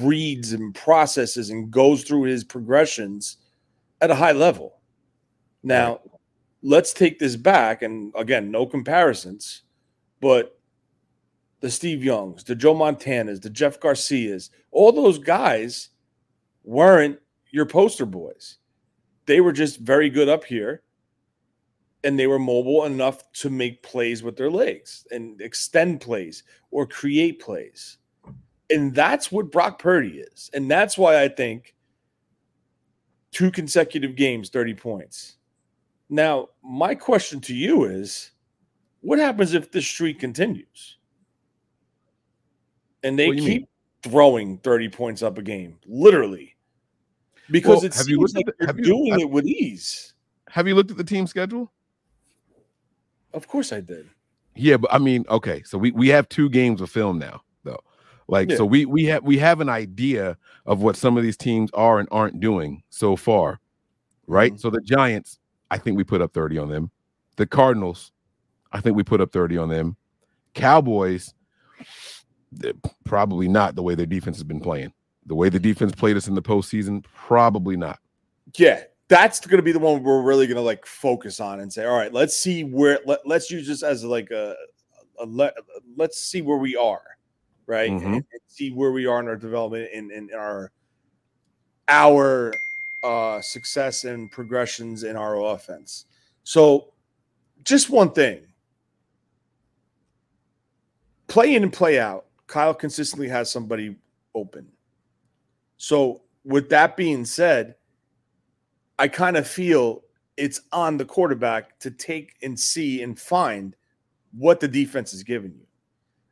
reads 0.00 0.52
and 0.52 0.74
processes 0.74 1.50
and 1.50 1.70
goes 1.70 2.04
through 2.04 2.22
his 2.22 2.42
progressions 2.42 3.38
at 4.00 4.10
a 4.10 4.14
high 4.14 4.32
level. 4.32 4.80
Now, 5.62 6.00
let's 6.62 6.92
take 6.92 7.18
this 7.18 7.36
back, 7.36 7.82
and 7.82 8.12
again, 8.16 8.50
no 8.50 8.66
comparisons, 8.66 9.62
but 10.20 10.58
the 11.60 11.70
Steve 11.70 12.04
Youngs, 12.04 12.44
the 12.44 12.54
Joe 12.54 12.74
Montanas, 12.74 13.40
the 13.40 13.48
Jeff 13.48 13.80
Garcias, 13.80 14.50
all 14.70 14.92
those 14.92 15.18
guys 15.18 15.88
weren't 16.62 17.18
your 17.50 17.64
poster 17.64 18.04
boys. 18.04 18.58
They 19.26 19.40
were 19.40 19.52
just 19.52 19.78
very 19.78 20.10
good 20.10 20.28
up 20.28 20.44
here 20.44 20.82
and 22.04 22.18
they 22.18 22.26
were 22.26 22.38
mobile 22.38 22.84
enough 22.84 23.32
to 23.32 23.48
make 23.48 23.82
plays 23.82 24.22
with 24.22 24.36
their 24.36 24.50
legs 24.50 25.06
and 25.10 25.40
extend 25.40 26.02
plays 26.02 26.42
or 26.70 26.86
create 26.86 27.40
plays. 27.40 27.96
And 28.68 28.94
that's 28.94 29.32
what 29.32 29.50
Brock 29.50 29.78
Purdy 29.78 30.18
is. 30.18 30.50
And 30.52 30.70
that's 30.70 30.98
why 30.98 31.22
I 31.22 31.28
think 31.28 31.74
two 33.34 33.50
consecutive 33.50 34.14
games, 34.16 34.48
30 34.48 34.74
points. 34.74 35.36
Now, 36.08 36.48
my 36.62 36.94
question 36.94 37.40
to 37.42 37.54
you 37.54 37.84
is 37.84 38.30
what 39.00 39.18
happens 39.18 39.52
if 39.52 39.70
this 39.70 39.86
streak 39.86 40.20
continues? 40.20 40.96
And 43.02 43.18
they 43.18 43.26
you 43.26 43.34
keep 43.34 43.46
mean? 43.62 43.66
throwing 44.02 44.58
30 44.58 44.88
points 44.88 45.22
up 45.22 45.36
a 45.36 45.42
game, 45.42 45.78
literally. 45.86 46.56
Because 47.50 47.78
Well, 47.78 47.84
it 47.86 47.94
have 47.94 48.08
you 48.08 48.16
seems 48.16 48.34
looked 48.34 48.46
like 48.60 48.68
at 48.68 48.76
they're 48.76 48.84
you- 48.86 48.92
doing 48.92 49.12
have- 49.12 49.20
it 49.20 49.30
with 49.30 49.46
ease. 49.46 50.14
Have 50.48 50.68
you 50.68 50.74
looked 50.74 50.92
at 50.92 50.96
the 50.96 51.04
team 51.04 51.26
schedule? 51.26 51.70
Of 53.34 53.48
course 53.48 53.72
I 53.72 53.80
did. 53.80 54.08
Yeah, 54.54 54.76
but 54.76 54.92
I 54.94 54.98
mean, 54.98 55.24
okay, 55.28 55.62
so 55.64 55.76
we 55.76 55.90
we 55.90 56.08
have 56.08 56.28
two 56.28 56.48
games 56.48 56.80
of 56.80 56.88
film 56.88 57.18
now. 57.18 57.42
Like, 58.28 58.50
Yeah. 58.50 58.56
so 58.56 58.64
we 58.64 58.86
we 58.86 59.04
have 59.04 59.22
we 59.22 59.38
have 59.38 59.60
an 59.60 59.68
idea 59.68 60.36
of 60.66 60.82
what 60.82 60.96
some 60.96 61.16
of 61.16 61.22
these 61.22 61.36
teams 61.36 61.70
are 61.74 61.98
and 61.98 62.08
aren't 62.10 62.40
doing 62.40 62.82
so 62.90 63.16
far, 63.16 63.60
right? 64.26 64.54
Mhm. 64.54 64.60
So 64.60 64.70
the 64.70 64.80
Giants, 64.80 65.38
I 65.70 65.78
think 65.78 65.96
we 65.96 66.04
put 66.04 66.22
up 66.22 66.32
30 66.32 66.58
on 66.58 66.68
them. 66.68 66.90
The 67.36 67.46
Cardinals, 67.46 68.12
I 68.72 68.80
think 68.80 68.96
we 68.96 69.02
put 69.02 69.20
up 69.20 69.32
30 69.32 69.58
on 69.58 69.68
them. 69.68 69.96
Cowboys, 70.54 71.34
probably 73.04 73.48
not 73.48 73.74
the 73.74 73.82
way 73.82 73.94
their 73.94 74.06
defense 74.06 74.36
has 74.36 74.44
been 74.44 74.60
playing. 74.60 74.92
The 75.26 75.34
way 75.34 75.48
the 75.48 75.58
defense 75.58 75.92
played 75.94 76.16
us 76.16 76.28
in 76.28 76.34
the 76.34 76.42
postseason, 76.42 77.04
probably 77.14 77.76
not. 77.76 77.98
Yeah, 78.56 78.82
that's 79.08 79.40
going 79.40 79.56
to 79.58 79.62
be 79.62 79.72
the 79.72 79.78
one 79.78 80.02
we're 80.02 80.22
really 80.22 80.46
going 80.46 80.56
to 80.56 80.62
like 80.62 80.86
focus 80.86 81.40
on 81.40 81.60
and 81.60 81.72
say, 81.72 81.84
all 81.84 81.96
right, 81.96 82.12
let's 82.12 82.36
see 82.36 82.62
where 82.64 83.00
let, 83.06 83.26
let's 83.26 83.50
use 83.50 83.66
this 83.66 83.82
as 83.82 84.04
like 84.04 84.30
a, 84.30 84.54
a 85.18 85.24
let, 85.26 85.54
let's 85.96 86.18
see 86.20 86.42
where 86.42 86.58
we 86.58 86.76
are, 86.76 87.02
right? 87.66 87.90
Mhm. 87.90 88.04
And, 88.04 88.14
and 88.14 88.40
see 88.46 88.70
where 88.70 88.92
we 88.92 89.06
are 89.06 89.20
in 89.20 89.28
our 89.28 89.36
development 89.36 89.90
and 89.94 90.10
in, 90.10 90.30
in 90.30 90.34
our 90.36 90.70
our 91.88 92.52
uh 93.02 93.40
success 93.42 94.04
and 94.04 94.30
progressions 94.30 95.02
in 95.04 95.16
our 95.16 95.36
offense. 95.54 96.06
So, 96.44 96.92
just 97.64 97.90
one 97.90 98.12
thing. 98.12 98.46
Play 101.26 101.54
in 101.54 101.62
and 101.62 101.72
play 101.72 101.98
out. 101.98 102.26
Kyle 102.46 102.74
consistently 102.74 103.28
has 103.28 103.50
somebody 103.50 103.96
open. 104.34 104.66
So, 105.76 106.22
with 106.44 106.68
that 106.70 106.96
being 106.96 107.24
said, 107.24 107.74
I 108.98 109.08
kind 109.08 109.36
of 109.36 109.46
feel 109.46 110.02
it's 110.36 110.60
on 110.72 110.96
the 110.96 111.04
quarterback 111.04 111.78
to 111.80 111.90
take 111.90 112.34
and 112.42 112.58
see 112.58 113.02
and 113.02 113.18
find 113.18 113.74
what 114.32 114.60
the 114.60 114.68
defense 114.68 115.12
is 115.14 115.22
giving 115.22 115.52
you. 115.52 115.66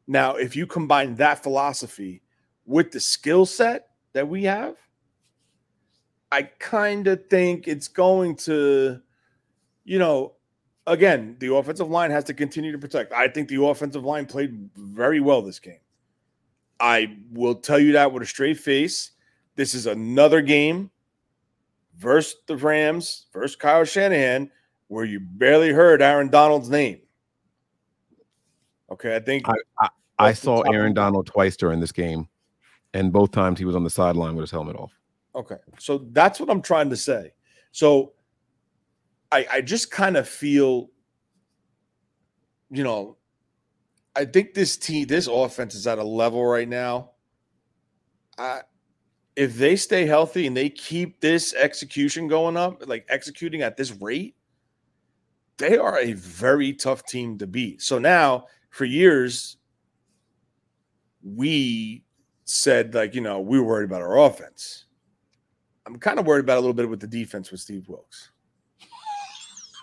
Now, 0.06 0.36
if 0.36 0.56
you 0.56 0.66
combine 0.66 1.16
that 1.16 1.42
philosophy 1.42 2.22
with 2.66 2.90
the 2.92 3.00
skill 3.00 3.46
set 3.46 3.88
that 4.12 4.28
we 4.28 4.44
have, 4.44 4.76
I 6.30 6.42
kind 6.42 7.06
of 7.06 7.28
think 7.28 7.68
it's 7.68 7.88
going 7.88 8.36
to, 8.36 9.00
you 9.84 9.98
know, 9.98 10.32
again, 10.86 11.36
the 11.38 11.54
offensive 11.54 11.90
line 11.90 12.10
has 12.10 12.24
to 12.24 12.34
continue 12.34 12.72
to 12.72 12.78
protect. 12.78 13.12
I 13.12 13.28
think 13.28 13.48
the 13.48 13.62
offensive 13.62 14.04
line 14.04 14.26
played 14.26 14.70
very 14.74 15.20
well 15.20 15.42
this 15.42 15.58
game. 15.58 15.80
I 16.80 17.16
will 17.30 17.54
tell 17.54 17.78
you 17.78 17.92
that 17.92 18.12
with 18.12 18.22
a 18.22 18.26
straight 18.26 18.58
face. 18.58 19.10
This 19.54 19.74
is 19.74 19.86
another 19.86 20.40
game 20.40 20.90
versus 21.98 22.36
the 22.46 22.56
Rams, 22.56 23.26
versus 23.32 23.54
Kyle 23.54 23.84
Shanahan, 23.84 24.50
where 24.88 25.04
you 25.04 25.20
barely 25.20 25.70
heard 25.70 26.02
Aaron 26.02 26.28
Donald's 26.28 26.70
name. 26.70 27.01
Okay, 28.92 29.16
I 29.16 29.20
think 29.20 29.48
I, 29.48 29.54
I, 29.78 29.88
I 30.18 30.32
saw 30.34 30.60
Aaron 30.62 30.92
Donald 30.92 31.26
twice 31.26 31.56
during 31.56 31.80
this 31.80 31.92
game, 31.92 32.28
and 32.92 33.10
both 33.10 33.30
times 33.30 33.58
he 33.58 33.64
was 33.64 33.74
on 33.74 33.84
the 33.84 33.90
sideline 33.90 34.36
with 34.36 34.42
his 34.42 34.50
helmet 34.50 34.76
off. 34.76 34.92
Okay, 35.34 35.56
so 35.78 36.06
that's 36.12 36.38
what 36.38 36.50
I'm 36.50 36.60
trying 36.60 36.90
to 36.90 36.96
say. 36.96 37.32
So 37.70 38.12
I, 39.30 39.46
I 39.50 39.60
just 39.62 39.90
kind 39.90 40.18
of 40.18 40.28
feel, 40.28 40.90
you 42.70 42.84
know, 42.84 43.16
I 44.14 44.26
think 44.26 44.52
this 44.52 44.76
team, 44.76 45.06
this 45.06 45.26
offense 45.26 45.74
is 45.74 45.86
at 45.86 45.98
a 45.98 46.04
level 46.04 46.44
right 46.44 46.68
now. 46.68 47.12
I, 48.36 48.60
if 49.36 49.56
they 49.56 49.76
stay 49.76 50.04
healthy 50.04 50.46
and 50.46 50.54
they 50.54 50.68
keep 50.68 51.18
this 51.22 51.54
execution 51.54 52.28
going 52.28 52.58
up, 52.58 52.86
like 52.86 53.06
executing 53.08 53.62
at 53.62 53.78
this 53.78 53.90
rate, 54.02 54.36
they 55.56 55.78
are 55.78 55.98
a 55.98 56.12
very 56.12 56.74
tough 56.74 57.06
team 57.06 57.38
to 57.38 57.46
beat. 57.46 57.80
So 57.80 57.98
now, 57.98 58.46
for 58.72 58.86
years, 58.86 59.58
we 61.22 62.02
said 62.44 62.94
like, 62.94 63.14
you 63.14 63.20
know, 63.20 63.38
we 63.38 63.60
were 63.60 63.66
worried 63.66 63.84
about 63.84 64.02
our 64.02 64.18
offense. 64.18 64.86
I'm 65.86 65.98
kind 65.98 66.18
of 66.18 66.26
worried 66.26 66.44
about 66.44 66.56
a 66.56 66.60
little 66.60 66.74
bit 66.74 66.88
with 66.88 67.00
the 67.00 67.06
defense 67.06 67.50
with 67.50 67.60
Steve 67.60 67.88
Wilks. 67.88 68.30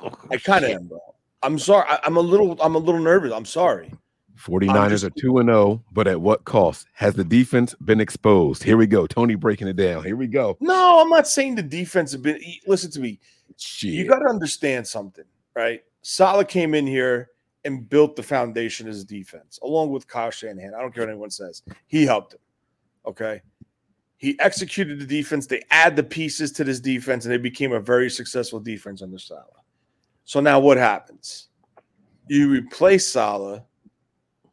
Oh, 0.02 0.12
I 0.32 0.38
kind 0.38 0.66
of 0.66 0.72
am, 0.72 0.88
bro. 0.88 1.00
I'm 1.44 1.60
sorry. 1.60 1.86
I, 1.88 2.00
am 2.06 2.18
a 2.18 2.22
little. 2.22 2.60
I'm 2.62 2.76
a 2.76 2.80
little 2.80 3.02
nervous. 3.02 3.32
I'm 3.32 3.46
sorry. 3.46 3.94
49ers 4.38 4.90
just, 4.90 5.04
are 5.04 5.10
2 5.10 5.40
and 5.40 5.50
0, 5.50 5.84
but 5.92 6.08
at 6.08 6.20
what 6.20 6.46
cost? 6.46 6.88
Has 6.94 7.14
the 7.14 7.26
defense 7.26 7.76
been 7.84 8.00
exposed? 8.00 8.64
Here 8.64 8.78
we 8.78 8.88
go. 8.88 9.06
Tony 9.06 9.36
breaking 9.36 9.68
it 9.68 9.76
down. 9.76 10.06
Here 10.06 10.16
we 10.16 10.28
go. 10.28 10.58
No, 10.62 11.02
I'm 11.02 11.10
not 11.10 11.28
saying 11.28 11.56
the 11.56 11.62
defense 11.62 12.14
has 12.14 12.22
been. 12.22 12.40
Listen 12.66 12.90
to 12.92 13.02
me. 13.02 13.20
Shit. 13.58 13.92
You 13.92 14.08
got 14.08 14.20
to 14.20 14.30
understand 14.30 14.88
something, 14.88 15.26
right? 15.54 15.84
Saleh 16.02 16.48
came 16.48 16.74
in 16.74 16.88
here 16.88 17.30
and 17.66 17.89
built 17.89 18.16
the 18.16 18.24
foundation 18.24 18.88
as 18.88 19.03
defense, 19.03 19.60
along 19.64 19.91
with 19.91 20.07
Kyle 20.07 20.32
Shanahan. 20.32 20.74
I 20.74 20.82
don't 20.82 20.93
care 20.93 21.03
what 21.03 21.12
anyone 21.12 21.30
says. 21.30 21.64
He 21.88 22.05
helped 22.05 22.34
him. 22.34 22.39
Okay. 23.05 23.41
He 24.18 24.39
executed 24.39 24.99
the 24.99 25.05
defense. 25.05 25.45
They 25.45 25.64
add 25.72 25.95
the 25.95 26.03
pieces 26.03 26.51
to 26.53 26.64
this 26.64 26.80
defense, 26.80 27.26
and 27.26 27.34
they 27.34 27.38
became 27.38 27.72
a 27.72 27.80
very 27.80 28.10
successful 28.10 28.60
defense 28.60 29.01
under 29.01 29.18
Saleh. 29.18 29.45
So 30.26 30.39
now 30.39 30.60
what 30.60 30.78
happens? 30.78 31.47
You 32.28 32.49
replace 32.49 33.07
Saleh 33.07 33.64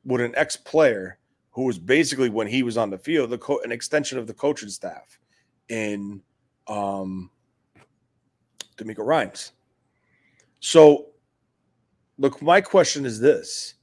with 0.05 0.21
an 0.21 0.33
ex 0.37 0.57
player 0.57 1.19
who 1.51 1.65
was 1.65 1.79
basically 1.79 2.29
when 2.29 2.47
he 2.47 2.63
was 2.63 2.77
on 2.77 2.91
the 2.91 2.99
field, 2.99 3.31
the 3.31 3.39
co- 3.39 3.61
an 3.65 3.73
extension 3.73 4.19
of 4.19 4.27
the 4.27 4.35
coaching 4.35 4.69
staff 4.69 5.19
in 5.69 6.23
um, 6.69 7.31
DeMeco 8.77 9.05
Ryans. 9.05 9.53
So, 10.61 11.07
look, 12.19 12.41
my 12.43 12.61
question 12.61 13.07
is 13.07 13.21
this 13.21 13.75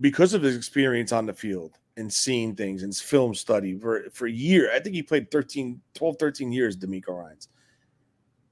because 0.00 0.34
of 0.34 0.42
his 0.42 0.56
experience 0.56 1.12
on 1.12 1.26
the 1.26 1.32
field 1.32 1.78
and 1.96 2.12
seeing 2.12 2.54
things 2.54 2.82
and 2.82 2.94
film 2.94 3.34
study 3.34 3.78
for, 3.78 4.04
for 4.12 4.26
a 4.26 4.32
year, 4.32 4.72
I 4.72 4.80
think 4.80 4.94
he 4.94 5.02
played 5.02 5.30
13, 5.30 5.80
12, 5.94 6.16
13 6.18 6.52
years, 6.52 6.76
DeMeco 6.76 7.08
Ryans 7.08 7.48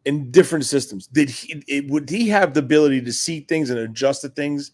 in 0.05 0.31
different 0.31 0.65
systems. 0.65 1.07
Did 1.07 1.31
he, 1.31 1.63
it, 1.67 1.91
would 1.91 2.09
he 2.09 2.29
have 2.29 2.55
the 2.55 2.61
ability 2.61 3.03
to 3.03 3.13
see 3.13 3.41
things 3.41 3.71
and 3.71 3.79
adjust 3.79 4.23
to 4.23 4.29
things 4.29 4.73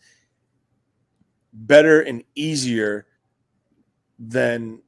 better 1.52 2.00
and 2.00 2.22
easier 2.34 3.07
than 4.18 4.80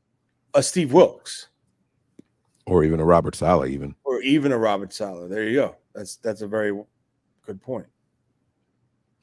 a 0.55 0.63
Steve 0.63 0.93
Wilks 0.93 1.49
or 2.67 2.85
even 2.85 3.01
a 3.01 3.05
Robert 3.05 3.35
Saleh, 3.35 3.71
even 3.71 3.95
or 4.05 4.21
even 4.23 4.53
a 4.53 4.59
Robert 4.59 4.93
Saleh. 4.93 5.29
There 5.29 5.45
you 5.45 5.55
go. 5.55 5.77
That's 5.95 6.17
that's 6.17 6.43
a 6.43 6.47
very 6.47 6.79
good 7.45 7.63
point. 7.63 7.87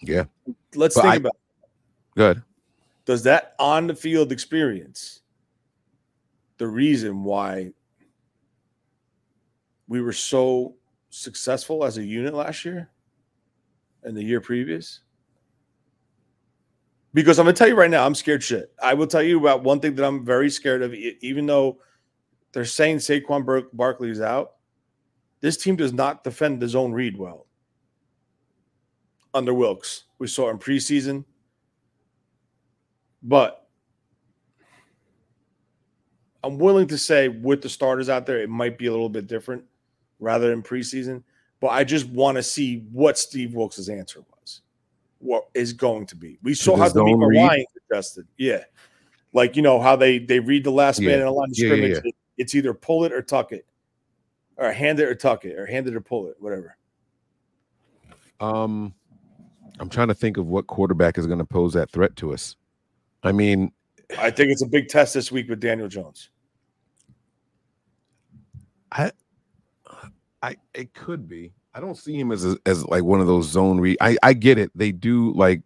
Yeah. 0.01 0.25
Let's 0.73 0.95
but 0.95 1.01
think 1.01 1.13
I, 1.13 1.15
about. 1.17 1.35
It. 1.35 2.17
Good. 2.17 2.43
Does 3.05 3.23
that 3.23 3.55
on 3.59 3.87
the 3.87 3.95
field 3.95 4.31
experience 4.31 5.21
the 6.57 6.67
reason 6.67 7.23
why 7.23 7.71
we 9.87 10.01
were 10.01 10.13
so 10.13 10.75
successful 11.09 11.85
as 11.85 11.97
a 11.97 12.03
unit 12.03 12.33
last 12.33 12.65
year 12.65 12.89
and 14.03 14.17
the 14.17 14.23
year 14.23 14.41
previous? 14.41 15.01
Because 17.13 17.39
I'm 17.39 17.45
gonna 17.45 17.53
tell 17.53 17.67
you 17.67 17.75
right 17.75 17.89
now, 17.89 18.05
I'm 18.05 18.15
scared 18.15 18.43
shit. 18.43 18.73
I 18.81 18.93
will 18.93 19.07
tell 19.07 19.23
you 19.23 19.39
about 19.39 19.63
one 19.63 19.79
thing 19.79 19.95
that 19.95 20.05
I'm 20.05 20.25
very 20.25 20.49
scared 20.49 20.81
of, 20.81 20.93
even 20.93 21.45
though 21.45 21.79
they're 22.51 22.65
saying 22.65 22.97
Saquon 22.97 23.45
Bar- 23.45 23.69
Barkley 23.71 24.09
is 24.09 24.19
out. 24.19 24.53
This 25.39 25.57
team 25.57 25.75
does 25.75 25.93
not 25.93 26.23
defend 26.23 26.59
the 26.59 26.67
zone 26.67 26.91
read 26.91 27.17
well. 27.17 27.44
Under 29.35 29.53
Wilks. 29.53 30.05
we 30.17 30.27
saw 30.27 30.49
in 30.49 30.57
preseason, 30.57 31.25
but 33.21 33.67
I'm 36.43 36.57
willing 36.57 36.87
to 36.87 36.97
say 36.97 37.27
with 37.27 37.61
the 37.61 37.69
starters 37.69 38.07
out 38.09 38.25
there, 38.25 38.41
it 38.41 38.49
might 38.49 38.77
be 38.77 38.85
a 38.85 38.91
little 38.91 39.09
bit 39.09 39.27
different 39.27 39.63
rather 40.19 40.49
than 40.49 40.63
preseason. 40.63 41.23
But 41.59 41.67
I 41.69 41.83
just 41.83 42.07
want 42.07 42.37
to 42.37 42.43
see 42.43 42.85
what 42.91 43.17
Steve 43.17 43.53
Wilks' 43.53 43.89
answer 43.89 44.21
was 44.21 44.61
what 45.19 45.47
is 45.53 45.73
going 45.73 46.05
to 46.07 46.15
be. 46.15 46.37
We 46.43 46.53
saw 46.53 46.75
how 46.77 46.89
the 46.89 47.03
Lions 47.03 47.65
adjusted. 47.89 48.27
Yeah. 48.37 48.63
Like, 49.33 49.55
you 49.55 49.61
know, 49.61 49.81
how 49.81 49.95
they 49.95 50.19
they 50.19 50.39
read 50.39 50.63
the 50.63 50.71
last 50.71 50.99
yeah. 50.99 51.09
man 51.09 51.21
in 51.21 51.27
a 51.27 51.31
line 51.31 51.49
of 51.49 51.57
yeah, 51.57 51.67
scrimmage. 51.67 52.01
Yeah, 52.05 52.11
it's 52.37 52.55
either 52.55 52.73
pull 52.73 53.05
it 53.05 53.11
or 53.11 53.21
tuck 53.21 53.51
it. 53.51 53.65
Or 54.57 54.71
hand 54.71 55.01
it 55.01 55.09
or 55.09 55.15
tuck 55.15 55.43
it, 55.43 55.59
or 55.59 55.65
hand 55.65 55.87
it 55.87 55.95
or 55.95 56.01
pull 56.01 56.27
it, 56.27 56.37
whatever. 56.39 56.77
Um 58.39 58.93
I'm 59.79 59.89
trying 59.89 60.07
to 60.07 60.13
think 60.13 60.37
of 60.37 60.47
what 60.47 60.67
quarterback 60.67 61.17
is 61.17 61.27
going 61.27 61.39
to 61.39 61.45
pose 61.45 61.73
that 61.73 61.91
threat 61.91 62.15
to 62.17 62.33
us. 62.33 62.55
I 63.23 63.31
mean, 63.31 63.71
I 64.17 64.31
think 64.31 64.51
it's 64.51 64.61
a 64.61 64.67
big 64.67 64.87
test 64.87 65.13
this 65.13 65.31
week 65.31 65.49
with 65.49 65.59
Daniel 65.59 65.87
Jones. 65.87 66.29
I 68.91 69.11
I 70.41 70.55
it 70.73 70.93
could 70.93 71.27
be. 71.27 71.53
I 71.73 71.81
don't 71.81 71.97
see 71.97 72.17
him 72.17 72.31
as 72.31 72.45
a, 72.45 72.57
as 72.65 72.85
like 72.85 73.03
one 73.03 73.19
of 73.19 73.27
those 73.27 73.47
zone 73.49 73.79
read. 73.79 73.97
I 73.99 74.15
I 74.23 74.33
get 74.33 74.57
it. 74.57 74.71
They 74.75 74.91
do 74.91 75.33
like 75.33 75.61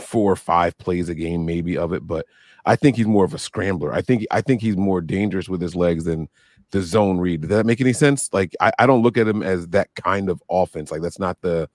four 0.00 0.30
or 0.30 0.36
five 0.36 0.76
plays 0.78 1.08
a 1.08 1.14
game, 1.14 1.46
maybe 1.46 1.78
of 1.78 1.92
it, 1.92 2.06
but 2.06 2.26
I 2.64 2.76
think 2.76 2.96
he's 2.96 3.06
more 3.06 3.24
of 3.24 3.34
a 3.34 3.38
scrambler. 3.38 3.92
I 3.92 4.02
think 4.02 4.26
I 4.30 4.40
think 4.40 4.60
he's 4.60 4.76
more 4.76 5.00
dangerous 5.00 5.48
with 5.48 5.60
his 5.60 5.74
legs 5.74 6.04
than 6.04 6.28
the 6.70 6.82
zone 6.82 7.18
read. 7.18 7.42
Does 7.42 7.50
that 7.50 7.66
make 7.66 7.80
any 7.80 7.92
sense? 7.92 8.28
Like 8.32 8.54
I, 8.60 8.72
I 8.78 8.86
don't 8.86 9.02
look 9.02 9.16
at 9.16 9.28
him 9.28 9.42
as 9.42 9.68
that 9.68 9.88
kind 9.94 10.28
of 10.28 10.42
offense. 10.50 10.90
Like 10.90 11.02
that's 11.02 11.18
not 11.18 11.40
the 11.40 11.68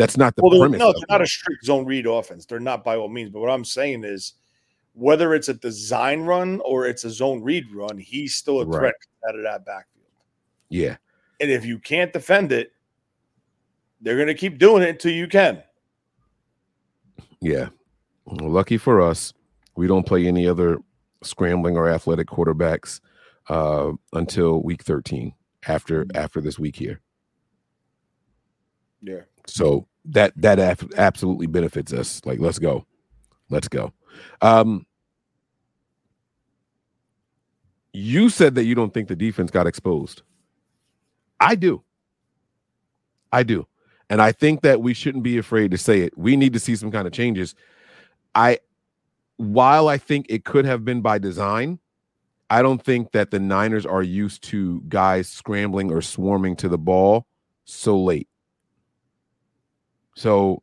that's 0.00 0.16
not 0.16 0.34
the 0.34 0.42
well, 0.42 0.58
premise. 0.58 0.78
No, 0.78 0.88
it's 0.88 1.04
not 1.10 1.20
a 1.20 1.26
strict 1.26 1.62
zone 1.62 1.84
read 1.84 2.06
offense. 2.06 2.46
They're 2.46 2.58
not 2.58 2.82
by 2.82 2.96
all 2.96 3.10
means. 3.10 3.28
But 3.28 3.40
what 3.40 3.50
I'm 3.50 3.66
saying 3.66 4.04
is 4.04 4.32
whether 4.94 5.34
it's 5.34 5.50
a 5.50 5.54
design 5.54 6.22
run 6.22 6.62
or 6.64 6.86
it's 6.86 7.04
a 7.04 7.10
zone 7.10 7.42
read 7.42 7.70
run, 7.70 7.98
he's 7.98 8.34
still 8.34 8.62
a 8.62 8.64
threat 8.64 8.94
right. 8.94 9.28
out 9.28 9.36
of 9.36 9.42
that 9.42 9.66
backfield. 9.66 10.06
Yeah. 10.70 10.96
And 11.38 11.50
if 11.50 11.66
you 11.66 11.78
can't 11.78 12.14
defend 12.14 12.50
it, 12.50 12.72
they're 14.00 14.16
going 14.16 14.28
to 14.28 14.34
keep 14.34 14.56
doing 14.56 14.82
it 14.82 14.88
until 14.88 15.12
you 15.12 15.28
can. 15.28 15.62
Yeah. 17.42 17.68
Well, 18.24 18.48
lucky 18.48 18.78
for 18.78 19.02
us, 19.02 19.34
we 19.76 19.86
don't 19.86 20.06
play 20.06 20.26
any 20.26 20.48
other 20.48 20.78
scrambling 21.22 21.76
or 21.76 21.90
athletic 21.90 22.26
quarterbacks 22.26 23.00
uh, 23.50 23.92
until 24.14 24.62
week 24.62 24.82
13 24.82 25.34
after 25.68 26.06
after 26.14 26.40
this 26.40 26.58
week 26.58 26.76
here. 26.76 27.02
Yeah. 29.02 29.20
So 29.46 29.86
that 30.06 30.32
that 30.36 30.58
absolutely 30.96 31.46
benefits 31.46 31.92
us. 31.92 32.20
Like, 32.24 32.40
let's 32.40 32.58
go, 32.58 32.86
let's 33.50 33.68
go. 33.68 33.92
Um, 34.40 34.86
you 37.92 38.28
said 38.28 38.54
that 38.54 38.64
you 38.64 38.74
don't 38.74 38.94
think 38.94 39.08
the 39.08 39.16
defense 39.16 39.50
got 39.50 39.66
exposed. 39.66 40.22
I 41.40 41.54
do. 41.54 41.82
I 43.32 43.42
do. 43.42 43.66
And 44.08 44.20
I 44.20 44.32
think 44.32 44.62
that 44.62 44.82
we 44.82 44.92
shouldn't 44.92 45.24
be 45.24 45.38
afraid 45.38 45.70
to 45.70 45.78
say 45.78 46.00
it. 46.00 46.16
We 46.18 46.36
need 46.36 46.52
to 46.52 46.60
see 46.60 46.76
some 46.76 46.90
kind 46.90 47.06
of 47.06 47.12
changes. 47.12 47.54
I 48.34 48.58
while 49.36 49.88
I 49.88 49.96
think 49.96 50.26
it 50.28 50.44
could 50.44 50.66
have 50.66 50.84
been 50.84 51.00
by 51.00 51.18
design, 51.18 51.78
I 52.50 52.62
don't 52.62 52.82
think 52.84 53.12
that 53.12 53.30
the 53.30 53.38
Niners 53.38 53.86
are 53.86 54.02
used 54.02 54.42
to 54.44 54.82
guys 54.88 55.28
scrambling 55.28 55.90
or 55.90 56.02
swarming 56.02 56.56
to 56.56 56.68
the 56.68 56.76
ball 56.76 57.26
so 57.64 57.98
late. 57.98 58.28
So 60.20 60.62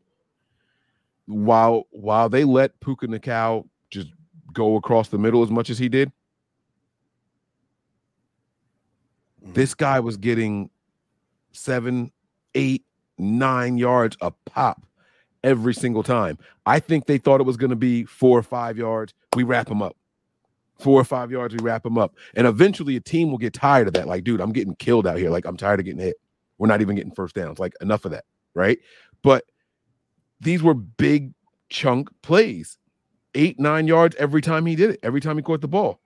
while 1.26 1.88
while 1.90 2.30
they 2.30 2.44
let 2.44 2.80
Puka 2.80 3.08
Nakau 3.08 3.68
just 3.90 4.10
go 4.54 4.76
across 4.76 5.10
the 5.10 5.18
middle 5.18 5.42
as 5.42 5.50
much 5.50 5.72
as 5.72 5.80
he 5.80 5.90
did, 5.90 6.12
mm. 9.44 9.56
this 9.56 9.74
guy 9.74 10.00
was 10.00 10.16
getting 10.16 10.70
seven, 11.54 12.12
eight, 12.54 12.86
nine 13.18 13.80
yards 13.80 14.16
a 14.22 14.30
pop 14.46 14.84
every 15.44 15.74
single 15.74 16.04
time. 16.04 16.38
I 16.68 16.80
think 16.80 17.08
they 17.08 17.18
thought 17.18 17.42
it 17.42 17.48
was 17.48 17.58
going 17.58 17.72
to 17.72 17.76
be 17.76 18.04
four 18.04 18.38
or 18.38 18.44
five 18.44 18.78
yards. 18.78 19.16
We 19.36 19.42
wrap 19.42 19.72
him 19.72 19.82
up. 19.82 19.98
Four 20.78 21.02
or 21.02 21.04
five 21.04 21.32
yards, 21.32 21.56
we 21.56 21.64
wrap 21.64 21.84
him 21.84 21.98
up. 21.98 22.14
And 22.36 22.46
eventually 22.46 22.96
a 22.96 23.00
team 23.00 23.32
will 23.32 23.40
get 23.40 23.54
tired 23.54 23.88
of 23.88 23.96
that. 23.96 24.06
Like, 24.06 24.24
dude, 24.24 24.40
I'm 24.40 24.54
getting 24.54 24.76
killed 24.76 25.08
out 25.08 25.18
here. 25.18 25.32
Like, 25.32 25.46
I'm 25.46 25.58
tired 25.58 25.80
of 25.80 25.88
getting 25.88 26.00
hit. 26.00 26.18
We're 26.60 26.68
not 26.68 26.82
even 26.82 26.96
getting 26.96 27.12
first 27.12 27.34
downs. 27.34 27.58
Like, 27.58 27.74
enough 27.82 28.06
of 28.06 28.12
that. 28.12 28.26
Right. 28.54 28.80
But 29.24 29.46
these 30.40 30.62
were 30.62 30.74
big 30.74 31.34
chunk 31.70 32.10
plays, 32.22 32.78
eight, 33.36 33.60
nine 33.60 33.88
yards 33.88 34.16
every 34.18 34.42
time 34.42 34.66
he 34.66 34.76
did 34.76 34.92
it, 34.92 35.00
every 35.04 35.22
time 35.22 35.38
he 35.38 35.44
caught 35.44 35.62
the 35.62 35.68
ball. 35.68 36.00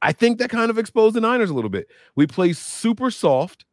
I 0.00 0.12
think 0.12 0.38
that 0.38 0.50
kind 0.50 0.70
of 0.70 0.78
exposed 0.78 1.14
the 1.14 1.20
Niners 1.20 1.50
a 1.50 1.54
little 1.54 1.70
bit. 1.70 1.88
We 2.16 2.26
play 2.26 2.52
super 2.52 3.10
soft. 3.10 3.64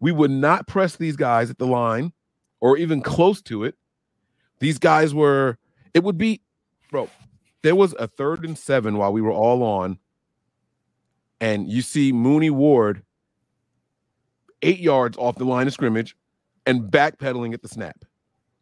We 0.00 0.12
would 0.12 0.30
not 0.30 0.66
press 0.66 0.96
these 0.96 1.16
guys 1.16 1.50
at 1.50 1.58
the 1.58 1.66
line 1.66 2.12
or 2.60 2.76
even 2.76 3.00
close 3.00 3.40
to 3.42 3.64
it. 3.64 3.76
These 4.58 4.78
guys 4.78 5.14
were, 5.14 5.58
it 5.94 6.02
would 6.02 6.18
be, 6.18 6.42
bro, 6.90 7.08
there 7.62 7.76
was 7.76 7.94
a 7.98 8.08
third 8.08 8.44
and 8.44 8.58
seven 8.58 8.96
while 8.96 9.12
we 9.12 9.20
were 9.20 9.32
all 9.32 9.62
on. 9.62 9.98
And 11.40 11.68
you 11.70 11.82
see 11.82 12.12
Mooney 12.12 12.50
Ward 12.50 13.02
eight 14.62 14.80
yards 14.80 15.16
off 15.18 15.36
the 15.36 15.44
line 15.44 15.66
of 15.66 15.72
scrimmage 15.72 16.16
and 16.66 16.82
backpedaling 16.90 17.54
at 17.54 17.62
the 17.62 17.68
snap, 17.68 18.04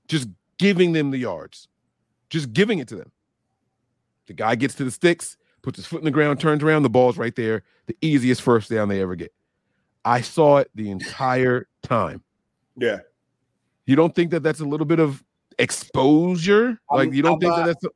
just 0.08 0.28
giving 0.58 0.92
them 0.92 1.10
the 1.10 1.18
yards, 1.18 1.68
just 2.30 2.52
giving 2.52 2.78
it 2.78 2.88
to 2.88 2.96
them. 2.96 3.10
The 4.26 4.34
guy 4.34 4.54
gets 4.54 4.74
to 4.76 4.84
the 4.84 4.90
sticks, 4.90 5.36
puts 5.62 5.76
his 5.78 5.86
foot 5.86 5.98
in 6.00 6.04
the 6.04 6.10
ground, 6.10 6.40
turns 6.40 6.62
around, 6.62 6.82
the 6.82 6.90
ball's 6.90 7.18
right 7.18 7.34
there. 7.34 7.62
The 7.86 7.96
easiest 8.00 8.42
first 8.42 8.70
down 8.70 8.88
they 8.88 9.00
ever 9.02 9.16
get. 9.16 9.32
I 10.04 10.20
saw 10.20 10.58
it 10.58 10.70
the 10.74 10.90
entire 10.90 11.68
time. 11.82 12.22
Yeah. 12.76 13.00
You 13.86 13.96
don't 13.96 14.14
think 14.14 14.30
that 14.30 14.42
that's 14.42 14.60
a 14.60 14.64
little 14.64 14.86
bit 14.86 14.98
of 15.00 15.22
exposure? 15.58 16.78
Like 16.90 17.12
you 17.12 17.22
don't 17.22 17.34
I'm 17.34 17.40
think 17.40 17.50
not- 17.50 17.66
that 17.66 17.80
that's 17.80 17.94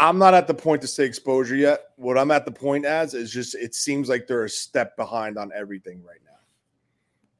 I'm 0.00 0.18
not 0.18 0.34
at 0.34 0.48
the 0.48 0.54
point 0.54 0.82
to 0.82 0.88
say 0.88 1.04
exposure 1.04 1.54
yet. 1.54 1.90
What 1.96 2.18
I'm 2.18 2.32
at 2.32 2.44
the 2.44 2.50
point 2.50 2.84
as 2.84 3.14
is 3.14 3.30
just 3.32 3.54
it 3.54 3.76
seems 3.76 4.08
like 4.08 4.26
they're 4.26 4.44
a 4.44 4.48
step 4.50 4.96
behind 4.96 5.38
on 5.38 5.52
everything 5.54 6.02
right 6.02 6.18
now. 6.24 6.38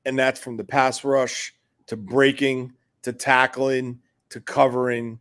And 0.06 0.16
that's 0.16 0.38
from 0.40 0.56
the 0.56 0.62
pass 0.62 1.02
rush 1.02 1.52
to 1.86 1.96
breaking 1.96 2.72
to 3.02 3.12
tackling 3.12 4.00
to 4.30 4.40
covering. 4.40 5.20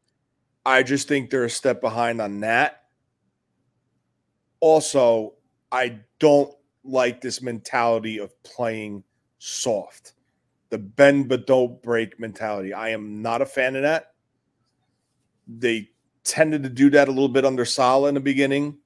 I 0.65 0.83
just 0.83 1.07
think 1.07 1.29
they're 1.29 1.43
a 1.43 1.49
step 1.49 1.81
behind 1.81 2.21
on 2.21 2.39
that. 2.39 2.83
Also, 4.59 5.33
I 5.71 5.99
don't 6.19 6.53
like 6.83 7.21
this 7.21 7.41
mentality 7.41 8.17
of 8.17 8.31
playing 8.43 9.03
soft. 9.39 10.13
The 10.69 10.77
bend 10.77 11.27
but 11.27 11.45
don't 11.45 11.81
break 11.83 12.19
mentality. 12.19 12.73
I 12.73 12.89
am 12.89 13.21
not 13.21 13.41
a 13.41 13.45
fan 13.45 13.75
of 13.75 13.83
that. 13.83 14.13
They 15.47 15.89
tended 16.23 16.63
to 16.63 16.69
do 16.69 16.89
that 16.91 17.09
a 17.09 17.11
little 17.11 17.29
bit 17.29 17.45
under 17.45 17.65
Saleh 17.65 18.07
in 18.07 18.15
the 18.15 18.21
beginning. 18.21 18.77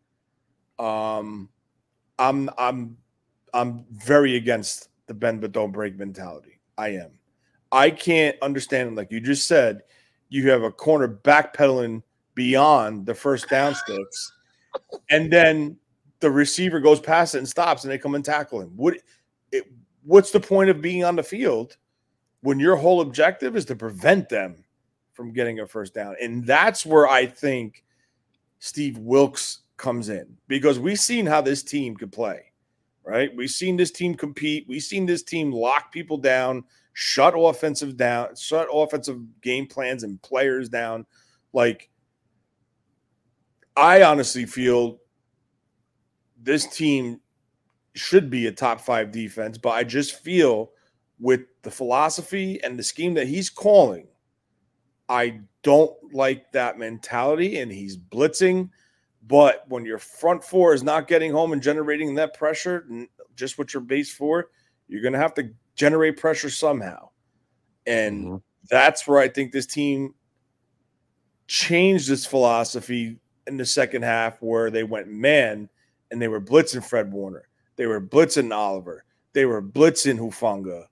Um, 0.80 1.50
I'm 2.20 2.50
I'm 2.58 2.98
I'm 3.54 3.86
very 3.92 4.36
against 4.36 4.90
the 5.06 5.14
bend 5.14 5.42
but 5.42 5.52
don't 5.52 5.72
break 5.72 5.98
mentality. 5.98 6.60
I 6.78 6.90
am. 6.90 7.12
I 7.72 7.90
can't 7.90 8.36
understand 8.42 8.96
like 8.96 9.12
you 9.12 9.20
just 9.20 9.48
said. 9.48 9.82
You 10.30 10.50
have 10.50 10.64
a 10.64 10.72
corner 10.72 11.08
backpedaling 11.08 12.04
beyond 12.36 13.06
the 13.06 13.16
first 13.16 13.50
down 13.50 13.76
sticks, 13.76 14.34
and 15.10 15.32
then 15.32 15.78
the 16.20 16.30
receiver 16.30 16.80
goes 16.80 17.00
past 17.00 17.36
it 17.36 17.40
and 17.40 17.48
stops, 17.48 17.84
and 17.84 17.92
they 17.92 17.98
come 17.98 18.16
and 18.16 18.26
tackle 18.26 18.62
him. 18.62 18.72
What? 18.76 18.96
It, 19.52 19.66
what's 20.04 20.32
the 20.32 20.40
point 20.40 20.70
of 20.70 20.82
being 20.82 21.04
on 21.04 21.16
the 21.16 21.24
field 21.24 21.78
when 22.42 22.60
your 22.60 22.76
whole 22.76 23.02
objective 23.02 23.56
is 23.56 23.66
to 23.66 23.76
prevent 23.76 24.30
them 24.30 24.64
from 25.18 25.34
getting 25.34 25.60
a 25.60 25.68
first 25.68 25.94
down. 25.94 26.16
And 26.22 26.46
that's 26.46 26.86
where 26.86 27.08
I 27.08 27.26
think 27.26 27.84
Steve 28.60 28.98
Wilks 29.00 29.62
comes 29.76 30.10
in 30.10 30.38
because 30.48 30.80
we've 30.80 31.00
seen 31.00 31.26
how 31.26 31.42
this 31.42 31.64
team 31.64 31.96
could 31.96 32.12
play, 32.12 32.52
right? 33.04 33.36
We've 33.36 33.50
seen 33.50 33.78
this 33.78 33.92
team 33.92 34.14
compete. 34.14 34.66
We've 34.68 34.84
seen 34.84 35.08
this 35.08 35.24
team 35.24 35.52
lock 35.52 35.92
people 35.92 36.18
down, 36.18 36.64
shut 37.00 37.36
offensive 37.38 37.96
down, 37.96 38.36
shut 38.36 38.68
offensive 38.74 39.20
game 39.44 39.68
plans 39.68 40.02
and 40.02 40.20
players 40.24 40.68
down. 40.68 41.06
Like, 41.54 41.92
I 43.76 44.02
honestly 44.02 44.48
feel 44.48 44.98
this 46.42 46.66
team 46.76 47.22
should 47.94 48.32
be 48.32 48.48
a 48.48 48.52
top 48.52 48.82
five 48.82 49.12
defense, 49.12 49.60
but 49.60 49.70
I 49.70 49.84
just 49.84 50.24
feel 50.24 50.72
with 51.20 51.42
the 51.62 51.70
philosophy 51.70 52.60
and 52.64 52.80
the 52.80 52.84
scheme 52.84 53.14
that 53.14 53.28
he's 53.28 53.52
calling, 53.52 54.08
I 55.08 55.42
don't 55.62 55.94
like 56.12 56.52
that 56.54 56.80
mentality, 56.80 57.60
and 57.60 57.72
he's 57.72 57.96
blitzing. 57.96 58.72
But 59.28 59.66
when 59.68 59.86
your 59.86 60.00
front 60.00 60.44
four 60.44 60.74
is 60.74 60.82
not 60.82 61.08
getting 61.08 61.32
home 61.32 61.54
and 61.54 61.62
generating 61.62 62.16
that 62.16 62.34
pressure, 62.34 62.88
just 63.36 63.60
what 63.60 63.72
you're 63.72 63.82
based 63.82 64.14
for, 64.14 64.50
you're 64.88 65.04
going 65.04 65.14
to 65.14 65.20
have 65.20 65.36
to 65.36 65.52
generate 65.78 66.18
pressure 66.18 66.50
somehow. 66.50 67.10
And 67.86 68.26
mm-hmm. 68.26 68.36
that's 68.70 69.08
where 69.08 69.20
I 69.20 69.30
think 69.30 69.54
this 69.54 69.66
team 69.66 70.14
changed 71.48 72.12
its 72.12 72.26
philosophy 72.26 73.20
in 73.46 73.56
the 73.56 73.66
second 73.66 74.04
half, 74.04 74.42
where 74.42 74.70
they 74.70 74.84
went 74.84 75.08
man 75.08 75.70
and 76.12 76.22
they 76.22 76.28
were 76.28 76.42
blitzing 76.42 76.84
Fred 76.84 77.12
Warner, 77.12 77.48
they 77.78 77.86
were 77.86 78.02
blitzing 78.02 78.54
Oliver, 78.54 79.06
they 79.32 79.46
were 79.46 79.62
blitzing 79.62 80.20
Hufanga, 80.20 80.86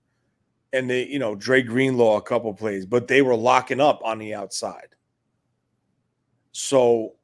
and 0.71 0.89
they, 0.89 1.05
you 1.05 1.19
know, 1.19 1.36
Dre 1.36 1.61
Greenlaw 1.61 2.17
a 2.17 2.21
couple 2.21 2.53
plays, 2.53 2.86
but 2.86 3.09
they 3.09 3.21
were 3.21 3.36
locking 3.36 3.81
up 3.81 3.99
on 4.05 4.19
the 4.19 4.33
outside. 4.33 4.95
So 6.53 7.15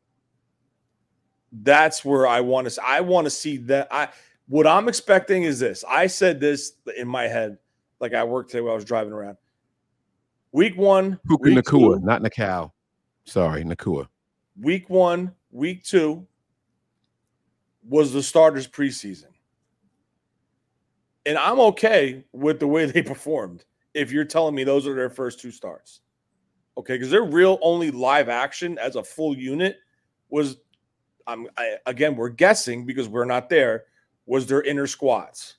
that's 1.52 2.04
where 2.04 2.28
I 2.28 2.42
want 2.42 2.70
to. 2.70 2.82
I 2.86 3.02
want 3.02 3.26
to 3.26 3.32
see 3.32 3.58
that. 3.58 3.88
I 3.92 4.10
what 4.52 4.68
I'm 4.68 4.90
expecting 4.90 5.44
is 5.44 5.60
this. 5.60 5.86
I 5.88 6.08
said 6.08 6.42
this 6.42 6.74
in 6.98 7.08
my 7.08 7.24
head, 7.24 7.58
like 8.02 8.14
I 8.14 8.26
worked 8.26 8.52
today 8.52 8.60
while 8.60 8.74
I 8.74 8.76
was 8.76 8.84
driving 8.84 9.14
around. 9.14 9.38
Week 10.52 10.76
one, 10.76 11.18
Puka 11.26 11.44
week 11.44 11.58
Nacua, 11.58 12.00
two- 12.00 12.06
not 12.06 12.22
Nakau. 12.22 12.70
Sorry, 13.24 13.64
Nacua. 13.64 14.08
week 14.60 14.90
one, 14.90 15.32
week 15.52 15.86
two 15.86 16.28
was 17.88 18.12
the 18.12 18.22
starters 18.22 18.68
preseason. 18.68 19.28
And 21.26 21.38
I'm 21.38 21.62
okay 21.62 22.26
with 22.34 22.60
the 22.60 22.68
way 22.68 22.86
they 22.92 23.02
performed 23.02 23.64
if 23.94 24.12
you're 24.12 24.26
telling 24.26 24.54
me 24.54 24.66
those 24.66 24.86
are 24.86 24.96
their 24.96 25.10
first 25.10 25.40
two 25.40 25.52
starts. 25.52 26.02
Okay, 26.78 26.96
because 26.96 27.10
their 27.10 27.24
real 27.24 27.58
only 27.62 27.90
live 27.90 28.28
action 28.28 28.78
as 28.80 28.98
a 28.98 29.04
full 29.04 29.38
unit 29.38 29.78
was 30.28 30.58
I'm 31.26 31.48
I, 31.56 31.78
again, 31.86 32.18
we're 32.18 32.30
guessing 32.30 32.86
because 32.86 33.08
we're 33.08 33.24
not 33.24 33.48
there, 33.48 33.86
was 34.32 34.48
their 34.48 34.62
inner 34.62 34.88
squats 34.88 35.58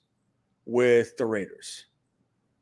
with 0.64 1.14
the 1.18 1.26
Raiders. 1.26 1.84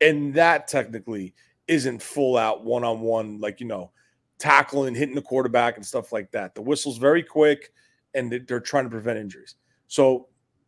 And 0.01 0.35
that 0.35 0.67
technically 0.67 1.37
isn't 1.69 2.03
full 2.03 2.37
out 2.37 2.65
one 2.65 2.83
on 2.83 3.01
one, 3.01 3.39
like, 3.39 3.61
you 3.61 3.67
know, 3.69 3.93
tackling, 4.37 4.97
hitting 4.97 5.15
the 5.15 5.23
quarterback 5.23 5.77
and 5.77 5.87
stuff 5.87 6.11
like 6.11 6.33
that. 6.33 6.57
The 6.57 6.63
whistle's 6.63 6.99
very 6.99 7.23
quick 7.23 7.73
and 8.15 8.33
they- 8.33 8.41
they're 8.41 8.59
trying 8.59 8.87
to 8.87 8.91
prevent 8.91 9.21
injuries. 9.21 9.55
So 9.87 10.27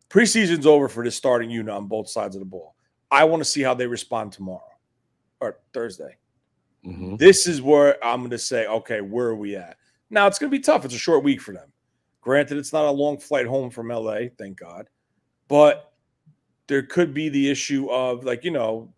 preseason's 0.09 0.65
over 0.65 0.87
for 0.87 1.03
this 1.03 1.17
starting 1.17 1.49
unit 1.49 1.75
on 1.75 1.87
both 1.87 2.07
sides 2.07 2.37
of 2.37 2.39
the 2.39 2.45
ball. 2.45 2.75
I 3.11 3.25
want 3.25 3.41
to 3.41 3.49
see 3.49 3.63
how 3.63 3.73
they 3.73 3.85
respond 3.87 4.31
tomorrow 4.31 4.71
or 5.41 5.59
Thursday. 5.73 6.19
Mhm. 6.85 7.17
This 7.19 7.47
is 7.47 7.61
where 7.61 8.01
I'm 8.01 8.21
going 8.21 8.29
to 8.31 8.37
say, 8.37 8.65
okay, 8.65 9.01
where 9.01 9.27
are 9.27 9.35
we 9.35 9.57
at? 9.57 9.75
Now 10.09 10.25
it's 10.27 10.39
going 10.39 10.49
to 10.49 10.57
be 10.57 10.63
tough. 10.63 10.85
It's 10.85 10.95
a 10.95 10.97
short 10.97 11.21
week 11.21 11.41
for 11.41 11.51
them. 11.53 11.73
Granted, 12.21 12.59
it's 12.59 12.71
not 12.71 12.85
a 12.85 12.91
long 12.91 13.17
flight 13.17 13.45
home 13.45 13.69
from 13.69 13.91
LA, 13.91 14.29
thank 14.37 14.57
God. 14.57 14.87
But 15.47 15.93
there 16.67 16.83
could 16.83 17.13
be 17.13 17.29
the 17.29 17.49
issue 17.49 17.89
of, 17.89 18.23
like, 18.23 18.43
you 18.43 18.51
know, 18.51 18.93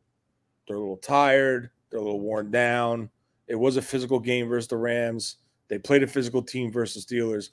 they're 0.67 0.77
a 0.77 0.79
little 0.79 0.97
tired, 0.97 1.69
they're 1.89 1.99
a 1.99 2.03
little 2.03 2.19
worn 2.19 2.51
down. 2.51 3.09
It 3.47 3.55
was 3.55 3.77
a 3.77 3.81
physical 3.81 4.19
game 4.19 4.47
versus 4.47 4.67
the 4.67 4.77
Rams. 4.77 5.37
They 5.67 5.77
played 5.77 6.03
a 6.03 6.07
physical 6.07 6.41
team 6.41 6.71
versus 6.71 7.05
Steelers. 7.05 7.49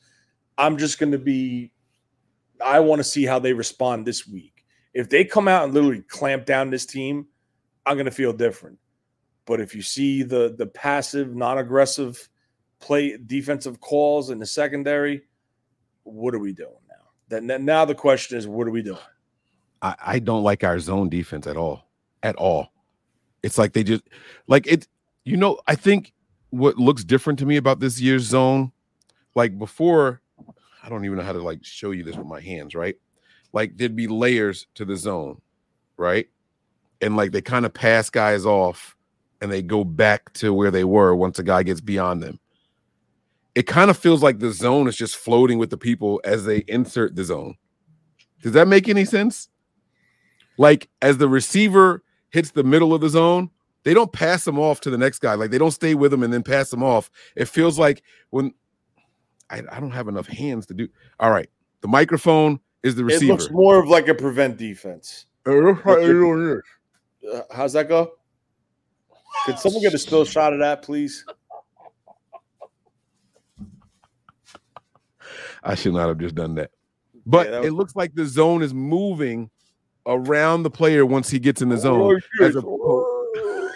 I'm 0.58 0.76
just 0.76 0.98
going 0.98 1.12
to 1.12 1.18
be, 1.18 1.72
I 2.64 2.80
want 2.80 3.00
to 3.00 3.04
see 3.04 3.24
how 3.24 3.38
they 3.38 3.52
respond 3.52 4.06
this 4.06 4.26
week. 4.26 4.64
If 4.94 5.08
they 5.08 5.24
come 5.24 5.48
out 5.48 5.64
and 5.64 5.74
literally 5.74 6.02
clamp 6.02 6.44
down 6.44 6.70
this 6.70 6.86
team, 6.86 7.26
I'm 7.86 7.96
going 7.96 8.06
to 8.06 8.10
feel 8.10 8.32
different. 8.32 8.78
But 9.44 9.60
if 9.60 9.74
you 9.74 9.82
see 9.82 10.22
the 10.22 10.54
the 10.56 10.66
passive, 10.66 11.34
non-aggressive 11.34 12.28
play 12.78 13.16
defensive 13.26 13.80
calls 13.80 14.30
in 14.30 14.38
the 14.38 14.46
secondary, 14.46 15.22
what 16.04 16.34
are 16.34 16.38
we 16.38 16.52
doing 16.52 16.81
then 17.32 17.64
now 17.64 17.84
the 17.84 17.94
question 17.94 18.38
is, 18.38 18.46
what 18.46 18.66
are 18.66 18.70
we 18.70 18.82
doing? 18.82 18.98
I, 19.80 19.94
I 20.04 20.18
don't 20.18 20.42
like 20.42 20.64
our 20.64 20.78
zone 20.78 21.08
defense 21.08 21.46
at 21.46 21.56
all. 21.56 21.88
At 22.22 22.36
all. 22.36 22.72
It's 23.42 23.58
like 23.58 23.72
they 23.72 23.82
just 23.82 24.04
like 24.46 24.66
it, 24.66 24.86
you 25.24 25.36
know, 25.36 25.58
I 25.66 25.74
think 25.74 26.12
what 26.50 26.76
looks 26.78 27.04
different 27.04 27.38
to 27.40 27.46
me 27.46 27.56
about 27.56 27.80
this 27.80 28.00
year's 28.00 28.22
zone, 28.22 28.72
like 29.34 29.58
before, 29.58 30.20
I 30.82 30.88
don't 30.88 31.04
even 31.04 31.18
know 31.18 31.24
how 31.24 31.32
to 31.32 31.42
like 31.42 31.64
show 31.64 31.90
you 31.90 32.04
this 32.04 32.16
with 32.16 32.26
my 32.26 32.40
hands, 32.40 32.74
right? 32.74 32.96
Like 33.52 33.76
there'd 33.76 33.96
be 33.96 34.06
layers 34.06 34.66
to 34.74 34.84
the 34.84 34.96
zone, 34.96 35.40
right? 35.96 36.28
And 37.00 37.16
like 37.16 37.32
they 37.32 37.40
kind 37.40 37.66
of 37.66 37.74
pass 37.74 38.10
guys 38.10 38.46
off 38.46 38.96
and 39.40 39.50
they 39.50 39.62
go 39.62 39.82
back 39.82 40.32
to 40.34 40.54
where 40.54 40.70
they 40.70 40.84
were 40.84 41.16
once 41.16 41.38
a 41.38 41.42
guy 41.42 41.62
gets 41.64 41.80
beyond 41.80 42.22
them. 42.22 42.38
It 43.54 43.66
kind 43.66 43.90
of 43.90 43.98
feels 43.98 44.22
like 44.22 44.38
the 44.38 44.52
zone 44.52 44.88
is 44.88 44.96
just 44.96 45.16
floating 45.16 45.58
with 45.58 45.70
the 45.70 45.76
people 45.76 46.20
as 46.24 46.44
they 46.44 46.64
insert 46.68 47.16
the 47.16 47.24
zone. 47.24 47.56
Does 48.42 48.52
that 48.52 48.66
make 48.66 48.88
any 48.88 49.04
sense? 49.04 49.48
Like 50.58 50.88
as 51.00 51.18
the 51.18 51.28
receiver 51.28 52.02
hits 52.30 52.52
the 52.52 52.64
middle 52.64 52.94
of 52.94 53.00
the 53.00 53.08
zone, 53.08 53.50
they 53.84 53.94
don't 53.94 54.12
pass 54.12 54.44
them 54.44 54.58
off 54.58 54.80
to 54.82 54.90
the 54.90 54.98
next 54.98 55.18
guy. 55.18 55.34
Like 55.34 55.50
they 55.50 55.58
don't 55.58 55.70
stay 55.72 55.94
with 55.94 56.10
them 56.10 56.22
and 56.22 56.32
then 56.32 56.42
pass 56.42 56.70
them 56.70 56.82
off. 56.82 57.10
It 57.36 57.46
feels 57.46 57.78
like 57.78 58.02
when 58.30 58.54
I, 59.50 59.62
I 59.70 59.80
don't 59.80 59.90
have 59.90 60.08
enough 60.08 60.26
hands 60.26 60.66
to 60.66 60.74
do. 60.74 60.88
All 61.20 61.30
right, 61.30 61.48
the 61.82 61.88
microphone 61.88 62.58
is 62.82 62.94
the 62.94 63.04
receiver. 63.04 63.24
It 63.24 63.34
receiver. 63.34 63.42
looks 63.42 63.50
more 63.52 63.78
of 63.78 63.88
like 63.88 64.08
a 64.08 64.14
prevent 64.14 64.56
defense. 64.56 65.26
Uh, 65.46 67.42
how's 67.50 67.72
that 67.74 67.88
go? 67.88 68.12
Could 69.46 69.58
someone 69.58 69.82
get 69.82 69.94
a 69.94 69.98
still 69.98 70.24
shot 70.24 70.52
of 70.52 70.60
that, 70.60 70.82
please? 70.82 71.24
I 75.62 75.74
should 75.74 75.94
not 75.94 76.08
have 76.08 76.18
just 76.18 76.34
done 76.34 76.54
that. 76.56 76.70
But 77.26 77.46
Yeah, 77.46 77.50
that 77.52 77.58
was- 77.60 77.68
it 77.68 77.72
looks 77.72 77.96
like 77.96 78.14
the 78.14 78.26
zone 78.26 78.62
is 78.62 78.74
moving 78.74 79.50
around 80.06 80.64
the 80.64 80.70
player 80.70 81.06
once 81.06 81.30
he 81.30 81.38
gets 81.38 81.62
in 81.62 81.68
the 81.68 81.76
zone. 81.76 82.20
Oh, 82.82 83.72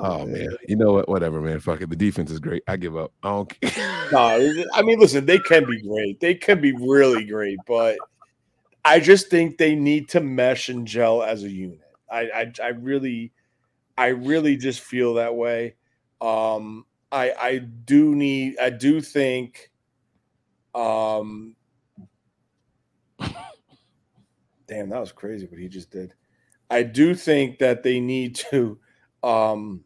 oh 0.00 0.26
man, 0.26 0.56
you 0.68 0.76
know 0.76 0.92
what? 0.92 1.08
Whatever, 1.08 1.40
man. 1.40 1.60
Fuck 1.60 1.80
it. 1.82 1.90
The 1.90 1.96
defense 1.96 2.30
is 2.30 2.40
great. 2.40 2.62
I 2.66 2.76
give 2.76 2.96
up. 2.96 3.12
I 3.22 3.30
don't 3.30 3.48
care. 3.60 4.08
No, 4.12 4.64
I 4.74 4.82
mean, 4.82 4.98
listen, 4.98 5.26
they 5.26 5.38
can 5.38 5.64
be 5.66 5.80
great. 5.82 6.20
They 6.20 6.34
can 6.34 6.60
be 6.60 6.72
really 6.72 7.24
great, 7.24 7.58
but 7.66 7.96
I 8.88 9.00
just 9.00 9.28
think 9.28 9.58
they 9.58 9.74
need 9.74 10.08
to 10.10 10.20
mesh 10.20 10.70
and 10.70 10.86
gel 10.86 11.22
as 11.22 11.44
a 11.44 11.50
unit. 11.50 11.80
I, 12.10 12.20
I, 12.20 12.52
I 12.62 12.68
really, 12.68 13.32
I 13.98 14.06
really 14.06 14.56
just 14.56 14.80
feel 14.80 15.14
that 15.14 15.34
way. 15.36 15.74
Um, 16.22 16.86
I, 17.12 17.32
I 17.38 17.58
do 17.58 18.14
need, 18.14 18.56
I 18.58 18.70
do 18.70 19.02
think, 19.02 19.70
um, 20.74 21.54
damn, 24.66 24.88
that 24.88 25.00
was 25.00 25.12
crazy 25.12 25.44
what 25.44 25.60
he 25.60 25.68
just 25.68 25.90
did. 25.90 26.14
I 26.70 26.82
do 26.82 27.14
think 27.14 27.58
that 27.58 27.82
they 27.82 28.00
need 28.00 28.36
to, 28.36 28.78
um, 29.22 29.84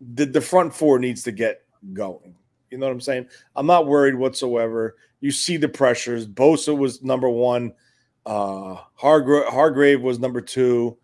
the, 0.00 0.26
the 0.26 0.40
front 0.40 0.72
four 0.72 1.00
needs 1.00 1.24
to 1.24 1.32
get 1.32 1.62
going. 1.92 2.36
You 2.70 2.78
know 2.78 2.86
what 2.86 2.92
I'm 2.92 3.00
saying? 3.00 3.26
I'm 3.56 3.66
not 3.66 3.88
worried 3.88 4.14
whatsoever. 4.14 4.94
You 5.20 5.30
see 5.30 5.56
the 5.56 5.68
pressures. 5.68 6.26
Bosa 6.26 6.76
was 6.76 7.02
number 7.02 7.28
one. 7.28 7.72
Uh, 8.24 8.76
Hargra- 9.00 9.48
Hargrave 9.48 10.00
was 10.02 10.18
number 10.18 10.40
two. 10.40 10.96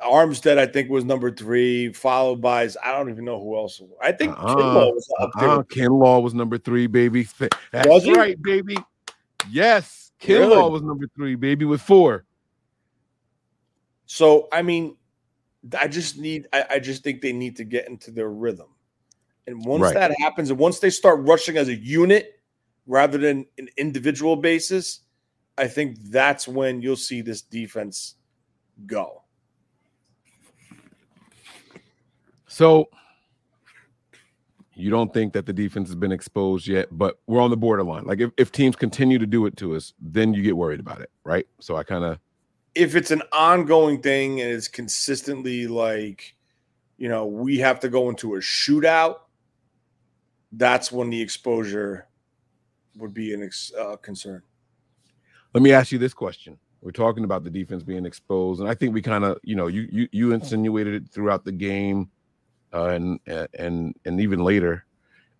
Armstead, 0.00 0.58
I 0.58 0.66
think, 0.66 0.90
was 0.90 1.04
number 1.04 1.30
three, 1.30 1.92
followed 1.92 2.42
by 2.42 2.64
I 2.82 2.92
don't 2.92 3.08
even 3.08 3.24
know 3.24 3.40
who 3.40 3.56
else. 3.56 3.80
I 4.02 4.12
think 4.12 4.32
Uh-uh. 4.32 4.54
Kinlaw 4.56 4.92
was 4.94 5.08
up 5.20 5.30
there. 5.38 5.48
Uh, 5.48 5.62
Kinlaw 5.62 6.22
was 6.22 6.34
number 6.34 6.58
three, 6.58 6.86
baby. 6.86 7.26
That's 7.72 7.86
Was 7.88 8.06
right, 8.10 8.40
baby. 8.42 8.76
Yes, 9.50 10.12
Kinlaw 10.20 10.38
Really? 10.56 10.70
was 10.70 10.82
number 10.82 11.06
three, 11.16 11.36
baby, 11.36 11.64
with 11.64 11.80
four. 11.80 12.24
So 14.06 14.48
I 14.52 14.62
mean, 14.62 14.96
I 15.78 15.88
just 15.88 16.18
need. 16.18 16.48
I, 16.52 16.64
I 16.72 16.78
just 16.78 17.02
think 17.02 17.22
they 17.22 17.32
need 17.32 17.56
to 17.56 17.64
get 17.64 17.88
into 17.88 18.10
their 18.10 18.28
rhythm, 18.28 18.68
and 19.46 19.64
once 19.64 19.82
Right. 19.82 19.94
that 19.94 20.12
happens, 20.20 20.50
and 20.50 20.58
once 20.58 20.78
they 20.80 20.90
start 20.90 21.20
rushing 21.20 21.56
as 21.56 21.68
a 21.68 21.74
unit 21.74 22.40
rather 22.86 23.18
than 23.18 23.46
an 23.58 23.68
individual 23.76 24.36
basis, 24.36 25.00
I 25.56 25.68
think 25.68 25.98
that's 26.04 26.48
when 26.48 26.82
you'll 26.82 26.96
see 26.96 27.22
this 27.22 27.42
defense 27.42 28.16
go. 28.86 29.22
So 32.46 32.88
you 34.74 34.90
don't 34.90 35.12
think 35.12 35.32
that 35.32 35.46
the 35.46 35.52
defense 35.52 35.88
has 35.88 35.96
been 35.96 36.12
exposed 36.12 36.66
yet, 36.66 36.88
but 36.90 37.18
we're 37.26 37.40
on 37.40 37.50
the 37.50 37.56
borderline. 37.56 38.04
Like 38.04 38.20
if, 38.20 38.30
if 38.36 38.52
teams 38.52 38.76
continue 38.76 39.18
to 39.18 39.26
do 39.26 39.46
it 39.46 39.56
to 39.58 39.76
us, 39.76 39.92
then 40.00 40.34
you 40.34 40.42
get 40.42 40.56
worried 40.56 40.80
about 40.80 41.00
it, 41.00 41.10
right? 41.24 41.46
So 41.60 41.76
I 41.76 41.84
kind 41.84 42.04
of 42.04 42.18
if 42.74 42.96
it's 42.96 43.10
an 43.10 43.22
ongoing 43.32 44.00
thing 44.00 44.40
and 44.40 44.50
it's 44.50 44.68
consistently 44.68 45.66
like, 45.66 46.34
you 46.96 47.08
know, 47.08 47.24
we 47.26 47.58
have 47.58 47.80
to 47.80 47.88
go 47.88 48.08
into 48.08 48.34
a 48.34 48.38
shootout, 48.38 49.16
that's 50.52 50.90
when 50.90 51.10
the 51.10 51.20
exposure 51.20 52.08
would 52.96 53.14
be 53.14 53.34
an 53.34 53.42
ex- 53.42 53.72
uh, 53.78 53.96
concern. 53.96 54.42
let 55.54 55.62
me 55.62 55.72
ask 55.72 55.92
you 55.92 55.98
this 55.98 56.14
question. 56.14 56.58
We're 56.82 56.90
talking 56.90 57.24
about 57.24 57.44
the 57.44 57.50
defense 57.50 57.82
being 57.82 58.04
exposed, 58.04 58.60
and 58.60 58.68
I 58.68 58.74
think 58.74 58.92
we 58.92 59.00
kind 59.00 59.24
of, 59.24 59.38
you 59.42 59.56
know, 59.56 59.68
you 59.68 59.88
you 59.90 60.08
you 60.12 60.32
insinuated 60.32 60.94
it 60.94 61.08
throughout 61.10 61.44
the 61.44 61.52
game, 61.52 62.10
uh, 62.74 62.88
and 62.88 63.18
and 63.58 63.94
and 64.04 64.20
even 64.20 64.40
later, 64.44 64.84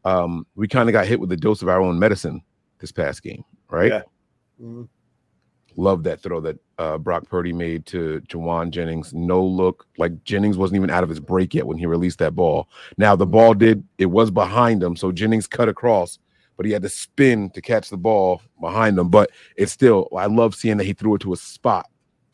um, 0.07 0.47
we 0.55 0.67
kind 0.69 0.89
of 0.89 0.95
got 0.95 1.07
hit 1.07 1.21
with 1.21 1.31
a 1.33 1.37
dose 1.37 1.61
of 1.61 1.69
our 1.69 1.83
own 1.83 1.99
medicine 1.99 2.41
this 2.79 2.93
past 2.93 3.23
game, 3.23 3.45
right? 3.69 3.91
Yeah. 3.93 4.03
Mhm. 4.63 4.89
Love 5.77 6.05
that 6.05 6.21
throw 6.23 6.41
that 6.41 6.57
uh, 6.79 6.97
Brock 6.97 7.29
Purdy 7.29 7.53
made 7.53 7.85
to 7.87 8.23
Jauan 8.29 8.71
Jennings. 8.71 9.13
No 9.13 9.45
look, 9.45 9.87
like 9.99 10.23
Jennings 10.25 10.57
wasn't 10.57 10.77
even 10.77 10.89
out 10.89 11.03
of 11.03 11.09
his 11.11 11.19
break 11.21 11.53
yet 11.53 11.67
when 11.67 11.77
he 11.77 11.85
released 11.85 12.21
that 12.21 12.35
ball. 12.37 12.69
Now 12.97 13.17
the 13.17 13.27
ball 13.27 13.55
did, 13.55 13.83
it 13.99 14.07
was 14.07 14.31
behind 14.31 14.83
him, 14.85 14.95
so 14.95 15.11
Jennings 15.11 15.49
cut 15.49 15.69
across, 15.69 16.21
but 16.57 16.67
he 16.67 16.73
had 16.73 16.83
to 16.83 16.89
spin 16.89 17.51
to 17.51 17.61
catch 17.61 17.91
the 17.91 17.97
ball 17.97 18.43
behind 18.61 18.99
him. 18.99 19.09
But 19.09 19.31
it's 19.57 19.73
still, 19.73 20.09
I 20.17 20.27
love 20.27 20.55
seeing 20.55 20.77
that 20.77 20.85
he 20.85 20.93
threw 20.93 21.15
it 21.17 21.21
to 21.23 21.33
a 21.33 21.37
spot 21.37 21.89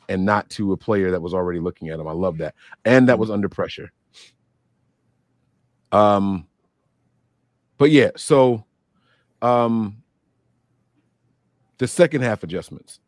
and 0.08 0.24
not 0.24 0.50
to 0.50 0.72
a 0.72 0.76
player 0.76 1.10
that 1.10 1.22
was 1.22 1.34
already 1.34 1.60
looking 1.60 1.88
at 1.88 2.00
him. 2.00 2.08
I 2.08 2.12
love 2.12 2.38
that, 2.38 2.54
and 2.84 3.08
that 3.08 3.18
was 3.18 3.30
under 3.30 3.48
pressure. 3.48 3.92
Um, 5.92 6.46
but 7.78 7.90
yeah, 7.90 8.10
so 8.16 8.64
um, 9.42 10.02
the 11.78 11.88
second 11.88 12.22
half 12.22 12.42
adjustments 12.42 13.00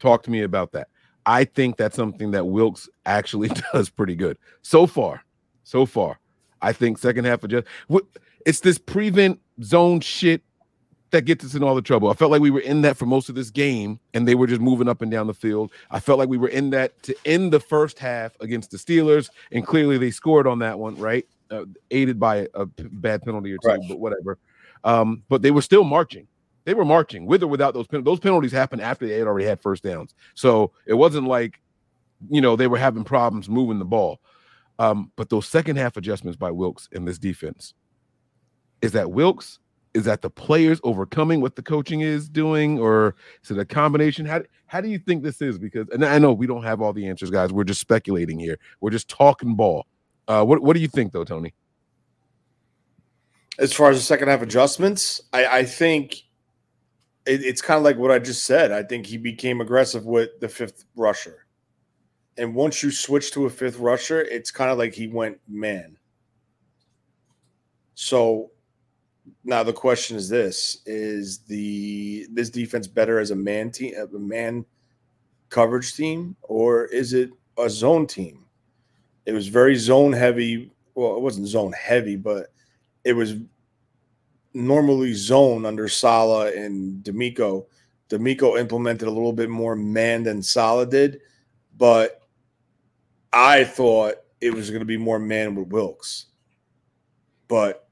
talk 0.00 0.22
to 0.24 0.30
me 0.30 0.42
about 0.42 0.72
that. 0.72 0.88
I 1.26 1.44
think 1.44 1.76
that's 1.76 1.96
something 1.96 2.32
that 2.32 2.46
Wilks 2.46 2.88
actually 3.06 3.48
does 3.72 3.88
pretty 3.88 4.16
good 4.16 4.38
so 4.62 4.86
far. 4.86 5.22
So 5.62 5.86
far, 5.86 6.18
I 6.60 6.72
think 6.72 6.98
second 6.98 7.24
half 7.24 7.42
adjust. 7.44 7.66
It's 8.44 8.60
this 8.60 8.76
prevent 8.76 9.40
zone 9.62 10.00
shit 10.00 10.42
that 11.10 11.22
gets 11.26 11.44
us 11.44 11.54
in 11.54 11.62
all 11.62 11.76
the 11.76 11.82
trouble. 11.82 12.10
I 12.10 12.14
felt 12.14 12.32
like 12.32 12.40
we 12.40 12.50
were 12.50 12.60
in 12.60 12.82
that 12.82 12.96
for 12.96 13.06
most 13.06 13.28
of 13.28 13.36
this 13.36 13.50
game, 13.50 14.00
and 14.14 14.26
they 14.26 14.34
were 14.34 14.48
just 14.48 14.60
moving 14.60 14.88
up 14.88 15.00
and 15.00 15.10
down 15.12 15.28
the 15.28 15.34
field. 15.34 15.70
I 15.90 16.00
felt 16.00 16.18
like 16.18 16.28
we 16.28 16.38
were 16.38 16.48
in 16.48 16.70
that 16.70 17.00
to 17.04 17.14
end 17.24 17.52
the 17.52 17.60
first 17.60 17.98
half 18.00 18.32
against 18.40 18.72
the 18.72 18.78
Steelers, 18.78 19.30
and 19.52 19.64
clearly 19.64 19.96
they 19.96 20.10
scored 20.10 20.46
on 20.48 20.58
that 20.60 20.78
one, 20.78 20.96
right? 20.96 21.24
Uh, 21.50 21.66
aided 21.92 22.18
by 22.18 22.48
a, 22.54 22.66
p- 22.66 22.84
bad 22.90 23.22
penalty 23.22 23.52
or 23.52 23.58
two, 23.58 23.68
Right. 23.68 23.80
but 23.88 24.00
whatever. 24.00 24.38
Um, 24.82 25.22
but 25.28 25.40
they 25.42 25.52
were 25.52 25.62
still 25.62 25.84
marching. 25.84 26.26
They 26.64 26.74
were 26.74 26.84
marching 26.84 27.26
with 27.26 27.42
or 27.42 27.46
without 27.46 27.74
those 27.74 27.86
pen- 27.86 28.02
those 28.04 28.18
penalties 28.18 28.50
happened 28.50 28.82
after 28.82 29.06
they 29.06 29.18
had 29.18 29.28
already 29.28 29.46
had 29.46 29.60
first 29.60 29.84
downs. 29.84 30.14
So 30.34 30.72
it 30.86 30.94
wasn't 30.94 31.28
like 31.28 31.60
you 32.30 32.40
know 32.40 32.56
they 32.56 32.66
were 32.66 32.78
having 32.78 33.04
problems 33.04 33.48
moving 33.48 33.78
the 33.78 33.84
ball. 33.84 34.18
Um, 34.80 35.12
but 35.14 35.28
those 35.28 35.46
second 35.46 35.76
half 35.76 35.96
adjustments 35.96 36.36
by 36.36 36.50
Wilks 36.50 36.88
in 36.90 37.04
this 37.04 37.18
defense 37.18 37.74
is 38.84 38.92
that 38.92 39.10
Wilks 39.10 39.58
is 39.94 40.04
that 40.04 40.22
the 40.22 40.30
players 40.30 40.80
overcoming 40.82 41.40
what 41.40 41.54
the 41.54 41.62
coaching 41.62 42.00
is 42.00 42.28
doing, 42.28 42.78
or 42.80 43.14
is 43.42 43.50
it 43.52 43.58
a 43.58 43.64
combination? 43.64 44.26
How 44.26 44.42
how 44.66 44.80
do 44.80 44.88
you 44.88 44.98
think 44.98 45.22
this 45.22 45.40
is? 45.40 45.58
Because 45.58 45.88
and 45.90 46.04
I 46.04 46.18
know 46.18 46.32
we 46.32 46.46
don't 46.46 46.64
have 46.64 46.82
all 46.82 46.92
the 46.92 47.06
answers, 47.06 47.30
guys. 47.30 47.52
We're 47.52 47.64
just 47.64 47.80
speculating 47.80 48.38
here. 48.38 48.58
We're 48.80 48.90
just 48.90 49.08
talking 49.08 49.54
ball. 49.54 49.86
Uh, 50.26 50.44
what 50.44 50.60
what 50.60 50.74
do 50.74 50.80
you 50.80 50.88
think 50.88 51.12
though, 51.12 51.24
Tony? 51.24 51.54
As 53.58 53.72
far 53.72 53.90
as 53.90 53.96
the 53.96 54.02
second 54.02 54.28
half 54.28 54.42
adjustments, 54.42 55.22
I, 55.32 55.46
I 55.46 55.64
think 55.64 56.14
it, 57.24 57.44
it's 57.44 57.62
kind 57.62 57.78
of 57.78 57.84
like 57.84 57.96
what 57.96 58.10
I 58.10 58.18
just 58.18 58.44
said. 58.44 58.72
I 58.72 58.82
think 58.82 59.06
he 59.06 59.16
became 59.16 59.60
aggressive 59.60 60.04
with 60.04 60.40
the 60.40 60.48
fifth 60.48 60.84
rusher. 60.96 61.46
And 62.36 62.52
once 62.52 62.82
you 62.82 62.90
switch 62.90 63.30
to 63.32 63.46
a 63.46 63.50
fifth 63.50 63.78
rusher, 63.78 64.20
it's 64.22 64.50
kind 64.50 64.72
of 64.72 64.78
like 64.78 64.92
he 64.92 65.06
went 65.06 65.38
man. 65.46 65.96
So 67.94 68.50
now 69.44 69.62
the 69.62 69.72
question 69.72 70.16
is 70.16 70.28
this 70.28 70.82
is 70.86 71.38
the 71.38 72.26
this 72.32 72.50
defense 72.50 72.86
better 72.86 73.18
as 73.18 73.30
a 73.30 73.36
man 73.36 73.70
team 73.70 73.94
a 73.96 74.18
man 74.18 74.64
coverage 75.48 75.94
team 75.94 76.36
or 76.42 76.84
is 76.86 77.12
it 77.12 77.30
a 77.58 77.70
zone 77.70 78.06
team. 78.06 78.44
It 79.26 79.32
was 79.32 79.48
very 79.48 79.74
zone 79.76 80.12
heavy. 80.12 80.70
Well, 80.94 81.16
it 81.16 81.22
wasn't 81.22 81.48
zone 81.48 81.72
heavy, 81.72 82.16
but 82.16 82.52
it 83.04 83.14
was 83.14 83.34
normally 84.52 85.12
zone 85.14 85.66
under 85.66 85.88
Saleh 85.88 86.54
and 86.56 87.02
DeMeco. 87.02 87.66
DeMeco 88.08 88.58
implemented 88.58 89.08
a 89.08 89.10
little 89.10 89.32
bit 89.32 89.50
more 89.50 89.74
man 89.74 90.22
than 90.22 90.42
Saleh 90.42 90.90
did, 90.90 91.20
but 91.76 92.22
I 93.32 93.64
thought 93.64 94.14
it 94.40 94.52
was 94.52 94.70
going 94.70 94.80
to 94.80 94.86
be 94.86 94.96
more 94.96 95.18
man 95.18 95.54
with 95.54 95.68
Wilks. 95.68 96.26
But 97.48 97.83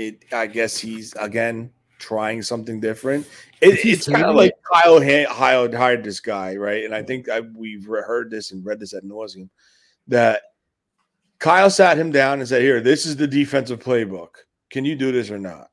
it, 0.00 0.24
I 0.32 0.46
guess 0.46 0.78
he's 0.78 1.12
again 1.14 1.70
trying 1.98 2.40
something 2.42 2.80
different. 2.80 3.26
It, 3.60 3.84
it's 3.84 4.08
kind 4.08 4.24
of 4.24 4.34
like 4.34 4.54
Kyle 4.72 5.00
ha- 5.00 5.26
hired, 5.28 5.74
hired 5.74 6.02
this 6.02 6.20
guy, 6.20 6.56
right? 6.56 6.84
And 6.84 6.94
I 6.94 7.02
think 7.02 7.28
I, 7.28 7.40
we've 7.40 7.86
re- 7.86 8.02
heard 8.02 8.30
this 8.30 8.52
and 8.52 8.64
read 8.64 8.80
this 8.80 8.94
at 8.94 9.04
nauseum 9.04 9.50
that 10.08 10.42
Kyle 11.38 11.68
sat 11.68 11.98
him 11.98 12.10
down 12.10 12.40
and 12.40 12.48
said, 12.48 12.62
"Here, 12.62 12.80
this 12.80 13.04
is 13.04 13.16
the 13.16 13.26
defensive 13.26 13.80
playbook. 13.80 14.28
Can 14.70 14.86
you 14.86 14.96
do 14.96 15.12
this 15.12 15.30
or 15.30 15.38
not?" 15.38 15.68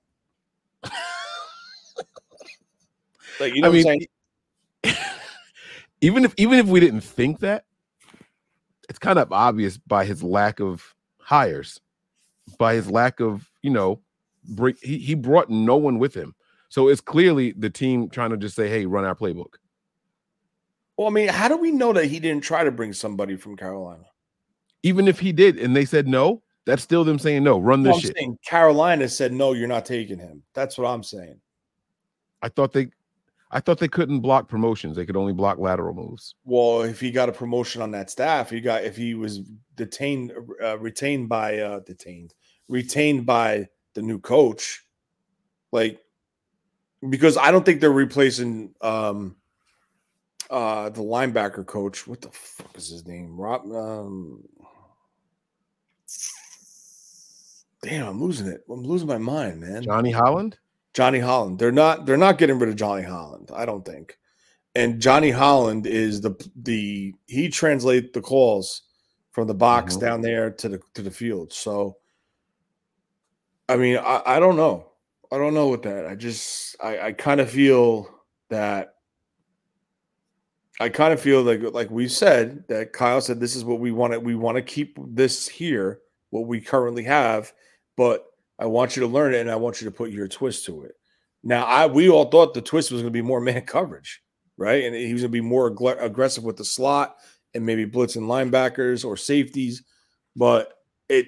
like 3.39 3.55
you 3.55 3.61
know 3.61 3.67
I 3.67 3.71
what 3.71 3.80
I'm 3.80 3.86
mean, 3.86 4.07
saying? 4.84 4.97
even 6.01 6.25
if 6.25 6.34
even 6.38 6.59
if 6.59 6.67
we 6.67 6.82
didn't 6.82 7.01
think 7.01 7.39
that, 7.39 7.63
it's 8.89 8.99
kind 8.99 9.17
of 9.17 9.32
obvious 9.32 9.78
by 9.78 10.03
his 10.03 10.21
lack 10.21 10.59
of 10.59 10.93
hires, 11.19 11.80
by 12.57 12.73
his 12.75 12.91
lack 12.91 13.21
of 13.21 13.49
you 13.61 13.69
know, 13.71 14.01
bring 14.48 14.76
he 14.82 14.98
he 14.98 15.16
brought 15.16 15.50
no 15.50 15.78
one 15.78 16.00
with 16.00 16.14
him, 16.14 16.36
so 16.70 16.88
it's 16.88 17.02
clearly 17.02 17.52
the 17.54 17.70
team 17.70 18.10
trying 18.10 18.32
to 18.32 18.38
just 18.38 18.56
say, 18.56 18.70
hey, 18.70 18.86
run 18.86 19.06
our 19.06 19.16
playbook. 19.16 19.56
Well, 20.98 21.08
I 21.08 21.12
mean, 21.12 21.30
how 21.30 21.48
do 21.48 21.58
we 21.58 21.72
know 21.72 21.93
that 21.93 22.06
he 22.06 22.20
didn't 22.20 22.43
try 22.43 22.64
to 22.64 22.72
bring 22.72 22.91
somebody 22.91 23.36
from 23.36 23.56
Carolina? 23.56 24.06
Even 24.84 25.08
if 25.08 25.20
he 25.20 25.32
did, 25.32 25.60
and 25.60 25.76
they 25.76 25.86
said 25.86 26.08
no, 26.08 26.41
that's 26.66 26.84
still 26.84 27.04
them 27.04 27.20
saying 27.20 27.43
no, 27.43 27.60
run 27.60 27.84
No, 27.84 27.91
this 27.91 27.98
I'm 27.98 28.02
shit. 28.02 28.18
saying 28.18 28.38
Carolina 28.45 29.08
said 29.08 29.32
no, 29.32 29.54
you're 29.54 29.68
not 29.68 29.86
taking 29.86 30.20
him. 30.20 30.43
That's 30.54 30.78
what 30.78 30.88
I'm 30.88 31.04
saying. 31.04 31.39
I 32.41 32.50
thought 32.50 32.74
they, 32.74 32.89
I 33.52 33.60
thought 33.60 33.80
they 33.80 33.88
couldn't 33.88 34.20
block 34.20 34.48
promotions; 34.50 34.95
they 34.95 35.06
could 35.06 35.16
only 35.16 35.34
block 35.34 35.60
lateral 35.60 35.93
moves. 35.93 36.36
Well, 36.43 36.82
if 36.82 37.00
he 37.00 37.12
got 37.12 37.30
a 37.30 37.32
promotion 37.32 37.82
on 37.82 37.91
that 37.91 38.10
staff, 38.10 38.50
he 38.50 38.60
got 38.60 38.84
if 38.84 38.98
he 38.98 39.14
was 39.14 39.39
detained, 39.76 40.34
uh, 40.62 40.78
retained 40.80 41.30
by 41.30 41.60
uh, 41.60 41.80
detained, 41.80 42.34
retained 42.68 43.26
by 43.26 43.70
the 43.98 44.04
new 44.04 44.20
coach, 44.20 44.86
like 45.72 46.00
because 47.10 47.36
I 47.36 47.50
don't 47.50 47.66
think 47.66 47.82
they're 47.82 47.91
replacing 47.91 48.76
um 48.82 49.36
uh 50.52 50.89
the 50.89 51.02
linebacker 51.02 51.66
coach. 51.66 52.06
What 52.06 52.22
the 52.22 52.30
fuck 52.30 52.78
is 52.78 52.89
his 52.89 53.08
name? 53.08 53.36
Rob. 53.36 53.66
Um, 53.72 54.48
damn, 57.82 58.08
I'm 58.08 58.22
losing 58.22 58.45
it. 58.45 58.64
I'm 58.70 58.84
losing 58.84 59.08
my 59.08 59.18
mind, 59.18 59.62
man. 59.62 59.82
Johnny 59.82 60.12
Holland. 60.12 60.60
Johnny 60.93 61.20
Holland. 61.20 61.58
They're 61.58 61.72
not 61.72 62.06
they're 62.06 62.18
not 62.18 62.38
getting 62.38 62.60
rid 62.60 62.70
of 62.70 62.76
Johnny 62.76 63.02
Holland, 63.02 63.50
I 63.52 63.66
don't 63.66 63.84
think. 63.84 64.16
And 64.76 65.02
Johnny 65.02 65.32
Holland 65.32 65.88
is 65.88 66.22
the 66.22 66.36
the 66.56 67.16
he 67.26 67.50
translates 67.50 68.10
the 68.14 68.22
calls 68.22 68.84
from 69.32 69.48
the 69.48 69.56
box 69.56 69.95
Mhm. 69.98 70.02
down 70.02 70.22
there 70.22 70.52
to 70.52 70.70
the 70.70 70.80
to 70.93 71.02
the 71.02 71.10
field. 71.10 71.52
So 71.52 71.98
I 73.70 73.78
mean, 73.78 73.97
I, 73.97 74.22
I 74.26 74.39
don't 74.39 74.55
know. 74.55 74.91
I 75.32 75.38
don't 75.38 75.53
know 75.53 75.68
with 75.68 75.84
that. 75.84 76.05
I 76.05 76.15
just 76.15 76.76
I, 76.82 76.99
I 76.99 77.11
kind 77.11 77.41
of 77.41 77.49
feel 77.49 78.09
that 78.49 78.95
I 80.80 80.89
kind 80.89 81.13
of 81.13 81.20
feel 81.20 81.41
like 81.41 81.61
like 81.74 81.89
we 81.89 82.07
said 82.07 82.68
that 82.68 82.93
Kyle 82.93 83.20
said 83.22 83.39
this 83.39 83.55
is 83.55 83.65
what 83.65 83.80
we 83.80 83.91
want 83.91 84.13
to 84.13 84.20
we 84.20 84.36
want 84.36 84.55
to 84.57 84.61
keep 84.61 84.97
this 85.01 85.47
here, 85.47 85.99
what 86.30 86.47
we 86.47 86.61
currently 86.61 87.03
have, 87.03 87.51
but 87.95 88.26
I 88.59 88.65
want 88.68 88.95
you 88.95 89.01
to 89.01 89.07
learn 89.07 89.34
it 89.34 89.41
and 89.41 89.51
I 89.51 89.55
want 89.55 89.82
you 89.82 89.86
to 89.86 89.95
put 89.95 90.11
your 90.11 90.28
twist 90.28 90.65
to 90.65 90.84
it. 90.84 90.95
Now, 91.43 91.65
I 91.65 91.88
we 91.88 92.09
all 92.09 92.26
thought 92.26 92.53
the 92.53 92.61
twist 92.61 92.91
was 92.91 93.01
going 93.01 93.13
to 93.13 93.18
be 93.18 93.22
more 93.22 93.41
man 93.41 93.61
coverage, 93.61 94.22
right? 94.57 94.84
And 94.84 94.95
he 94.95 95.13
was 95.13 95.24
going 95.24 95.32
to 95.32 95.38
be 95.38 95.41
more 95.41 95.72
aggr- 95.72 96.01
aggressive 96.01 96.43
with 96.43 96.57
the 96.57 96.65
slot 96.65 97.18
and 97.53 97.65
maybe 97.65 97.86
blitzing 97.86 98.24
linebackers 98.24 99.03
or 99.03 99.18
safeties, 99.18 99.84
but 100.36 100.74
it 101.09 101.28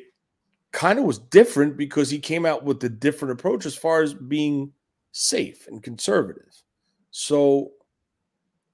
kind 0.71 0.99
of 0.99 1.05
was 1.05 1.19
different 1.19 1.77
because 1.77 2.09
he 2.09 2.19
came 2.19 2.45
out 2.45 2.63
with 2.63 2.83
a 2.83 2.89
different 2.89 3.33
approach 3.33 3.65
as 3.65 3.75
far 3.75 4.01
as 4.01 4.13
being 4.13 4.71
safe 5.11 5.67
and 5.67 5.81
conservative. 5.81 6.63
So 7.11 7.71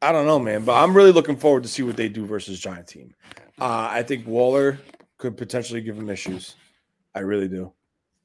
I 0.02 0.12
don't 0.12 0.26
know, 0.26 0.40
man, 0.40 0.66
but 0.66 0.74
I'm 0.82 0.96
really 0.96 1.12
looking 1.12 1.38
forward 1.38 1.64
to 1.64 1.70
see 1.70 1.84
what 1.84 1.98
they 1.98 2.10
do 2.10 2.26
versus 2.26 2.60
Giant 2.60 2.88
team. 2.88 3.14
Uh, 3.60 3.88
I 3.90 4.04
think 4.04 4.28
Waller 4.28 4.80
could 5.18 5.38
potentially 5.38 5.82
give 5.82 5.98
him 5.98 6.10
issues. 6.10 6.56
I 7.14 7.20
really 7.20 7.48
do 7.48 7.72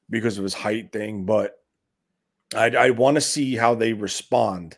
because 0.09 0.37
of 0.37 0.43
his 0.43 0.53
height 0.53 0.91
thing, 0.91 1.23
but 1.23 1.59
I, 2.53 2.69
I 2.75 2.89
want 2.89 3.15
to 3.15 3.21
see 3.21 3.55
how 3.55 3.73
they 3.73 3.93
respond 3.93 4.77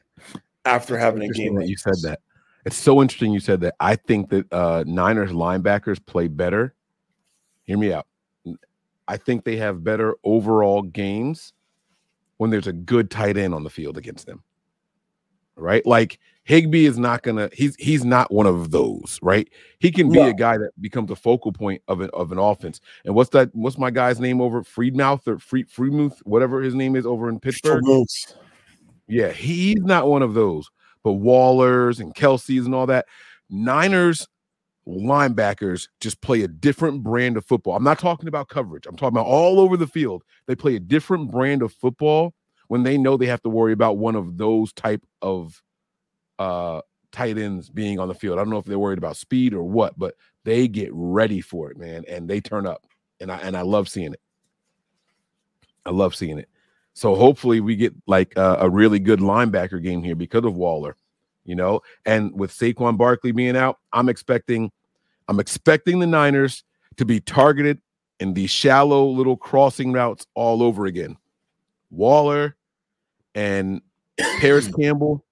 after 0.66 0.98
having 0.98 1.24
a 1.24 1.34
game. 1.34 1.56
that 1.56 1.68
you 1.68 1.76
said 1.76 1.96
that. 2.04 2.20
It's 2.66 2.78
so 2.78 3.02
interesting 3.02 3.34
you 3.34 3.40
said 3.40 3.60
that. 3.62 3.76
I 3.80 3.96
think 3.96 4.30
that 4.30 4.54
uh 4.54 4.84
Niners 4.86 5.32
linebackers 5.32 6.04
play 6.06 6.28
better. 6.28 6.76
Hear 7.64 7.78
me 7.78 7.92
out. 7.92 8.06
I 9.08 9.18
think 9.18 9.44
they 9.44 9.58
have 9.58 9.84
better 9.84 10.16
overall 10.24 10.82
games 10.82 11.54
when 12.38 12.50
there's 12.50 12.68
a 12.68 12.74
good 12.74 13.10
tight 13.12 13.38
end 13.38 13.54
on 13.54 13.64
the 13.64 13.70
field 13.70 13.98
against 13.98 14.26
them. 14.26 14.44
Right? 15.56 15.86
Like 15.86 16.20
Higbee 16.46 16.86
is 16.86 16.98
not 16.98 17.22
gonna. 17.22 17.50
He's 17.54 17.76
he's 17.76 18.04
not 18.04 18.32
one 18.32 18.48
of 18.48 18.72
those. 18.72 19.20
Right? 19.22 19.48
He 19.80 19.92
can 19.92 20.10
be 20.10 20.20
No. 20.20 20.28
a 20.30 20.34
guy 20.34 20.58
that 20.58 20.72
becomes 20.82 21.12
a 21.12 21.16
focal 21.16 21.54
point 21.54 21.82
of 21.88 22.02
an 22.02 22.10
of 22.14 22.32
an 22.32 22.40
offense. 22.40 22.82
And 23.06 23.14
what's 23.14 23.30
that? 23.32 23.50
What's 23.54 23.78
my 23.78 23.92
guy's 23.92 24.20
name 24.20 24.42
over 24.42 24.64
Friedmouth 24.64 25.28
or 25.28 25.38
Free 25.38 25.64
Freemuth, 25.66 26.18
whatever 26.24 26.62
his 26.62 26.74
name 26.74 26.96
is 26.96 27.06
over 27.06 27.30
in 27.30 27.40
Pittsburgh? 27.40 27.84
Yeah, 29.08 29.30
he's 29.30 29.82
not 29.82 30.08
one 30.08 30.24
of 30.24 30.34
those. 30.34 30.70
But 31.04 31.12
Wallers 31.12 32.00
and 32.00 32.16
Kelce's 32.16 32.66
and 32.66 32.74
all 32.74 32.88
that. 32.88 33.06
Niners 33.50 34.28
linebackers 34.88 35.88
just 36.02 36.22
play 36.22 36.42
a 36.42 36.48
different 36.48 37.04
brand 37.04 37.38
of 37.38 37.46
football. 37.46 37.76
I'm 37.76 37.84
not 37.84 38.00
talking 38.00 38.28
about 38.28 38.50
coverage. 38.50 38.86
I'm 38.86 38.96
talking 38.96 39.16
about 39.16 39.26
all 39.26 39.60
over 39.60 39.78
the 39.78 39.88
field. 39.88 40.24
They 40.46 40.56
play 40.56 40.76
a 40.76 40.80
different 40.80 41.32
brand 41.32 41.62
of 41.62 41.74
football 41.74 42.34
when 42.68 42.84
they 42.84 42.98
know 42.98 43.18
they 43.18 43.28
have 43.28 43.42
to 43.44 43.50
worry 43.50 43.74
about 43.74 43.98
one 43.98 44.16
of 44.16 44.38
those 44.38 44.74
type 44.74 45.06
of 45.22 45.62
uh 46.40 46.82
tight 47.12 47.38
ends 47.38 47.70
being 47.70 48.00
on 48.00 48.08
the 48.08 48.16
field. 48.16 48.40
I 48.40 48.42
don't 48.42 48.50
know 48.50 48.58
if 48.58 48.66
they're 48.66 48.80
worried 48.80 48.98
about 48.98 49.16
speed 49.16 49.54
or 49.54 49.64
what, 49.64 49.98
but 49.98 50.16
they 50.44 50.68
get 50.68 50.90
ready 50.92 51.40
for 51.40 51.72
it, 51.72 51.78
man, 51.78 52.04
and 52.10 52.28
they 52.28 52.42
turn 52.42 52.66
up. 52.66 52.86
And 53.22 53.32
I 53.32 53.38
and 53.38 53.56
I 53.56 53.62
love 53.62 53.88
seeing 53.88 54.14
it. 54.14 54.22
I 55.86 55.92
love 55.92 56.16
seeing 56.16 56.40
it. 56.40 56.50
So 56.94 57.16
hopefully 57.16 57.60
we 57.60 57.76
get 57.76 57.94
like 58.08 58.34
a, 58.36 58.58
a 58.62 58.70
really 58.70 59.00
good 59.00 59.20
linebacker 59.20 59.82
game 59.82 60.04
here 60.04 60.16
because 60.16 60.46
of 60.46 60.56
Waller, 60.56 60.96
you 61.46 61.56
know. 61.56 61.82
And 62.06 62.38
with 62.38 62.52
Saquon 62.52 62.98
Barkley 62.98 63.32
being 63.32 63.56
out, 63.56 63.80
I'm 63.92 64.10
expecting, 64.10 64.72
I'm 65.28 65.40
expecting 65.40 66.00
the 66.00 66.08
Niners 66.08 66.64
to 66.98 67.06
be 67.06 67.20
targeted 67.20 67.82
in 68.20 68.34
these 68.34 68.50
shallow 68.50 69.06
little 69.08 69.38
crossing 69.38 69.92
routes 69.92 70.28
all 70.36 70.64
over 70.64 70.86
again. 70.86 71.18
Waller 71.90 72.56
and 73.36 73.82
Parris 74.40 74.68
Campbell, 74.80 75.24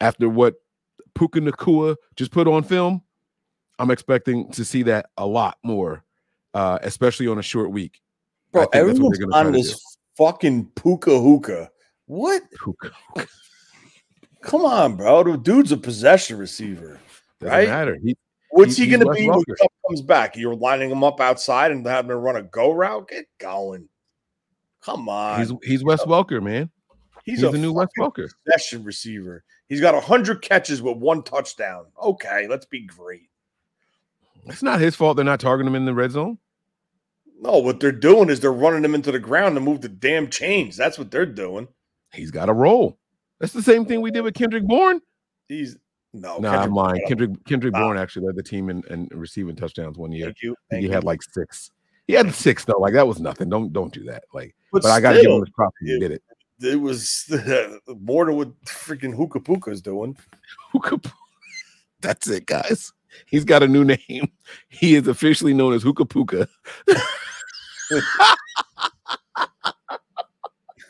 after 0.00 0.28
what 0.28 0.56
Puka 1.14 1.40
Nacua 1.40 1.96
just 2.16 2.30
put 2.30 2.46
on 2.46 2.62
film, 2.62 3.02
I'm 3.78 3.90
expecting 3.90 4.50
to 4.52 4.64
see 4.64 4.82
that 4.84 5.06
a 5.16 5.26
lot 5.26 5.58
more, 5.62 6.04
uh, 6.54 6.78
especially 6.82 7.26
on 7.26 7.38
a 7.38 7.42
short 7.42 7.70
week. 7.70 8.00
Bro, 8.52 8.62
think 8.62 8.72
that's 8.72 9.00
what 9.00 9.14
everyone's 9.16 9.34
on 9.34 9.52
this 9.52 9.96
fucking 10.16 10.66
puka 10.74 11.18
hookah. 11.18 11.70
What? 12.06 12.42
Puka. 12.62 12.90
Come 14.42 14.64
on, 14.64 14.96
bro. 14.96 15.22
The 15.24 15.36
dude's 15.36 15.72
a 15.72 15.76
possession 15.76 16.38
receiver. 16.38 16.98
Doesn't 17.40 17.52
Right? 17.56 17.68
matter. 17.68 17.98
He, 18.02 18.16
What's 18.52 18.76
He- 18.76 18.84
he, 18.86 18.90
going 18.90 19.00
to 19.06 19.12
be 19.12 19.28
when 19.28 19.38
Welker. 19.38 19.56
Kupp 19.60 19.72
comes 19.86 20.02
back? 20.02 20.36
You're 20.36 20.56
lining 20.56 20.90
him 20.90 21.04
up 21.04 21.20
outside 21.20 21.70
and 21.70 21.86
having 21.86 22.10
him 22.10 22.18
run 22.18 22.36
a 22.36 22.42
go 22.42 22.72
route? 22.72 23.08
Get 23.08 23.26
going. 23.38 23.88
Come 24.82 25.08
on. 25.08 25.38
he's 25.40 25.52
he's 25.62 25.84
Wes 25.84 26.02
Welker, 26.04 26.42
man. 26.42 26.70
He's, 27.24 27.42
a 27.42 27.50
the 27.50 27.58
new 27.58 27.72
Wes 27.72 27.88
Welker. 27.98 28.28
possession 28.46 28.82
receiver. 28.82 29.44
He's 29.68 29.80
got 29.80 29.94
100 29.94 30.42
catches 30.42 30.82
with 30.82 30.96
one 30.96 31.22
touchdown. 31.22 31.86
Okay, 32.02 32.48
let's 32.48 32.66
be 32.66 32.86
great. 32.86 33.28
It's 34.46 34.62
not 34.62 34.80
his 34.80 34.96
fault 34.96 35.16
they're 35.16 35.24
not 35.24 35.38
targeting 35.38 35.68
him 35.68 35.76
in 35.76 35.84
the 35.84 35.94
red 35.94 36.10
zone. 36.12 36.38
No, 37.40 37.58
what 37.58 37.78
they're 37.78 37.92
doing 37.92 38.30
is 38.30 38.40
they're 38.40 38.52
running 38.52 38.84
him 38.84 38.94
into 38.94 39.12
the 39.12 39.18
ground 39.18 39.54
to 39.54 39.60
move 39.60 39.80
the 39.82 39.88
damn 39.88 40.28
chains. 40.28 40.76
That's 40.76 40.98
what 40.98 41.10
they're 41.10 41.24
doing. 41.26 41.68
He's 42.12 42.30
got 42.30 42.48
a 42.48 42.52
roll. 42.52 42.98
That's 43.40 43.52
the 43.52 43.62
same 43.62 43.86
thing 43.86 44.00
we 44.02 44.10
did 44.10 44.20
with 44.20 44.34
Kendrick 44.34 44.64
Bourne. 44.64 45.00
He's 45.48 45.76
no. 46.12 46.38
No, 46.38 46.38
nah, 46.38 46.50
Kendrick 46.50 46.66
I'm 46.66 46.74
lying. 46.74 47.02
Kendrick 47.06 47.44
Kendrick 47.46 47.72
Nah. 47.72 47.80
Bourne 47.80 47.98
actually 47.98 48.26
led 48.26 48.36
the 48.36 48.42
team 48.42 48.68
in, 48.68 48.82
in 48.90 49.08
receiving 49.12 49.56
touchdowns 49.56 49.96
one 49.96 50.12
year. 50.12 50.26
Thank 50.26 50.42
you. 50.42 50.56
Thank 50.70 50.84
he 50.84 50.90
had 50.90 51.04
like 51.04 51.22
six. 51.22 51.70
He 52.06 52.14
had 52.14 52.34
six 52.34 52.64
though. 52.64 52.78
Like 52.78 52.94
that 52.94 53.06
was 53.06 53.20
nothing. 53.20 53.48
Don't 53.48 53.72
don't 53.72 53.92
do 53.92 54.04
that. 54.04 54.24
Like, 54.34 54.54
but, 54.72 54.82
but 54.82 54.90
I 54.90 55.00
got 55.00 55.12
to 55.12 55.22
give 55.22 55.30
him 55.30 55.40
his 55.40 55.50
props. 55.50 55.76
He 55.80 55.98
did 55.98 56.12
it. 56.12 56.22
it 56.60 56.80
was 56.80 57.32
more 58.00 58.26
than 58.26 58.36
what 58.36 58.60
freaking 58.64 59.14
Hookah 59.16 59.40
Puka 59.40 59.70
is 59.70 59.80
doing. 59.80 60.16
Who 60.72 60.80
could? 60.80 61.04
That's 62.00 62.28
it, 62.28 62.46
guys. 62.46 62.92
He's 63.26 63.44
got 63.44 63.62
a 63.62 63.68
new 63.68 63.84
name. 63.84 63.98
He 64.68 64.94
is 64.94 65.06
officially 65.06 65.52
known 65.52 65.74
as 65.74 65.82
Hookah 65.82 66.06
Puka. 66.06 66.48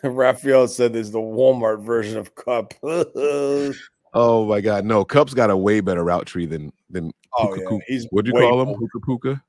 Raphael 0.05 0.69
said 0.69 0.93
there's 0.93 1.11
the 1.11 1.19
Walmart 1.19 1.83
version 1.83 2.17
of 2.19 2.35
Kupp. 2.35 2.75
oh 2.83 3.73
Oh 4.13 4.45
my 4.45 4.61
god, 4.61 4.85
no! 4.85 5.05
Kupp's 5.05 5.35
got 5.35 5.51
a 5.51 5.57
way 5.57 5.79
better 5.81 6.03
route 6.03 6.27
tree 6.27 6.45
than 6.47 6.73
than 6.91 7.13
Hookah 7.33 7.61
yeah, 7.61 7.69
Puka. 7.69 7.85
he's 7.87 8.07
What'd 8.11 8.27
you 8.27 8.33
call 8.41 8.61
him? 8.61 8.69
more- 8.69 8.79
Hookah 8.79 9.07
Puka. 9.07 9.43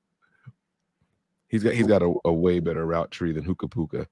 He's 1.48 1.64
got 1.64 1.74
he's 1.74 1.88
got 1.88 2.04
a, 2.04 2.14
a 2.26 2.32
way 2.32 2.60
better 2.60 2.86
route 2.86 3.10
tree 3.10 3.32
than 3.32 3.44
Hookah 3.44 3.70
Puka. 3.70 4.08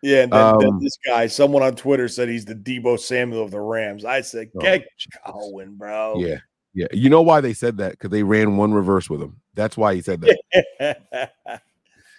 Yeah, 0.00 0.22
and 0.22 0.32
then, 0.32 0.58
then 0.58 0.68
Um, 0.68 0.80
this 0.80 0.96
guy, 1.04 1.26
someone 1.26 1.64
on 1.64 1.74
Twitter 1.74 2.06
said 2.06 2.28
he's 2.28 2.44
the 2.44 2.54
Deebo 2.54 3.00
Samuel 3.00 3.42
of 3.42 3.50
the 3.50 3.60
Rams. 3.60 4.04
I 4.04 4.20
said, 4.20 4.50
Oh, 4.54 4.60
get 4.60 4.86
going, 5.26 5.74
bro. 5.74 6.14
Yeah, 6.18 6.36
yeah. 6.74 6.86
You 6.92 7.10
know 7.10 7.22
why 7.22 7.40
they 7.40 7.52
said 7.52 7.78
that? 7.78 7.92
Because 7.92 8.10
they 8.10 8.22
ran 8.22 8.56
one 8.56 8.72
reverse 8.72 9.10
with 9.10 9.20
him. 9.20 9.40
That's 9.54 9.76
why 9.76 9.96
he 9.96 10.00
said 10.02 10.20
that. 10.20 11.32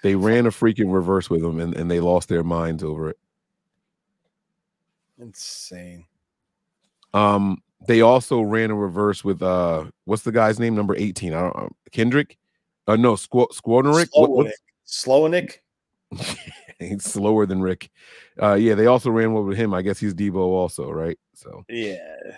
They 0.01 0.15
ran 0.15 0.45
a 0.45 0.49
freaking 0.49 0.93
reverse 0.93 1.29
with 1.29 1.43
him, 1.43 1.59
and, 1.59 1.75
and 1.75 1.91
they 1.91 1.99
lost 1.99 2.29
their 2.29 2.43
minds 2.43 2.83
over 2.83 3.09
it. 3.09 3.17
Insane. 5.19 6.05
Um, 7.13 7.61
they 7.87 8.01
also 8.01 8.41
ran 8.41 8.71
a 8.71 8.75
reverse 8.75 9.23
with 9.23 9.41
uh, 9.41 9.85
what's 10.05 10.23
the 10.23 10.31
guy's 10.31 10.59
name? 10.59 10.75
Number 10.75 10.95
eighteen. 10.95 11.33
I 11.33 11.41
don't 11.41 11.55
know. 11.55 11.69
Kendrick. 11.91 12.37
Uh, 12.87 12.95
no, 12.95 13.13
Squ- 13.13 13.51
Skowronek. 13.51 14.09
What, 14.13 14.51
he's 16.79 17.03
slower 17.03 17.45
than 17.45 17.61
Rick. 17.61 17.91
Uh, 18.41 18.55
yeah, 18.55 18.73
they 18.73 18.87
also 18.87 19.11
ran 19.11 19.33
one 19.33 19.45
with 19.45 19.57
him. 19.57 19.73
I 19.73 19.81
guess 19.81 19.99
he's 19.99 20.13
Deebo 20.13 20.37
also, 20.37 20.89
right? 20.89 21.17
So 21.33 21.63
Yeah. 21.69 22.37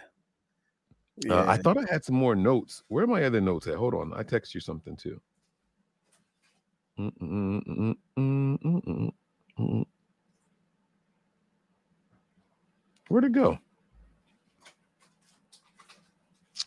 uh, 1.30 1.46
I 1.48 1.58
thought 1.58 1.78
I 1.78 1.86
had 1.90 2.04
some 2.04 2.16
more 2.16 2.36
notes. 2.36 2.84
Where 2.90 3.04
are 3.04 3.08
my 3.08 3.24
other 3.24 3.40
notes 3.40 3.68
at? 3.68 3.76
Hold 3.76 3.94
on, 3.94 4.14
I 4.14 4.24
text 4.24 4.54
you 4.54 4.60
something 4.60 4.98
too. 4.98 5.22
Where'd 13.12 13.26
it 13.26 13.34
go? 13.34 13.60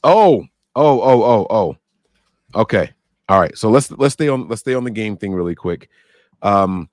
Oh, 0.03 0.45
oh, 0.77 1.01
oh, 1.01 1.23
oh, 1.23 1.47
oh. 1.49 1.77
Okay. 2.61 2.91
All 3.31 3.41
right. 3.41 3.57
So 3.57 3.71
let's 3.71 3.91
let's 3.93 4.13
stay 4.13 4.29
on 4.29 4.47
let's 4.49 4.61
stay 4.61 4.75
on 4.75 4.85
the 4.85 4.91
game 4.91 5.17
thing 5.17 5.33
really 5.33 5.55
quick. 5.55 5.89
Um 6.43 6.91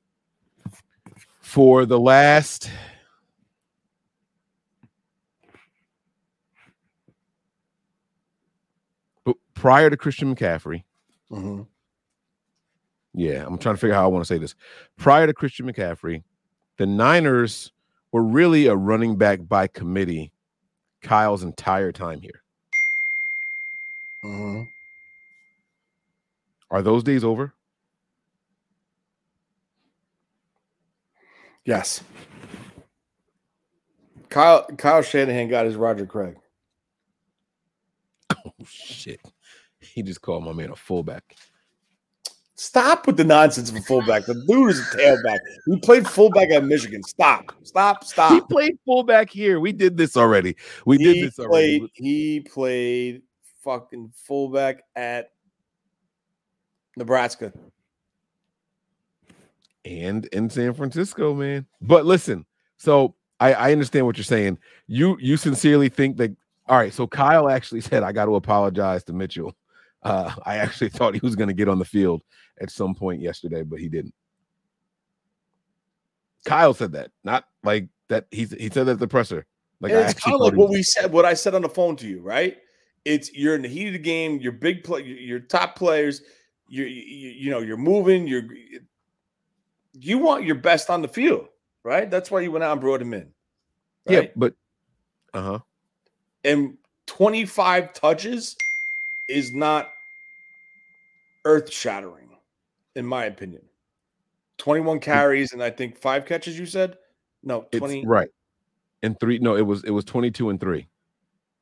for 1.41 1.85
the 1.85 1.99
last 1.99 2.69
but 9.25 9.35
prior 9.53 9.89
to 9.89 9.97
Christian 9.97 10.35
McCaffrey, 10.35 10.83
Mhm. 11.31 11.67
yeah, 13.13 13.45
I'm 13.45 13.57
trying 13.57 13.75
to 13.75 13.81
figure 13.81 13.93
out 13.95 13.99
how 13.99 14.05
I 14.05 14.07
want 14.07 14.23
to 14.23 14.27
say 14.27 14.37
this. 14.37 14.55
Prior 14.97 15.27
to 15.27 15.33
Christian 15.33 15.65
McCaffrey, 15.71 16.23
the 16.77 16.85
Niners 16.85 17.71
were 18.11 18.23
really 18.23 18.67
a 18.67 18.75
running 18.75 19.15
back 19.17 19.47
by 19.47 19.67
committee 19.67 20.31
Kyle's 21.01 21.43
entire 21.43 21.91
time 21.91 22.21
here. 22.21 22.41
Mhm. 24.23 24.69
Are 26.69 26.81
those 26.81 27.03
days 27.03 27.23
over? 27.23 27.53
Yes. 31.65 32.03
Kyle 34.29 34.65
Kyle 34.77 35.01
Shanahan 35.01 35.49
got 35.49 35.65
his 35.65 35.75
Roger 35.75 36.05
Craig. 36.05 36.35
Oh 38.43 38.53
shit. 38.65 39.19
He 39.79 40.01
just 40.01 40.21
called 40.21 40.43
my 40.45 40.53
man 40.53 40.71
a 40.71 40.75
fullback. 40.75 41.35
Stop 42.61 43.07
with 43.07 43.17
the 43.17 43.23
nonsense 43.23 43.71
of 43.71 43.75
a 43.75 43.81
fullback. 43.81 44.27
The 44.27 44.35
dude 44.47 44.69
is 44.69 44.79
a 44.79 44.83
tailback. 44.95 45.39
He 45.65 45.79
played 45.79 46.07
fullback 46.07 46.51
at 46.51 46.63
Michigan. 46.63 47.01
Stop. 47.01 47.51
Stop. 47.63 48.03
Stop. 48.03 48.33
He 48.33 48.41
played 48.41 48.77
fullback 48.85 49.31
here. 49.31 49.59
We 49.59 49.71
did 49.71 49.97
this 49.97 50.15
already. 50.15 50.55
We 50.85 50.99
did 50.99 51.25
this 51.25 51.39
already. 51.39 51.79
played, 51.79 51.89
he 51.95 52.39
played 52.41 53.23
fucking 53.63 54.13
fullback 54.13 54.83
at 54.95 55.31
Nebraska. 56.95 57.51
and 59.83 60.27
in 60.27 60.47
San 60.47 60.75
Francisco, 60.75 61.33
man. 61.33 61.65
But 61.81 62.05
listen, 62.05 62.45
so 62.77 63.15
I, 63.39 63.53
I 63.53 63.71
understand 63.71 64.05
what 64.05 64.17
you're 64.17 64.23
saying. 64.23 64.59
You 64.85 65.17
you 65.19 65.35
sincerely 65.35 65.89
think 65.89 66.17
that 66.17 66.29
all 66.67 66.77
right, 66.77 66.93
so 66.93 67.07
Kyle 67.07 67.49
actually 67.49 67.81
said 67.81 68.03
I 68.03 68.11
got 68.11 68.25
to 68.25 68.35
apologize 68.35 69.03
to 69.05 69.13
Mitchell. 69.13 69.55
Uh, 70.03 70.33
I 70.45 70.57
actually 70.57 70.89
thought 70.89 71.13
he 71.13 71.21
was 71.23 71.35
going 71.35 71.49
to 71.49 71.53
get 71.53 71.69
on 71.69 71.79
the 71.79 71.85
field 71.85 72.21
at 72.59 72.69
some 72.69 72.95
point 72.95 73.21
yesterday, 73.21 73.63
but 73.63 73.79
he 73.79 73.89
didn't. 73.89 74.13
Kyle 76.45 76.73
said 76.73 76.93
that, 76.93 77.11
not 77.23 77.45
like 77.63 77.87
that. 78.09 78.25
He 78.31 78.45
he 78.45 78.69
said 78.69 78.87
that 78.87 78.93
at 78.93 78.99
the 78.99 79.07
presser. 79.07 79.45
Like 79.79 79.91
it's 79.91 80.13
kind 80.13 80.35
of 80.35 80.41
like 80.41 80.55
what 80.55 80.69
we 80.69 80.83
said, 80.83 81.11
what 81.11 81.25
I 81.25 81.33
said 81.33 81.55
on 81.55 81.63
the 81.63 81.69
phone 81.69 81.95
to 81.97 82.07
you, 82.07 82.21
right? 82.21 82.57
It's 83.03 83.33
you're 83.33 83.55
in 83.55 83.63
the 83.63 83.67
heat 83.67 83.87
of 83.87 83.93
the 83.93 83.99
game, 83.99 84.39
your 84.39 84.51
big 84.51 84.83
play, 84.83 85.01
your, 85.01 85.39
top 85.39 85.75
players, 85.75 86.21
you 86.67 86.83
you 86.85 87.29
you 87.29 87.51
know, 87.51 87.59
you're 87.59 87.77
moving, 87.77 88.27
you're 88.27 88.43
you 89.93 90.19
want 90.19 90.45
your 90.45 90.55
best 90.55 90.89
on 90.89 91.01
the 91.01 91.07
field, 91.07 91.47
right? 91.83 92.09
That's 92.09 92.29
why 92.29 92.41
you 92.41 92.51
went 92.51 92.63
out 92.63 92.73
and 92.73 92.81
brought 92.81 93.01
him 93.01 93.13
in. 93.13 93.31
yeah, 94.07 94.27
but 94.35 94.53
uh 95.33 95.41
huh. 95.41 95.59
and 96.43 96.77
25 97.07 97.93
touches 97.93 98.55
is 99.31 99.53
not 99.53 99.93
earth 101.45 101.71
shattering, 101.71 102.37
in 102.95 103.05
my 103.05 103.25
opinion. 103.25 103.63
21 104.57 104.99
carries 104.99 105.53
and 105.53 105.63
I 105.63 105.71
think 105.71 105.97
five 105.97 106.25
catches, 106.25 106.59
you 106.59 106.65
said? 106.67 106.97
No, 107.43 107.61
It's 107.71 107.79
20. 107.79 108.05
right. 108.05 108.29
And 109.01 109.19
three, 109.19 109.39
no, 109.39 109.55
it 109.55 109.65
was 109.65 109.83
it 109.83 109.89
was 109.89 110.05
22 110.05 110.49
and 110.49 110.59
three. 110.59 110.87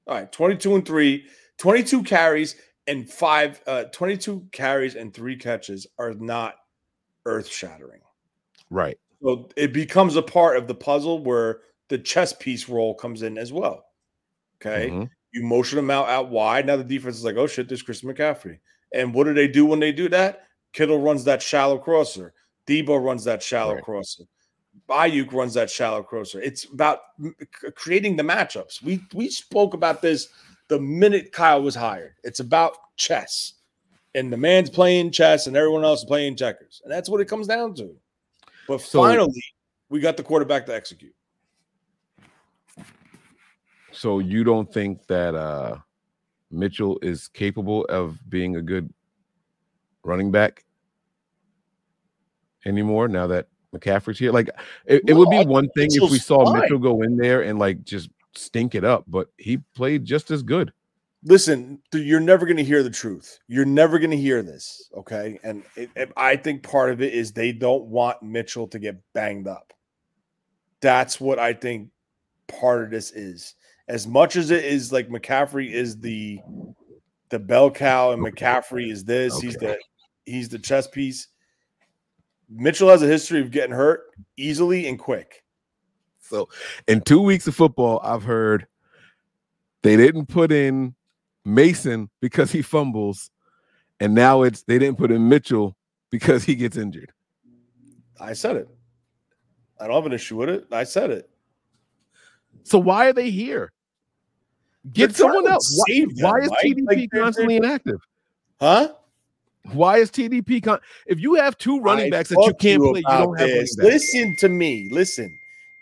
All 0.07 0.15
right, 0.15 0.29
22 0.31 0.75
and 0.75 0.85
three, 0.85 1.27
22 1.57 2.03
carries 2.03 2.55
and 2.87 3.09
five, 3.09 3.61
uh, 3.67 3.85
22 3.85 4.47
carries 4.51 4.95
and 4.95 5.13
three 5.13 5.37
catches 5.37 5.87
are 5.97 6.13
not 6.13 6.55
earth 7.25 7.47
shattering. 7.47 8.01
Right. 8.69 8.97
So 9.21 9.49
it 9.55 9.71
becomes 9.71 10.15
a 10.17 10.21
part 10.21 10.57
of 10.57 10.67
the 10.67 10.75
puzzle 10.75 11.23
where 11.23 11.61
the 11.87 11.97
chess 11.97 12.33
piece 12.33 12.67
role 12.67 12.93
comes 12.95 13.21
in 13.21 13.37
as 13.37 13.53
well. 13.53 13.85
Okay. 14.61 14.89
Mhm. 14.89 15.09
You 15.31 15.43
motion 15.43 15.75
them 15.77 15.91
out 15.91 16.09
out 16.09 16.29
wide. 16.29 16.65
Now 16.65 16.75
the 16.77 16.83
defense 16.83 17.17
is 17.17 17.23
like, 17.23 17.37
oh 17.37 17.47
shit, 17.47 17.67
there's 17.67 17.81
Chris 17.83 18.01
McCaffrey. 18.01 18.59
And 18.93 19.13
what 19.13 19.25
do 19.25 19.33
they 19.33 19.47
do 19.47 19.65
when 19.65 19.79
they 19.79 19.91
do 19.91 20.09
that? 20.09 20.47
Kittle 20.73 20.99
runs 20.99 21.23
that 21.25 21.41
shallow 21.41 21.77
crosser. 21.77 22.33
Deebo 22.67 23.03
runs 23.03 23.23
that 23.25 23.41
shallow 23.43 23.75
Right. 23.75 23.83
crosser. 23.83 24.23
Aiyuk 24.89 25.31
runs 25.31 25.53
that 25.55 25.69
shallow 25.69 26.01
crosser. 26.01 26.41
It's 26.41 26.65
about 26.65 26.99
creating 27.75 28.15
the 28.15 28.23
matchups. 28.23 28.81
We 28.81 29.01
we 29.13 29.29
spoke 29.29 29.73
about 29.75 30.01
this 30.01 30.29
the 30.67 30.79
minute 30.79 31.31
Kyle 31.31 31.61
was 31.61 31.75
hired. 31.75 32.15
It's 32.23 32.39
about 32.39 32.77
chess. 32.95 33.53
And 34.15 34.33
the 34.33 34.37
man's 34.37 34.69
playing 34.71 35.11
chess 35.11 35.45
and 35.47 35.55
everyone 35.55 35.83
else 35.83 35.99
is 35.99 36.05
playing 36.05 36.35
checkers. 36.35 36.81
And 36.83 36.91
that's 36.91 37.09
what 37.09 37.21
it 37.21 37.25
comes 37.25 37.45
down 37.47 37.75
to. 37.75 37.95
But 38.67 38.81
So- 38.81 39.01
finally, 39.03 39.43
we 39.89 39.99
got 39.99 40.17
the 40.17 40.23
quarterback 40.23 40.65
to 40.67 40.73
execute. 40.75 41.13
So 43.99 44.19
you 44.19 44.45
don't 44.45 44.71
think 44.73 45.05
that 45.07 45.35
uh 45.35 45.77
Mitchell 46.51 46.97
is 47.01 47.27
capable 47.27 47.83
of 47.85 48.17
being 48.29 48.55
a 48.55 48.61
good 48.61 48.91
running 50.05 50.31
back 50.31 50.63
anymore 52.65 53.09
now 53.09 53.27
that 53.27 53.47
McCaffrey's 53.75 54.17
here? 54.17 54.31
Like 54.31 54.49
it, 54.85 55.03
it 55.05 55.13
would 55.13 55.29
be 55.29 55.39
I 55.39 55.43
one 55.43 55.67
thing 55.75 55.89
if 55.91 56.09
we 56.09 56.17
saw 56.17 56.45
fine. 56.45 56.61
Mitchell 56.61 56.79
go 56.79 57.01
in 57.01 57.17
there 57.17 57.41
and 57.41 57.59
like 57.59 57.83
just 57.83 58.09
stink 58.35 58.73
it 58.73 58.85
up, 58.85 59.03
but 59.07 59.27
he 59.37 59.57
played 59.75 60.05
just 60.05 60.31
as 60.31 60.43
good. 60.43 60.71
listen 61.25 61.81
you're 61.93 62.21
never 62.21 62.45
going 62.45 62.55
to 62.55 62.63
hear 62.63 62.81
the 62.83 62.89
truth 62.89 63.37
you're 63.49 63.65
never 63.65 63.99
going 63.99 64.11
to 64.11 64.15
hear 64.17 64.41
this 64.41 64.89
okay 64.95 65.37
and 65.43 65.63
it, 65.75 65.89
it- 65.97 66.13
i 66.15 66.33
think 66.37 66.63
part 66.63 66.89
of 66.93 67.01
it 67.01 67.13
is 67.13 67.33
they 67.33 67.51
don't 67.51 67.83
want 67.87 68.23
mitchell 68.23 68.65
to 68.69 68.79
get 68.79 68.95
banged 69.13 69.45
up 69.45 69.73
that's 70.79 71.19
what 71.19 71.37
i 71.37 71.51
think 71.51 71.89
part 72.47 72.85
of 72.85 72.89
this 72.89 73.11
is 73.11 73.55
as 73.89 74.07
much 74.07 74.37
as 74.37 74.51
it 74.51 74.63
is 74.63 74.93
like 74.93 75.09
mccaffrey 75.09 75.71
is 75.71 75.99
the 75.99 76.39
the 77.29 77.39
bell 77.39 77.69
cow 77.69 78.11
and 78.11 78.23
mccaffrey 78.23 78.89
is 78.89 79.03
this 79.03 79.37
he's 79.41 79.55
the 79.55 79.77
he's 80.29 80.49
the 80.49 80.59
chess 80.59 80.87
piece. 80.87 81.27
Mitchell 82.49 82.89
has 82.89 83.01
a 83.01 83.07
history 83.07 83.41
of 83.41 83.51
getting 83.51 83.75
hurt 83.75 84.01
easily 84.37 84.87
and 84.87 84.97
quick. 84.97 85.43
So 86.21 86.49
in 86.87 87.01
two 87.01 87.21
weeks 87.21 87.47
of 87.47 87.55
football, 87.55 87.99
I've 88.03 88.23
heard 88.23 88.67
they 89.83 89.97
didn't 89.97 90.27
put 90.27 90.51
in 90.51 90.95
Mason 91.45 92.09
because 92.21 92.51
he 92.51 92.61
fumbles, 92.61 93.31
and 93.99 94.13
now 94.13 94.43
it's 94.43 94.63
they 94.63 94.79
didn't 94.79 94.97
put 94.97 95.11
in 95.11 95.27
Mitchell 95.27 95.75
because 96.11 96.43
he 96.43 96.55
gets 96.55 96.77
injured. 96.77 97.11
i 98.19 98.33
said 98.33 98.55
it. 98.55 98.67
I 99.79 99.87
don't 99.87 99.95
have 99.95 100.05
an 100.05 100.13
issue 100.13 100.35
with 100.35 100.49
it. 100.49 100.65
I 100.71 100.83
said 100.83 101.09
it. 101.09 101.29
So 102.63 102.77
why 102.77 103.07
are 103.07 103.13
they 103.13 103.31
here? 103.31 103.71
Get 104.93 105.15
someone 105.15 105.47
else. 105.47 105.81
Why, 105.87 106.05
why 106.19 106.39
is 106.39 106.49
Mike. 106.49 106.59
TDP 106.63 106.85
Like, 106.87 107.09
constantly 107.11 107.55
inactive? 107.57 107.99
Huh? 108.59 108.93
Why 109.73 109.97
is 109.97 110.09
TDP 110.09 110.63
con- 110.63 110.79
if 111.05 111.19
you 111.19 111.35
have 111.35 111.57
two 111.57 111.79
running 111.79 112.07
I 112.07 112.09
backs 112.09 112.29
that 112.29 112.43
you 112.45 112.53
can't 112.59 112.81
to 112.81 112.91
play, 112.91 112.99
you 112.99 113.17
don't 113.17 113.39
have. 113.39 113.67
Listen 113.77 114.35
to 114.39 114.49
me. 114.49 114.89
Listen. 114.91 115.37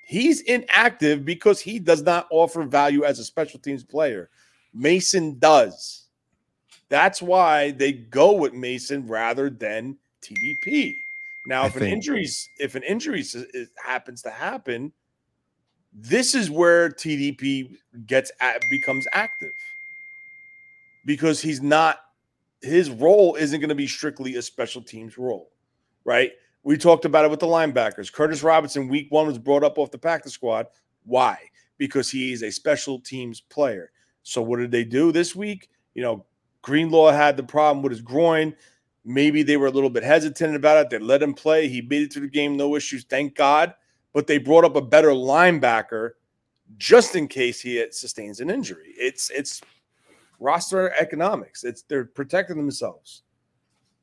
He's 0.07 0.41
inactive 0.41 1.25
because 1.25 1.59
he 1.59 1.79
does 1.79 2.01
not 2.01 2.27
offer 2.31 2.63
value 2.63 3.03
as 3.03 3.19
a 3.19 3.25
special 3.25 3.59
teams 3.59 3.83
player. 3.83 4.29
Mason 4.73 5.37
does. 5.37 6.05
That's 6.89 7.21
why 7.21 7.71
they 7.71 7.91
go 7.91 8.33
with 8.33 8.53
Mason 8.53 9.05
rather 9.05 9.49
than 9.49 9.97
TDP. 10.21 10.95
Now, 11.45 11.63
I 11.63 11.67
if 11.67 11.75
an 11.75 11.83
injuries 11.83 12.49
if 12.59 12.75
an 12.75 12.83
injury 12.83 13.23
happens 13.83 14.21
to 14.21 14.29
happen, 14.29 14.91
this 15.99 16.35
is 16.35 16.51
where 16.51 16.89
TDP 16.89 17.75
gets 18.05 18.31
at, 18.39 18.61
becomes 18.69 19.07
active 19.13 19.53
because 21.05 21.41
he's 21.41 21.59
not 21.59 21.97
his 22.61 22.91
role 22.91 23.35
isn't 23.35 23.59
going 23.59 23.69
to 23.69 23.75
be 23.75 23.87
strictly 23.87 24.35
a 24.35 24.41
special 24.41 24.81
teams 24.81 25.17
role, 25.17 25.51
right? 26.05 26.31
We 26.63 26.77
talked 26.77 27.05
about 27.05 27.25
it 27.25 27.31
with 27.31 27.39
the 27.39 27.47
linebackers. 27.47 28.11
Curtis 28.11 28.43
Robinson, 28.43 28.87
week 28.87 29.07
one, 29.09 29.25
was 29.25 29.39
brought 29.39 29.63
up 29.63 29.77
off 29.77 29.89
the 29.89 29.97
practice 29.97 30.33
squad. 30.33 30.67
Why? 31.05 31.37
Because 31.77 32.11
he 32.11 32.31
is 32.31 32.43
a 32.43 32.51
special 32.51 32.99
teams 32.99 33.41
player. 33.41 33.91
So 34.23 34.41
what 34.41 34.59
did 34.59 34.71
they 34.71 34.83
do 34.83 35.11
this 35.11 35.35
week? 35.35 35.69
You 35.95 36.03
know, 36.03 36.25
Greenlaw 36.61 37.11
had 37.11 37.37
the 37.37 37.43
problem 37.43 37.81
with 37.81 37.91
his 37.91 38.01
groin. 38.01 38.55
Maybe 39.05 39.41
they 39.41 39.57
were 39.57 39.67
a 39.67 39.71
little 39.71 39.89
bit 39.89 40.03
hesitant 40.03 40.55
about 40.55 40.77
it. 40.77 40.89
They 40.89 40.99
let 40.99 41.23
him 41.23 41.33
play. 41.33 41.67
He 41.69 41.81
made 41.81 42.03
it 42.03 42.13
through 42.13 42.23
the 42.23 42.27
game, 42.27 42.57
no 42.57 42.75
issues, 42.75 43.05
thank 43.05 43.35
God. 43.35 43.73
But 44.17 44.25
they 44.25 44.39
brought 44.39 44.65
up 44.65 44.75
a 44.75 44.81
better 44.81 45.09
linebacker 45.09 46.13
just 46.79 47.15
in 47.15 47.27
case 47.27 47.61
he 47.61 47.85
sustains 47.91 48.39
an 48.39 48.49
injury. 48.49 48.95
It's 48.97 49.29
it's 49.29 49.61
roster 50.39 50.91
economics. 50.99 51.63
It's 51.63 51.83
they're 51.83 52.05
protecting 52.05 52.57
themselves. 52.57 53.21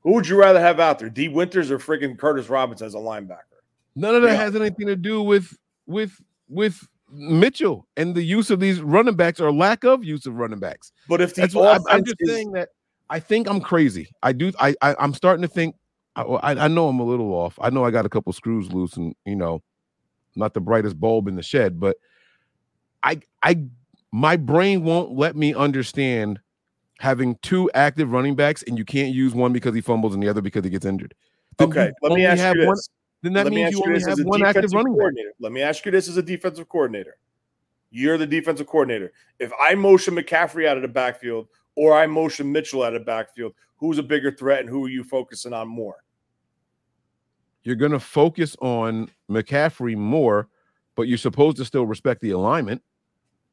Who 0.04 0.12
would 0.12 0.28
you 0.28 0.36
rather 0.38 0.60
have 0.60 0.78
out 0.78 1.00
there, 1.00 1.10
Dee 1.10 1.26
Winters 1.26 1.68
or 1.72 1.80
freaking 1.80 2.16
Curtis 2.16 2.48
Robinson 2.48 2.86
as 2.86 2.94
a 2.94 2.98
linebacker? 2.98 3.58
None 3.96 4.14
of 4.14 4.22
that 4.22 4.28
Yeah. 4.34 4.36
has 4.36 4.54
anything 4.54 4.86
to 4.86 4.94
do 4.94 5.20
with 5.20 5.52
with 5.88 6.12
with 6.48 6.80
Mitchell 7.10 7.84
and 7.96 8.14
the 8.14 8.22
use 8.22 8.52
of 8.52 8.60
these 8.60 8.80
running 8.82 9.16
backs 9.16 9.40
or 9.40 9.50
lack 9.52 9.82
of 9.82 10.04
use 10.04 10.26
of 10.26 10.36
running 10.36 10.60
backs. 10.60 10.92
But 11.08 11.22
if 11.22 11.34
the 11.34 11.40
That's 11.40 11.56
what 11.56 11.74
I'm, 11.74 11.82
I'm 11.88 12.04
just 12.04 12.18
is- 12.20 12.28
saying 12.30 12.52
that 12.52 12.68
I 13.10 13.18
think 13.18 13.48
I'm 13.50 13.60
crazy. 13.60 14.10
I 14.22 14.32
do. 14.32 14.52
I, 14.60 14.76
I 14.80 14.94
I'm 15.00 15.12
starting 15.12 15.42
to 15.42 15.48
think. 15.48 15.74
I 16.14 16.22
I 16.52 16.68
know 16.68 16.86
I'm 16.86 17.00
a 17.00 17.04
little 17.04 17.32
off. 17.32 17.58
I 17.60 17.70
know 17.70 17.84
I 17.84 17.90
got 17.90 18.06
a 18.06 18.08
couple 18.08 18.32
screws 18.32 18.70
loose, 18.72 18.96
and 18.96 19.12
you 19.26 19.34
know, 19.34 19.60
not 20.36 20.54
the 20.54 20.60
brightest 20.60 20.98
bulb 20.98 21.28
in 21.28 21.36
the 21.36 21.42
shed, 21.42 21.78
but 21.80 21.96
I 23.02 23.20
I 23.42 23.64
my 24.12 24.36
brain 24.36 24.84
won't 24.84 25.12
let 25.12 25.36
me 25.36 25.54
understand 25.54 26.40
having 27.00 27.36
two 27.42 27.70
active 27.74 28.10
running 28.12 28.34
backs 28.36 28.62
and 28.62 28.78
you 28.78 28.84
can't 28.84 29.12
use 29.12 29.34
one 29.34 29.52
because 29.52 29.74
he 29.74 29.80
fumbles 29.80 30.14
and 30.14 30.22
the 30.22 30.28
other 30.28 30.40
because 30.40 30.64
he 30.64 30.70
gets 30.70 30.86
injured. 30.86 31.14
Then 31.58 31.68
okay, 31.68 31.92
let 32.02 32.12
me 32.12 32.24
ask 32.24 32.56
you 32.56 32.66
one- 32.66 32.76
this. 32.76 32.88
Then 33.22 33.32
that 33.32 33.44
Let 33.44 33.54
means 33.54 33.70
you 33.72 33.82
only 33.86 34.00
have 34.06 34.18
one 34.24 34.44
active 34.44 34.70
running 34.74 34.92
back. 34.92 34.98
coordinator. 34.98 35.32
Let 35.40 35.52
me 35.52 35.62
ask 35.62 35.86
you 35.86 35.90
this 35.90 36.08
as 36.10 36.18
a 36.18 36.22
defensive 36.22 36.68
coordinator. 36.68 37.16
You're 37.90 38.18
the 38.18 38.26
defensive 38.26 38.66
coordinator. 38.66 39.14
If 39.38 39.50
I 39.58 39.74
motion 39.74 40.14
McCaffrey 40.14 40.66
out 40.68 40.76
of 40.76 40.82
the 40.82 40.88
backfield 40.88 41.48
or 41.74 41.96
I 41.96 42.06
motion 42.06 42.52
Mitchell 42.52 42.82
out 42.82 42.94
of 42.94 43.00
the 43.00 43.04
backfield, 43.06 43.54
who's 43.76 43.96
a 43.96 44.02
bigger 44.02 44.30
threat 44.30 44.60
and 44.60 44.68
who 44.68 44.84
are 44.84 44.90
you 44.90 45.02
focusing 45.04 45.54
on 45.54 45.68
more? 45.68 46.04
You're 47.64 47.76
going 47.76 47.92
to 47.92 48.00
focus 48.00 48.56
on 48.60 49.10
McCaffrey 49.30 49.96
more, 49.96 50.48
but 50.94 51.08
you're 51.08 51.18
supposed 51.18 51.56
to 51.56 51.64
still 51.64 51.86
respect 51.86 52.20
the 52.20 52.30
alignment. 52.30 52.82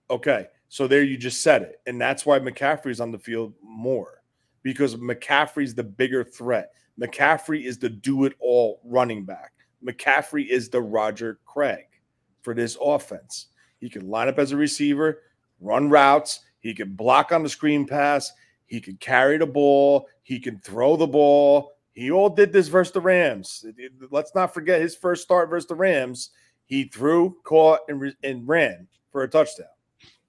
Okay. 0.10 0.48
So 0.68 0.88
there 0.88 1.04
you 1.04 1.18
just 1.18 1.42
said 1.42 1.64
it. 1.64 1.82
And 1.86 2.00
that's 2.00 2.26
why 2.26 2.40
McCaffrey's 2.40 3.02
on 3.02 3.12
the 3.12 3.20
field 3.20 3.54
more 3.64 4.22
because 4.64 4.96
McCaffrey's 4.96 5.74
the 5.74 5.84
bigger 5.84 6.24
threat. 6.24 6.72
McCaffrey 7.00 7.66
is 7.66 7.78
the 7.78 7.90
do 7.90 8.26
it 8.26 8.34
all 8.40 8.82
running 8.84 9.26
back. 9.26 9.54
McCaffrey 9.86 10.48
is 10.48 10.70
the 10.70 10.82
Roger 10.82 11.40
Craig 11.46 11.86
for 12.42 12.54
this 12.54 12.78
offense. 12.82 13.48
He 13.80 13.90
can 13.90 14.10
line 14.10 14.28
up 14.28 14.38
as 14.38 14.52
a 14.52 14.58
receiver, 14.58 15.24
run 15.60 15.90
routes, 15.90 16.42
he 16.60 16.74
can 16.74 16.94
block 16.94 17.32
on 17.32 17.44
the 17.44 17.50
screen 17.50 17.88
pass, 17.88 18.32
he 18.68 18.80
can 18.80 18.96
carry 18.98 19.38
the 19.38 19.46
ball, 19.48 20.08
he 20.22 20.40
can 20.40 20.60
throw 20.60 20.96
the 20.96 21.08
ball. 21.08 21.74
He 21.94 22.12
all 22.12 22.30
did 22.30 22.54
this 22.54 22.68
versus 22.68 22.94
the 22.94 23.02
Rams. 23.02 23.66
Let's 24.10 24.34
not 24.34 24.54
forget 24.54 24.82
his 24.82 24.96
first 24.96 25.24
start 25.24 25.50
versus 25.50 25.68
the 25.68 25.76
Rams. 25.76 26.30
He 26.66 26.86
threw, 26.86 27.38
caught, 27.44 27.82
and, 27.90 28.00
re- 28.00 28.16
and 28.24 28.48
ran 28.48 28.88
for 29.12 29.24
a 29.24 29.28
touchdown. 29.28 29.68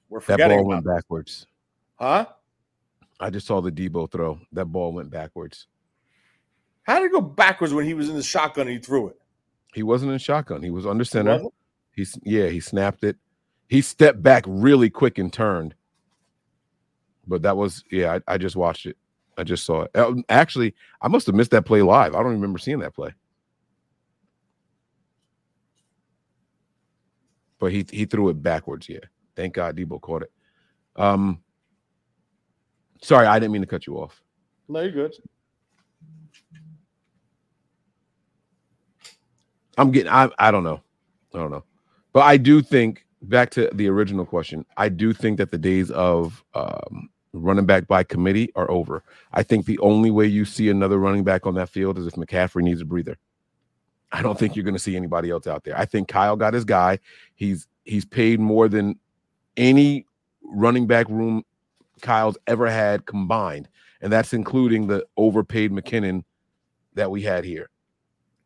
We're 0.08 0.20
That 0.20 0.32
forgetting 0.32 0.58
ball 0.58 0.66
went 0.66 0.84
backwards. 0.84 1.46
Huh? 1.96 2.26
I 3.20 3.30
just 3.30 3.46
saw 3.46 3.60
the 3.60 3.70
Deebo 3.70 4.10
throw. 4.10 4.40
That 4.52 4.66
ball 4.66 4.92
went 4.92 5.10
backwards. 5.10 5.68
How 6.82 6.98
did 6.98 7.06
it 7.06 7.12
go 7.12 7.20
backwards 7.20 7.72
when 7.72 7.84
he 7.84 7.94
was 7.94 8.08
in 8.08 8.16
the 8.16 8.22
shotgun 8.22 8.66
and 8.66 8.76
he 8.76 8.82
threw 8.82 9.08
it? 9.08 9.16
He 9.72 9.84
wasn't 9.84 10.12
in 10.12 10.18
shotgun. 10.18 10.62
He 10.62 10.70
was 10.70 10.86
under 10.86 11.04
center. 11.04 11.40
He's 11.94 12.18
yeah, 12.24 12.48
he 12.48 12.58
snapped 12.60 13.04
it. 13.04 13.16
He 13.68 13.80
stepped 13.80 14.22
back 14.22 14.44
really 14.46 14.90
quick 14.90 15.18
and 15.18 15.32
turned. 15.32 15.74
But 17.26 17.42
that 17.42 17.56
was 17.56 17.84
yeah, 17.90 18.18
I, 18.26 18.34
I 18.34 18.38
just 18.38 18.56
watched 18.56 18.86
it. 18.86 18.96
I 19.36 19.44
just 19.44 19.64
saw 19.64 19.82
it. 19.82 19.90
Uh, 19.94 20.14
Actually, 20.28 20.74
I 21.00 21.08
must 21.08 21.26
have 21.26 21.34
missed 21.34 21.50
that 21.52 21.64
play 21.64 21.82
live. 21.82 22.14
I 22.14 22.22
don't 22.22 22.32
remember 22.32 22.58
seeing 22.58 22.80
that 22.80 22.94
play. 22.94 23.12
But 27.58 27.72
he 27.72 27.86
he 27.90 28.04
threw 28.04 28.28
it 28.28 28.42
backwards. 28.42 28.88
Yeah, 28.88 28.98
thank 29.36 29.54
God 29.54 29.76
Deebo 29.76 30.00
caught 30.00 30.22
it. 30.22 30.32
Um, 30.96 31.40
sorry, 33.00 33.26
I 33.26 33.38
didn't 33.38 33.52
mean 33.52 33.62
to 33.62 33.68
cut 33.68 33.86
you 33.86 33.98
off. 33.98 34.20
No, 34.68 34.80
you're 34.80 34.90
good. 34.90 35.14
I'm 39.78 39.90
getting. 39.92 40.10
I 40.10 40.28
I 40.38 40.50
don't 40.50 40.64
know. 40.64 40.82
I 41.34 41.38
don't 41.38 41.50
know, 41.50 41.64
but 42.12 42.20
I 42.24 42.36
do 42.36 42.62
think 42.62 43.06
back 43.22 43.50
to 43.50 43.70
the 43.72 43.88
original 43.88 44.26
question. 44.26 44.66
I 44.76 44.88
do 44.88 45.12
think 45.12 45.38
that 45.38 45.50
the 45.50 45.58
days 45.58 45.90
of 45.92 46.44
um, 46.54 47.08
running 47.32 47.66
back 47.66 47.86
by 47.86 48.02
committee 48.02 48.50
are 48.54 48.70
over. 48.70 49.02
I 49.32 49.42
think 49.42 49.66
the 49.66 49.78
only 49.78 50.10
way 50.10 50.26
you 50.26 50.44
see 50.44 50.68
another 50.68 50.98
running 50.98 51.24
back 51.24 51.46
on 51.46 51.54
that 51.54 51.68
field 51.68 51.98
is 51.98 52.06
if 52.06 52.14
McCaffrey 52.14 52.62
needs 52.62 52.80
a 52.80 52.84
breather. 52.84 53.18
I 54.12 54.20
don't 54.22 54.38
think 54.38 54.54
you're 54.54 54.64
going 54.64 54.74
to 54.74 54.80
see 54.80 54.96
anybody 54.96 55.30
else 55.30 55.46
out 55.46 55.64
there. 55.64 55.78
I 55.78 55.86
think 55.86 56.08
Kyle 56.08 56.36
got 56.36 56.52
his 56.52 56.64
guy. 56.64 56.98
He's 57.34 57.66
he's 57.84 58.04
paid 58.04 58.40
more 58.40 58.68
than 58.68 58.98
any 59.56 60.06
running 60.42 60.86
back 60.86 61.08
room 61.08 61.44
Kyle's 62.02 62.36
ever 62.46 62.68
had 62.68 63.06
combined, 63.06 63.68
and 64.02 64.12
that's 64.12 64.34
including 64.34 64.86
the 64.86 65.06
overpaid 65.16 65.72
McKinnon 65.72 66.24
that 66.94 67.10
we 67.10 67.22
had 67.22 67.44
here. 67.44 67.70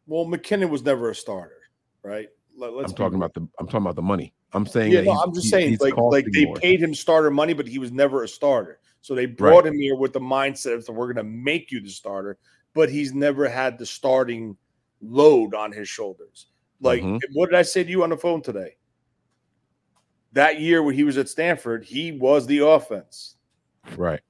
Well, 0.06 0.26
McKinnon 0.26 0.70
was 0.70 0.84
never 0.84 1.10
a 1.10 1.14
starter, 1.14 1.62
right? 2.04 2.28
Let, 2.56 2.72
us 2.72 2.90
I'm 2.90 2.96
talking 2.96 3.16
about 3.16 3.34
the 3.34 3.40
I'm 3.58 3.66
talking 3.66 3.80
about 3.82 3.96
the 3.96 4.02
money. 4.02 4.32
I'm 4.52 4.66
saying 4.66 4.92
Yeah, 4.92 5.00
that 5.00 5.06
no, 5.06 5.12
I'm 5.12 5.32
just 5.34 5.46
he- 5.46 5.50
saying, 5.50 5.78
like, 5.80 5.96
like 5.96 6.26
they 6.32 6.46
more. 6.46 6.56
paid 6.56 6.80
him 6.82 6.94
starter 6.94 7.30
money, 7.30 7.52
but 7.52 7.66
he 7.66 7.78
was 7.78 7.92
never 7.92 8.22
a 8.22 8.28
starter. 8.28 8.78
So 9.02 9.14
they 9.14 9.26
brought 9.26 9.66
him 9.66 9.78
here 9.78 9.94
with 9.96 10.12
the 10.12 10.20
mindset 10.20 10.76
of 10.88 10.94
we're 10.94 11.12
going 11.12 11.16
to 11.16 11.22
make 11.24 11.70
you 11.70 11.80
the 11.80 11.90
starter, 11.90 12.38
but 12.74 12.90
he's 12.90 13.12
never 13.14 13.48
had 13.48 13.78
the 13.78 13.86
starting 13.86 14.56
load 15.00 15.54
on 15.54 15.72
his 15.72 15.88
shoulders. 15.88 16.46
Like, 16.80 17.02
Mhm. 17.02 17.20
what 17.34 17.50
did 17.50 17.58
I 17.58 17.62
say 17.62 17.84
to 17.84 17.90
you 17.90 18.02
on 18.02 18.10
the 18.10 18.16
phone 18.16 18.42
today? 18.42 18.76
That 20.32 20.60
year 20.60 20.82
when 20.82 20.94
he 20.94 21.04
was 21.04 21.18
at 21.18 21.28
Stanford, 21.28 21.84
he 21.84 22.12
was 22.12 22.46
the 22.46 22.58
offense. 22.66 23.36
right. 23.96 24.20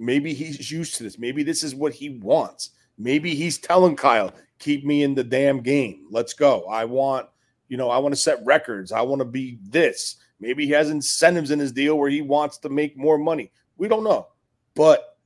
Maybe 0.00 0.32
he's 0.34 0.70
used 0.70 0.94
to 0.96 1.02
this. 1.04 1.18
Maybe 1.18 1.42
this 1.42 1.62
is 1.62 1.74
what 1.74 1.92
he 1.92 2.18
wants. 2.18 2.70
Maybe 2.98 3.34
he's 3.34 3.58
telling 3.58 3.96
Kyle, 3.96 4.32
keep 4.58 4.84
me 4.84 5.02
in 5.02 5.14
the 5.14 5.22
damn 5.22 5.60
game. 5.60 6.06
Let's 6.10 6.32
go. 6.32 6.64
I 6.64 6.84
want, 6.86 7.28
you 7.70 7.76
know, 7.76 7.88
I 7.88 7.98
want 7.98 8.12
to 8.14 8.20
set 8.20 8.44
records. 8.44 8.90
I 8.90 9.00
want 9.00 9.20
to 9.20 9.24
be 9.24 9.58
this. 9.62 10.16
Maybe 10.40 10.66
he 10.66 10.72
has 10.72 10.90
incentives 10.90 11.52
in 11.52 11.58
his 11.60 11.70
deal 11.72 11.96
where 11.96 12.10
he 12.10 12.20
wants 12.20 12.58
to 12.58 12.68
make 12.68 12.96
more 12.96 13.16
money. 13.16 13.52
We 13.78 13.86
don't 13.86 14.02
know. 14.02 14.26
But 14.74 15.16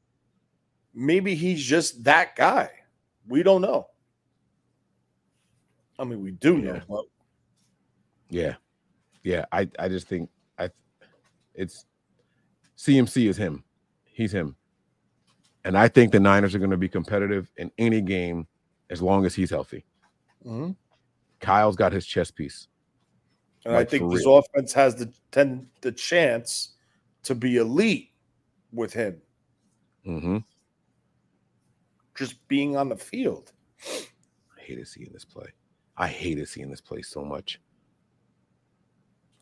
maybe 0.92 1.34
he's 1.34 1.64
just 1.64 2.04
that 2.04 2.36
guy. 2.36 2.70
We 3.26 3.42
don't 3.42 3.62
know. 3.62 3.86
I 5.98 6.04
mean, 6.04 6.20
we 6.20 6.32
do 6.32 6.58
know, 6.58 6.74
Yeah. 6.74 6.80
but 6.88 7.04
Yeah. 8.28 8.54
Yeah. 9.22 9.44
I 9.50 9.68
I 9.78 9.88
just 9.88 10.06
think 10.06 10.28
I 10.58 10.68
it's 11.54 11.86
CMC 12.76 13.28
is 13.28 13.36
him. 13.38 13.64
He's 14.04 14.32
him. 14.32 14.54
And 15.64 15.78
I 15.78 15.88
think 15.88 16.12
the 16.12 16.20
Niners 16.20 16.54
are 16.54 16.58
going 16.58 16.70
to 16.72 16.76
be 16.76 16.88
competitive 16.90 17.50
in 17.56 17.70
any 17.78 18.02
game 18.02 18.46
as 18.90 19.00
long 19.00 19.24
as 19.24 19.34
he's 19.34 19.48
healthy. 19.50 19.84
Mhm. 20.44 20.76
Kyle's 21.44 21.76
got 21.76 21.92
his 21.92 22.06
chess 22.06 22.30
piece. 22.30 22.68
and 23.64 23.74
Like, 23.74 23.86
I 23.86 23.90
think 23.90 24.12
this 24.12 24.24
offense 24.26 24.72
has 24.72 24.94
the 24.96 25.12
ten 25.30 25.68
the 25.80 25.92
chance 25.92 26.74
to 27.24 27.34
be 27.34 27.56
elite 27.56 28.10
with 28.72 28.92
him 28.92 29.20
Mm-hmm. 30.06 30.38
just 32.14 32.46
being 32.48 32.76
on 32.76 32.88
the 32.88 32.96
field. 32.96 33.52
I 33.86 34.60
hated 34.60 34.86
seeing 34.88 35.10
this 35.12 35.24
play. 35.24 35.46
I 35.96 36.08
hated 36.08 36.48
seeing 36.48 36.70
this 36.70 36.80
play 36.80 37.00
so 37.02 37.24
much. 37.24 37.60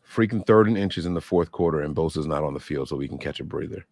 Freaking 0.09 0.45
third 0.45 0.67
and 0.67 0.77
inches 0.77 1.05
in 1.05 1.13
the 1.13 1.21
fourth 1.21 1.51
quarter, 1.51 1.81
and 1.81 1.95
Bosa's 1.95 2.27
not 2.27 2.43
on 2.43 2.53
the 2.53 2.59
field, 2.59 2.87
so 2.87 2.95
we 2.95 3.07
can 3.07 3.17
catch 3.17 3.39
a 3.39 3.43
breather. 3.43 3.85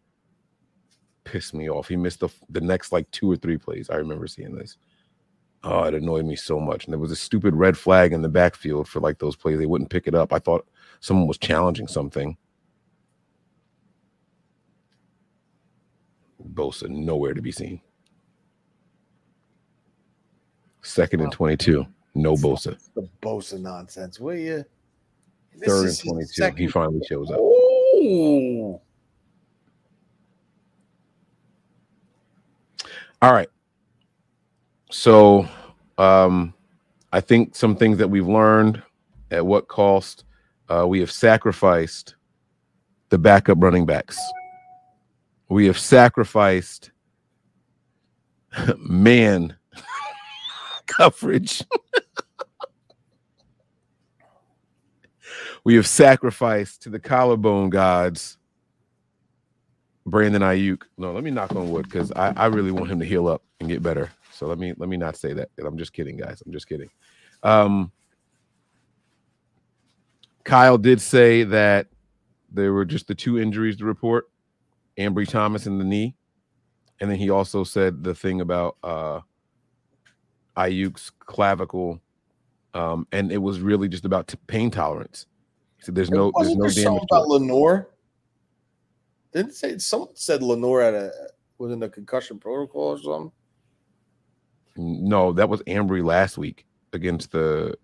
pissed 1.23 1.53
me 1.53 1.69
off. 1.69 1.87
He 1.87 1.95
missed 1.97 2.19
the 2.21 2.29
the 2.49 2.61
next 2.61 2.91
like 2.91 3.09
two 3.11 3.29
or 3.31 3.35
three 3.35 3.57
plays. 3.57 3.89
I 3.89 3.95
remember 3.95 4.27
seeing 4.27 4.55
this. 4.55 4.77
Oh, 5.63 5.83
it 5.83 5.93
annoyed 5.93 6.25
me 6.25 6.35
so 6.35 6.59
much. 6.59 6.85
And 6.85 6.93
there 6.93 6.99
was 6.99 7.11
a 7.11 7.15
stupid 7.15 7.55
red 7.55 7.77
flag 7.77 8.13
in 8.13 8.21
the 8.21 8.29
backfield 8.29 8.87
for 8.87 8.99
like 8.99 9.19
those 9.19 9.35
plays. 9.35 9.59
They 9.59 9.67
wouldn't 9.67 9.91
pick 9.91 10.07
it 10.07 10.15
up. 10.15 10.33
I 10.33 10.39
thought 10.39 10.67
someone 10.99 11.27
was 11.27 11.37
challenging 11.37 11.87
something. 11.87 12.35
Bosa 16.53 16.89
nowhere 16.89 17.33
to 17.33 17.41
be 17.41 17.51
seen. 17.51 17.79
Second 20.81 21.21
and 21.21 21.31
22. 21.31 21.85
No 22.15 22.33
Bosa. 22.33 22.77
The 22.95 23.07
Bosa 23.21 23.61
nonsense, 23.61 24.19
will 24.19 24.35
you? 24.35 24.65
This 25.55 25.69
Third 25.69 25.79
and 25.79 25.87
is 25.89 26.01
his 26.01 26.35
22. 26.35 26.55
He 26.55 26.67
finally 26.67 27.01
shows 27.07 27.29
up. 27.29 27.37
All 33.21 33.33
right. 33.33 33.47
So 34.91 35.47
um 35.97 36.53
I 37.13 37.21
think 37.21 37.55
some 37.55 37.75
things 37.75 37.97
that 37.97 38.09
we've 38.09 38.27
learned 38.27 38.81
at 39.31 39.45
what 39.45 39.67
cost 39.67 40.25
uh 40.69 40.85
we 40.87 40.99
have 40.99 41.11
sacrificed 41.11 42.15
the 43.09 43.17
backup 43.17 43.57
running 43.61 43.85
backs. 43.85 44.17
We 45.49 45.65
have 45.67 45.79
sacrificed 45.79 46.91
man 48.77 49.55
coverage. 50.87 51.63
we 55.63 55.75
have 55.75 55.87
sacrificed 55.87 56.81
to 56.83 56.89
the 56.89 56.99
collarbone 56.99 57.69
gods 57.69 58.37
Brandon 60.05 60.41
Aiyuk. 60.41 60.83
No, 60.97 61.13
let 61.13 61.23
me 61.23 61.31
knock 61.31 61.55
on 61.55 61.69
wood 61.69 61.85
because 61.85 62.11
I, 62.13 62.33
I 62.35 62.45
really 62.47 62.71
want 62.71 62.91
him 62.91 62.99
to 62.99 63.05
heal 63.05 63.27
up 63.27 63.43
and 63.59 63.69
get 63.69 63.83
better. 63.83 64.09
So 64.41 64.47
let 64.47 64.57
me 64.57 64.73
let 64.77 64.89
me 64.89 64.97
not 64.97 65.15
say 65.15 65.33
that. 65.33 65.49
I'm 65.63 65.77
just 65.77 65.93
kidding, 65.93 66.17
guys. 66.17 66.41
I'm 66.43 66.51
just 66.51 66.67
kidding. 66.67 66.89
Um, 67.43 67.91
Kyle 70.43 70.79
did 70.79 70.99
say 70.99 71.43
that 71.43 71.85
there 72.51 72.73
were 72.73 72.83
just 72.83 73.07
the 73.07 73.13
two 73.13 73.37
injuries 73.37 73.77
to 73.77 73.85
report: 73.85 74.31
Ambry 74.97 75.29
Thomas 75.29 75.67
in 75.67 75.77
the 75.77 75.83
knee, 75.83 76.15
and 76.99 77.07
then 77.07 77.19
he 77.19 77.29
also 77.29 77.63
said 77.63 78.03
the 78.03 78.15
thing 78.15 78.41
about 78.41 78.77
uh, 78.83 79.19
Aiyuk's 80.57 81.11
clavicle, 81.19 82.01
um, 82.73 83.05
and 83.11 83.31
it 83.31 83.37
was 83.37 83.59
really 83.59 83.87
just 83.87 84.05
about 84.05 84.27
t- 84.27 84.39
pain 84.47 84.71
tolerance. 84.71 85.27
Said, 85.81 85.93
"There's 85.93 86.09
no 86.09 86.31
there's 86.39 86.55
no 86.55 86.67
there 86.67 86.83
damage." 86.85 87.03
about. 87.11 87.27
Lenoir? 87.27 87.89
Didn't 89.33 89.53
say 89.53 89.77
someone 89.77 90.15
said 90.15 90.41
Lenoir 90.41 90.81
had 90.81 90.95
a 90.95 91.11
was 91.59 91.71
in 91.71 91.79
the 91.79 91.89
concussion 91.89 92.39
protocol 92.39 92.81
or 92.81 92.97
something. 92.97 93.31
No, 94.81 95.31
that 95.33 95.47
was 95.47 95.61
Ambry 95.63 96.03
last 96.03 96.37
week 96.37 96.65
against 96.93 97.31
the. 97.31 97.77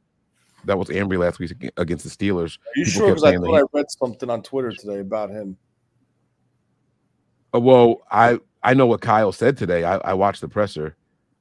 That 0.65 0.77
was 0.77 0.89
Ambry 0.89 1.19
last 1.19 1.39
week 1.39 1.53
against 1.77 2.03
the 2.03 2.09
Steelers. 2.09 2.57
Are 2.57 2.79
you 2.79 2.85
People 2.85 2.91
sure? 2.91 3.07
Because 3.09 3.23
I 3.23 3.35
thought 3.37 3.59
I 3.59 3.63
read 3.71 3.85
something 3.89 4.29
on 4.29 4.41
Twitter 4.41 4.71
today 4.71 4.99
about 4.99 5.29
him. 5.29 5.55
Uh, 7.53 7.59
well, 7.59 8.01
I 8.11 8.39
I 8.63 8.73
know 8.73 8.87
what 8.87 9.01
Kyle 9.01 9.31
said 9.31 9.57
today. 9.57 9.83
I, 9.83 9.97
I 9.97 10.13
watched 10.13 10.41
the 10.41 10.49
presser, 10.49 10.97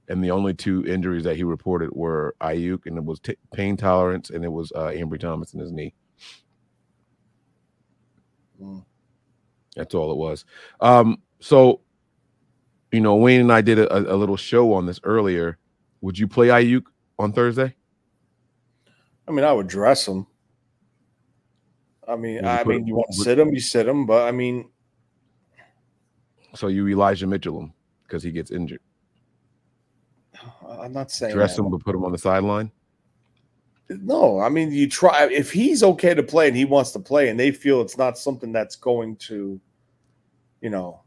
and 0.08 0.22
the 0.22 0.30
only 0.30 0.54
two 0.54 0.84
injuries 0.86 1.24
that 1.24 1.36
he 1.36 1.44
reported 1.44 1.90
were 1.92 2.36
Aiyuk, 2.40 2.86
and 2.86 2.98
it 2.98 3.04
was 3.04 3.18
t- 3.18 3.36
pain 3.52 3.76
tolerance, 3.76 4.30
and 4.30 4.44
it 4.44 4.52
was 4.52 4.70
uh, 4.72 4.88
Ambry 4.88 5.18
Thomas 5.18 5.54
in 5.54 5.60
his 5.60 5.72
knee. 5.72 5.94
Mm. 8.62 8.84
That's 9.74 9.94
all 9.94 10.12
it 10.12 10.16
was. 10.16 10.44
Um, 10.80 11.22
so, 11.40 11.80
you 12.92 13.00
know, 13.00 13.16
Wayne 13.16 13.40
and 13.40 13.52
I 13.52 13.60
did 13.60 13.78
a, 13.78 14.14
a 14.14 14.16
little 14.16 14.36
show 14.36 14.72
on 14.72 14.86
this 14.86 15.00
earlier. 15.04 15.58
Would 16.00 16.18
you 16.18 16.28
play 16.28 16.48
Aiyuk 16.48 16.84
on 17.18 17.32
Thursday? 17.32 17.74
I 19.28 19.32
mean, 19.32 19.44
I 19.44 19.52
would 19.52 19.66
dress 19.66 20.06
him. 20.06 20.26
I 22.08 22.14
mean, 22.14 22.44
I 22.44 22.62
mean, 22.62 22.86
you 22.86 22.94
want 22.94 23.08
to 23.10 23.16
sit 23.18 23.38
him, 23.38 23.52
you 23.52 23.60
sit 23.60 23.88
him, 23.88 24.06
but 24.06 24.28
I 24.28 24.30
mean, 24.30 24.70
So 26.54 26.68
you 26.68 26.88
Elijah 26.88 27.26
Mitchell 27.26 27.60
him 27.60 27.72
because 28.04 28.22
he 28.22 28.30
gets 28.30 28.50
injured. 28.50 28.80
I'm 30.68 30.92
not 30.92 31.10
saying 31.10 31.34
Dress 31.34 31.56
that. 31.56 31.62
him, 31.62 31.70
but 31.70 31.84
put 31.84 31.94
him 31.94 32.04
on 32.04 32.12
the 32.12 32.18
sideline. 32.18 32.70
No, 33.88 34.40
I 34.40 34.48
mean, 34.48 34.72
you 34.72 34.88
try 34.88 35.28
if 35.30 35.52
he's 35.52 35.82
okay 35.82 36.14
to 36.14 36.22
play 36.22 36.48
and 36.48 36.56
he 36.56 36.64
wants 36.64 36.90
to 36.92 36.98
play, 36.98 37.28
and 37.28 37.38
they 37.38 37.50
feel 37.50 37.80
it's 37.80 37.98
not 37.98 38.18
something 38.18 38.52
that's 38.52 38.76
going 38.76 39.16
to, 39.16 39.60
you 40.60 40.70
know, 40.70 41.02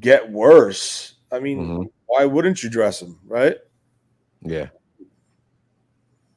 get 0.00 0.30
worse. 0.30 1.14
I 1.30 1.40
mean, 1.40 1.58
Mhm. 1.58 1.90
why 2.06 2.24
wouldn't 2.24 2.62
you 2.62 2.70
dress 2.70 3.02
him, 3.02 3.18
right? 3.26 3.56
Yeah. 4.42 4.68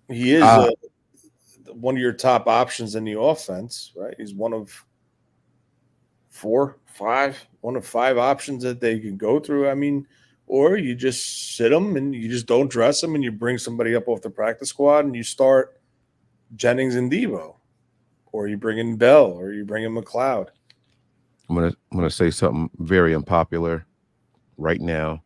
He 0.10 0.34
is 0.34 0.44
Uh, 0.44 0.70
uh, 1.68 1.74
one 1.74 1.96
of 1.96 2.02
your 2.02 2.14
top 2.14 2.48
options 2.48 2.96
in 2.96 3.06
the 3.06 3.20
offense, 3.20 3.94
right? 3.96 4.14
He's 4.18 4.34
one 4.34 4.54
of 4.54 4.86
four, 6.30 6.78
five, 6.86 7.38
one 7.62 7.76
of 7.76 7.86
five 7.86 8.18
options 8.18 8.64
that 8.64 8.82
they 8.82 9.00
can 9.00 9.18
go 9.18 9.40
through. 9.40 9.70
I 9.70 9.76
mean, 9.76 10.08
or 10.48 10.76
you 10.76 10.96
just 10.96 11.56
sit 11.56 11.72
him 11.72 11.96
and 11.96 12.14
you 12.14 12.28
just 12.30 12.46
don't 12.46 12.70
dress 12.70 13.02
him 13.02 13.16
and 13.16 13.24
you 13.24 13.32
bring 13.32 13.58
somebody 13.58 13.96
up 13.96 14.08
off 14.10 14.22
the 14.22 14.30
practice 14.30 14.70
squad 14.70 15.06
and 15.06 15.16
you 15.16 15.24
start 15.24 15.80
Jennings 16.56 16.96
and 16.96 17.10
Deebo, 17.10 17.56
or 18.34 18.48
you 18.50 18.58
bring 18.58 18.78
in 18.78 18.98
Bell, 18.98 19.28
or 19.28 19.54
you 19.54 19.64
bring 19.64 19.86
in 19.86 19.94
McCloud. 19.94 20.50
I'm 21.52 21.58
gonna 21.58 21.74
I'm 21.92 21.98
gonna 21.98 22.10
say 22.10 22.32
something 22.32 22.70
very 22.78 23.14
unpopular 23.14 23.86
right 24.58 24.80
now, 24.80 25.22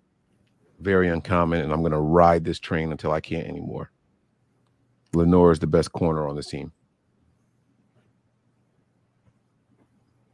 very 0.79 1.07
uncommon, 1.07 1.61
and 1.61 1.71
I'm 1.71 1.83
gonna 1.83 2.01
ride 2.01 2.43
this 2.43 2.57
train 2.57 2.91
until 2.91 3.11
I 3.11 3.21
can't 3.21 3.47
anymore. 3.47 3.91
Lenoir 5.13 5.51
is 5.51 5.59
the 5.59 5.67
best 5.67 5.91
corner 5.91 6.27
on 6.27 6.35
this 6.35 6.47
team. 6.47 6.71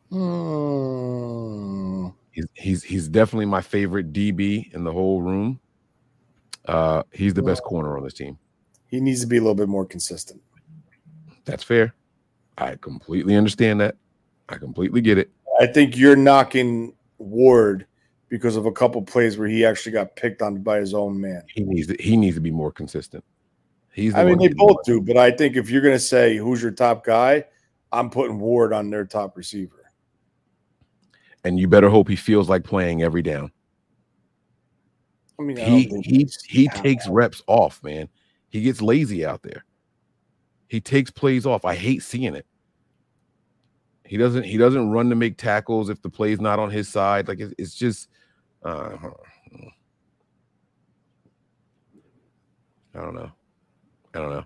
Hmm. 0.10 2.08
He's 2.32 2.48
he's 2.54 2.84
he's 2.84 3.10
definitely 3.10 3.48
my 3.48 3.60
favorite 3.60 4.14
DB 4.14 4.74
in 4.74 4.86
the 4.86 4.94
whole 4.94 5.22
room. 5.22 5.60
Uh, 6.66 7.04
he's 7.12 7.34
the 7.34 7.44
best 7.44 7.64
corner 7.64 7.98
on 7.98 8.04
this 8.06 8.14
team. 8.14 8.38
He 8.88 9.02
needs 9.02 9.20
to 9.20 9.28
be 9.28 9.36
a 9.36 9.42
little 9.42 9.56
bit 9.56 9.68
more 9.68 9.86
consistent. 9.86 10.42
That's 11.44 11.64
fair. 11.64 11.94
I 12.58 12.78
completely 12.78 13.36
understand 13.36 13.82
that. 13.82 13.98
I 14.48 14.58
completely 14.58 15.02
get 15.02 15.18
it. 15.18 15.32
I 15.62 15.68
think 15.68 15.96
you're 15.96 16.16
knocking 16.16 16.96
Ward 17.20 17.86
because 18.30 18.56
of 18.56 18.66
a 18.66 18.72
couple 18.72 19.00
plays 19.04 19.38
where 19.38 19.48
he 19.48 19.64
actually 19.64 19.92
got 19.92 20.16
picked 20.16 20.42
on 20.42 20.64
by 20.64 20.80
his 20.80 20.96
own 20.96 21.22
man. 21.22 21.44
He 21.54 21.64
needs 21.64 21.86
to, 21.88 21.96
he 22.02 22.18
needs 22.18 22.36
to 22.36 22.42
be 22.42 22.50
more 22.50 22.72
consistent. 22.72 23.24
He's. 23.94 24.16
I 24.16 24.24
mean, 24.24 24.40
they 24.40 24.48
both 24.48 24.78
do, 24.86 25.00
but 25.02 25.18
I 25.18 25.30
think 25.30 25.56
if 25.56 25.70
you're 25.70 25.84
going 25.84 25.94
to 25.94 26.00
say 26.00 26.36
who's 26.36 26.64
your 26.64 26.72
top 26.72 27.06
guy, 27.06 27.44
I'm 27.92 28.10
putting 28.10 28.40
Ward 28.40 28.74
on 28.74 28.90
their 28.90 29.06
top 29.06 29.38
receiver. 29.38 29.92
and 31.44 31.60
you 31.60 31.68
better 31.68 31.90
hope 31.90 32.08
he 32.08 32.16
feels 32.16 32.50
like 32.50 32.64
playing 32.64 33.04
every 33.04 33.22
down. 33.22 33.52
I 35.40 35.44
mean, 35.44 35.60
I 35.60 35.64
He 35.64 36.02
he 36.04 36.30
he 36.48 36.68
takes 36.70 37.08
reps 37.08 37.44
off, 37.46 37.84
man. 37.84 38.10
He 38.50 38.62
gets 38.62 38.82
lazy 38.82 39.26
out 39.26 39.44
there. 39.44 39.64
He 40.70 40.82
takes 40.82 41.12
plays 41.12 41.46
off. 41.46 41.66
I 41.66 41.76
hate 41.76 42.02
seeing 42.02 42.34
it. 42.34 42.48
He 44.12 44.18
doesn't 44.18 44.44
he 44.44 44.58
doesn't 44.58 44.90
run 44.90 45.10
to 45.10 45.16
make 45.16 45.38
tackles 45.38 45.90
if 45.90 46.02
the 46.02 46.10
play's 46.10 46.42
not 46.42 46.60
on 46.60 46.70
his 46.70 46.90
side. 46.90 47.30
Like 47.30 47.40
it's, 47.40 47.54
it's 47.58 47.74
just 47.74 48.10
uh, 48.62 48.98
I 52.94 53.00
don't 53.00 53.16
know. 53.16 53.32
I 54.14 54.20
don't 54.20 54.32
know. 54.32 54.46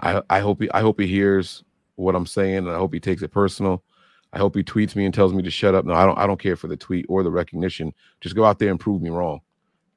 I 0.00 0.22
I 0.30 0.40
hope 0.40 0.62
he 0.62 0.70
I 0.70 0.80
hope 0.80 0.98
he 0.98 1.06
hears 1.06 1.62
what 1.96 2.14
I'm 2.14 2.24
saying 2.24 2.56
and 2.56 2.70
I 2.70 2.78
hope 2.78 2.94
he 2.94 3.00
takes 3.00 3.20
it 3.20 3.32
personal. 3.32 3.84
I 4.32 4.38
hope 4.38 4.56
he 4.56 4.62
tweets 4.62 4.96
me 4.96 5.04
and 5.04 5.12
tells 5.12 5.34
me 5.34 5.42
to 5.42 5.50
shut 5.50 5.74
up. 5.74 5.84
No, 5.84 5.92
I 5.92 6.06
don't 6.06 6.16
I 6.16 6.26
don't 6.26 6.40
care 6.40 6.56
for 6.56 6.68
the 6.68 6.76
tweet 6.78 7.04
or 7.10 7.22
the 7.22 7.30
recognition. 7.30 7.92
Just 8.22 8.34
go 8.34 8.46
out 8.46 8.58
there 8.58 8.70
and 8.70 8.80
prove 8.80 9.02
me 9.02 9.10
wrong. 9.10 9.42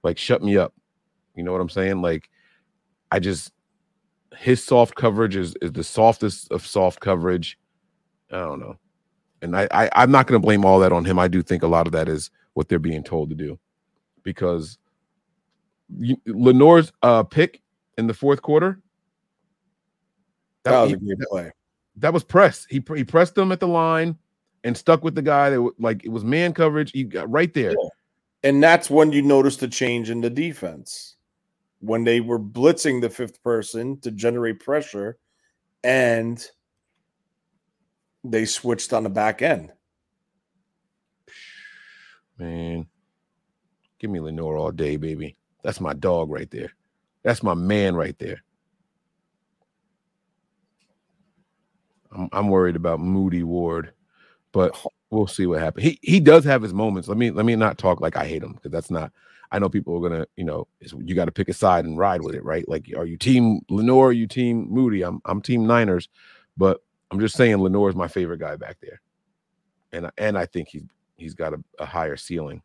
Like 0.03 0.17
shut 0.17 0.43
me 0.43 0.57
up. 0.57 0.73
You 1.35 1.43
know 1.43 1.53
what 1.53 1.61
I'm 1.61 1.69
saying? 1.69 2.01
Like 2.01 2.29
I 3.13 3.19
just 3.19 3.53
his 4.37 4.61
soft 4.61 4.95
coverage 4.95 5.37
is 5.37 5.55
is 5.61 5.71
the 5.71 5.85
softest 5.85 6.51
of 6.51 6.67
soft 6.67 6.99
coverage. 6.99 7.57
I 8.31 8.39
don't 8.39 8.59
know. 8.59 8.77
And 9.41 9.55
I, 9.55 9.67
I 9.71 9.89
I'm 9.93 10.11
not 10.11 10.27
gonna 10.27 10.39
blame 10.39 10.65
all 10.65 10.79
that 10.79 10.91
on 10.91 11.05
him. 11.05 11.17
I 11.17 11.27
do 11.27 11.41
think 11.41 11.63
a 11.63 11.67
lot 11.67 11.87
of 11.87 11.93
that 11.93 12.09
is 12.09 12.29
what 12.53 12.67
they're 12.69 12.79
being 12.79 13.03
told 13.03 13.29
to 13.29 13.35
do. 13.35 13.57
Because 14.23 14.77
you, 15.97 16.17
Lenoir's 16.25 16.91
uh 17.01 17.23
pick 17.23 17.61
in 17.97 18.07
the 18.07 18.13
fourth 18.13 18.41
quarter. 18.41 18.79
That 20.63 20.81
was 20.81 20.91
a 20.93 20.97
he- 20.97 21.05
great 21.05 21.19
play. 21.29 21.51
that 21.97 22.13
was 22.13 22.23
press. 22.23 22.67
He 22.69 22.83
he 22.95 23.03
pressed 23.03 23.35
them 23.35 23.51
at 23.51 23.59
the 23.59 23.67
line 23.67 24.17
and 24.63 24.75
stuck 24.75 25.03
with 25.03 25.15
the 25.15 25.21
guy 25.21 25.49
that 25.49 25.71
like 25.79 26.03
it 26.03 26.09
was 26.09 26.23
man 26.23 26.53
coverage. 26.53 26.91
He 26.91 27.03
got 27.03 27.31
right 27.31 27.53
there. 27.53 27.73
And 28.43 28.61
that's 28.61 28.89
when 28.89 29.11
you 29.11 29.21
notice 29.21 29.57
the 29.57 29.67
change 29.67 30.09
in 30.09 30.21
the 30.21 30.29
defense. 30.29 31.15
When 31.81 32.03
they 32.03 32.19
were 32.19 32.39
blitzing 32.39 33.01
the 33.01 33.09
fifth 33.09 33.41
person 33.41 33.99
to 34.01 34.11
generate 34.11 34.59
pressure 34.59 35.17
and 35.83 36.45
they 38.23 38.45
switched 38.45 38.93
on 38.93 39.03
the 39.03 39.09
back 39.09 39.41
end. 39.41 39.71
Man, 42.37 42.87
give 43.99 44.09
me 44.09 44.19
Lenoir 44.19 44.57
all 44.57 44.71
day, 44.71 44.97
baby. 44.97 45.35
That's 45.63 45.81
my 45.81 45.93
dog 45.93 46.29
right 46.29 46.49
there. 46.49 46.71
That's 47.23 47.43
my 47.43 47.53
man 47.53 47.95
right 47.95 48.17
there. 48.17 48.43
I'm, 52.11 52.29
I'm 52.31 52.47
worried 52.47 52.75
about 52.75 52.99
Mooney 53.01 53.43
Ward, 53.43 53.91
but 54.51 54.77
we'll 55.09 55.27
see 55.27 55.45
what 55.45 55.59
happens. 55.59 55.85
He 55.85 55.99
he 56.01 56.19
does 56.19 56.45
have 56.45 56.61
his 56.61 56.73
moments. 56.73 57.07
Let 57.07 57.17
me 57.17 57.31
let 57.31 57.45
me 57.45 57.55
not 57.55 57.77
talk 57.77 57.99
like 58.01 58.15
I 58.15 58.25
hate 58.25 58.43
him 58.43 58.53
because 58.53 58.71
that's 58.71 58.89
not. 58.89 59.11
I 59.51 59.59
know 59.59 59.67
people 59.67 59.97
are 59.97 60.09
gonna, 60.09 60.27
you 60.37 60.43
know, 60.43 60.67
you 60.79 61.15
got 61.15 61.25
to 61.25 61.31
pick 61.31 61.49
a 61.49 61.53
side 61.53 61.83
and 61.85 61.97
ride 61.97 62.21
with 62.21 62.35
it, 62.35 62.43
right? 62.45 62.67
Like, 62.69 62.85
are 62.95 63.05
you 63.05 63.17
team 63.17 63.61
Lenoir? 63.69 64.07
Are 64.07 64.11
you 64.11 64.27
team 64.27 64.67
Mooney? 64.69 65.01
I'm 65.01 65.21
I'm 65.25 65.41
team 65.41 65.65
Niners, 65.65 66.07
but 66.55 66.81
I'm 67.11 67.19
just 67.19 67.35
saying 67.35 67.57
Lenoir 67.57 67.89
is 67.89 67.95
my 67.95 68.07
favorite 68.07 68.39
guy 68.39 68.55
back 68.55 68.77
there, 68.81 69.01
and 69.91 70.11
and 70.17 70.37
I 70.37 70.45
think 70.45 70.69
he's 70.69 70.83
he's 71.17 71.33
got 71.33 71.53
a, 71.53 71.63
a 71.79 71.85
higher 71.85 72.17
ceiling. 72.17 72.61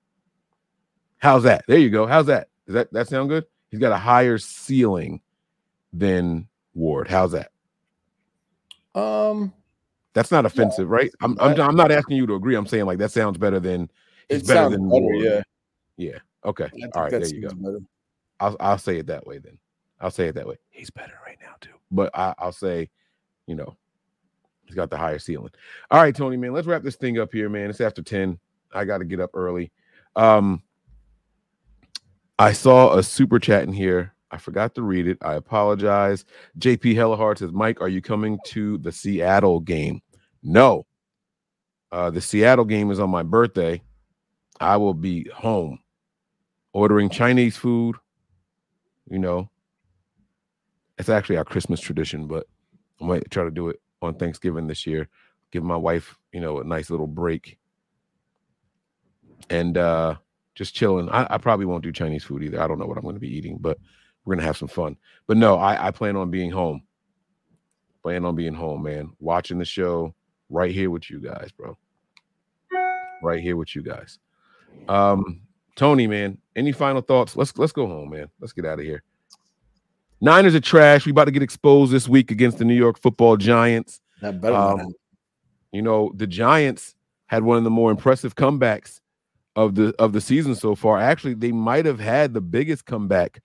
How's 1.18 1.42
that? 1.44 1.64
There 1.66 1.78
you 1.78 1.90
go. 1.90 2.06
How's 2.06 2.26
that? 2.26 2.48
Does 2.66 2.74
that 2.74 2.92
that 2.92 3.08
sound 3.08 3.28
good? 3.28 3.44
He's 3.70 3.80
got 3.80 3.92
a 3.92 3.98
higher 3.98 4.38
ceiling 4.38 5.20
than 5.92 6.48
Ward. 6.74 7.08
How's 7.08 7.32
that? 7.32 7.50
Um, 8.94 9.52
that's 10.12 10.30
not 10.30 10.46
offensive, 10.46 10.88
right? 10.88 11.10
I'm, 11.20 11.36
I'm 11.40 11.60
I'm 11.60 11.76
not 11.76 11.90
asking 11.90 12.16
you 12.16 12.26
to 12.26 12.34
agree. 12.34 12.54
I'm 12.54 12.66
saying 12.66 12.84
like 12.84 12.98
that 12.98 13.10
sounds 13.10 13.38
better 13.38 13.58
than 13.58 13.90
it's 14.28 14.46
better 14.46 14.70
than 14.70 14.88
better, 14.88 15.02
Ward. 15.02 15.24
yeah. 15.24 15.42
Yeah. 15.96 16.18
Okay. 16.44 16.68
All 16.94 17.02
right. 17.02 17.10
There 17.10 17.26
you 17.26 17.42
go. 17.42 17.54
Better. 17.54 17.80
I'll 18.40 18.56
I'll 18.60 18.78
say 18.78 18.98
it 18.98 19.06
that 19.06 19.26
way 19.26 19.38
then. 19.38 19.58
I'll 20.00 20.10
say 20.10 20.28
it 20.28 20.34
that 20.34 20.46
way. 20.46 20.56
He's 20.70 20.90
better 20.90 21.14
right 21.24 21.38
now 21.40 21.54
too. 21.60 21.70
But 21.90 22.10
I, 22.14 22.34
I'll 22.38 22.52
say, 22.52 22.90
you 23.46 23.54
know, 23.54 23.76
he's 24.66 24.74
got 24.74 24.90
the 24.90 24.96
higher 24.96 25.18
ceiling. 25.18 25.50
All 25.90 26.00
right, 26.00 26.14
Tony, 26.14 26.36
man. 26.36 26.52
Let's 26.52 26.66
wrap 26.66 26.82
this 26.82 26.96
thing 26.96 27.18
up 27.18 27.32
here, 27.32 27.48
man. 27.48 27.70
It's 27.70 27.80
after 27.80 28.02
10. 28.02 28.38
I 28.72 28.84
got 28.84 28.98
to 28.98 29.04
get 29.04 29.20
up 29.20 29.30
early. 29.34 29.70
Um, 30.16 30.62
I 32.38 32.52
saw 32.52 32.96
a 32.96 33.02
super 33.02 33.38
chat 33.38 33.64
in 33.64 33.72
here. 33.72 34.14
I 34.30 34.36
forgot 34.38 34.74
to 34.74 34.82
read 34.82 35.06
it. 35.06 35.18
I 35.22 35.34
apologize. 35.34 36.24
JP 36.58 36.94
Hellahart 36.96 37.38
says, 37.38 37.52
Mike, 37.52 37.80
are 37.80 37.88
you 37.88 38.02
coming 38.02 38.38
to 38.46 38.78
the 38.78 38.90
Seattle 38.90 39.60
game? 39.60 40.02
No. 40.42 40.86
Uh, 41.92 42.10
the 42.10 42.20
Seattle 42.20 42.64
game 42.64 42.90
is 42.90 42.98
on 42.98 43.10
my 43.10 43.22
birthday. 43.22 43.80
I 44.60 44.76
will 44.76 44.94
be 44.94 45.28
home 45.30 45.78
ordering 46.72 47.08
Chinese 47.08 47.56
food. 47.56 47.96
You 49.08 49.20
know, 49.20 49.50
it's 50.98 51.08
actually 51.08 51.36
our 51.36 51.44
Christmas 51.44 51.80
tradition, 51.80 52.26
but 52.26 52.46
I 53.00 53.04
might 53.04 53.30
try 53.30 53.44
to 53.44 53.50
do 53.50 53.68
it 53.68 53.80
on 54.04 54.14
Thanksgiving 54.14 54.66
this 54.66 54.86
year. 54.86 55.08
Give 55.50 55.62
my 55.62 55.76
wife, 55.76 56.16
you 56.32 56.40
know, 56.40 56.60
a 56.60 56.64
nice 56.64 56.90
little 56.90 57.06
break. 57.06 57.58
And 59.50 59.76
uh 59.76 60.16
just 60.54 60.74
chilling. 60.74 61.08
I, 61.08 61.26
I 61.30 61.38
probably 61.38 61.66
won't 61.66 61.82
do 61.82 61.92
Chinese 61.92 62.24
food 62.24 62.42
either. 62.42 62.60
I 62.60 62.68
don't 62.68 62.78
know 62.78 62.86
what 62.86 62.96
I'm 62.96 63.12
to 63.12 63.20
be 63.20 63.36
eating, 63.36 63.58
but 63.60 63.78
we're 64.24 64.36
gonna 64.36 64.46
have 64.46 64.56
some 64.56 64.68
fun. 64.68 64.96
But 65.26 65.36
no, 65.36 65.56
I, 65.56 65.88
I 65.88 65.90
plan 65.90 66.16
on 66.16 66.30
being 66.30 66.50
home. 66.50 66.82
Plan 68.02 68.24
on 68.24 68.36
being 68.36 68.54
home, 68.54 68.82
man. 68.82 69.12
Watching 69.18 69.58
the 69.58 69.64
show 69.64 70.14
right 70.50 70.70
here 70.70 70.90
with 70.90 71.10
you 71.10 71.20
guys, 71.20 71.50
bro. 71.52 71.76
Right 73.22 73.40
here 73.42 73.56
with 73.56 73.74
you 73.74 73.82
guys. 73.82 74.18
Um, 74.88 75.40
Tony, 75.76 76.06
man, 76.06 76.38
any 76.56 76.72
final 76.72 77.00
thoughts? 77.00 77.36
Let's 77.36 77.56
let's 77.58 77.72
go 77.72 77.86
home, 77.86 78.10
man. 78.10 78.28
Let's 78.40 78.52
get 78.52 78.66
out 78.66 78.78
of 78.78 78.84
here. 78.84 79.02
Niners 80.24 80.54
are 80.54 80.60
trash. 80.60 81.04
We 81.04 81.10
about 81.10 81.26
to 81.26 81.30
get 81.30 81.42
exposed 81.42 81.92
this 81.92 82.08
week 82.08 82.30
against 82.30 82.56
the 82.56 82.64
New 82.64 82.74
York 82.74 82.98
Football 82.98 83.36
Giants. 83.36 84.00
That 84.22 84.40
better. 84.40 84.56
Um, 84.56 84.94
you 85.70 85.82
know, 85.82 86.12
the 86.16 86.26
Giants 86.26 86.94
had 87.26 87.42
one 87.42 87.58
of 87.58 87.64
the 87.64 87.70
more 87.70 87.90
impressive 87.90 88.34
comebacks 88.34 89.00
of 89.54 89.74
the 89.74 89.94
of 89.98 90.14
the 90.14 90.22
season 90.22 90.54
so 90.54 90.74
far. 90.74 90.98
Actually, 90.98 91.34
they 91.34 91.52
might 91.52 91.84
have 91.84 92.00
had 92.00 92.32
the 92.32 92.40
biggest 92.40 92.86
comeback 92.86 93.42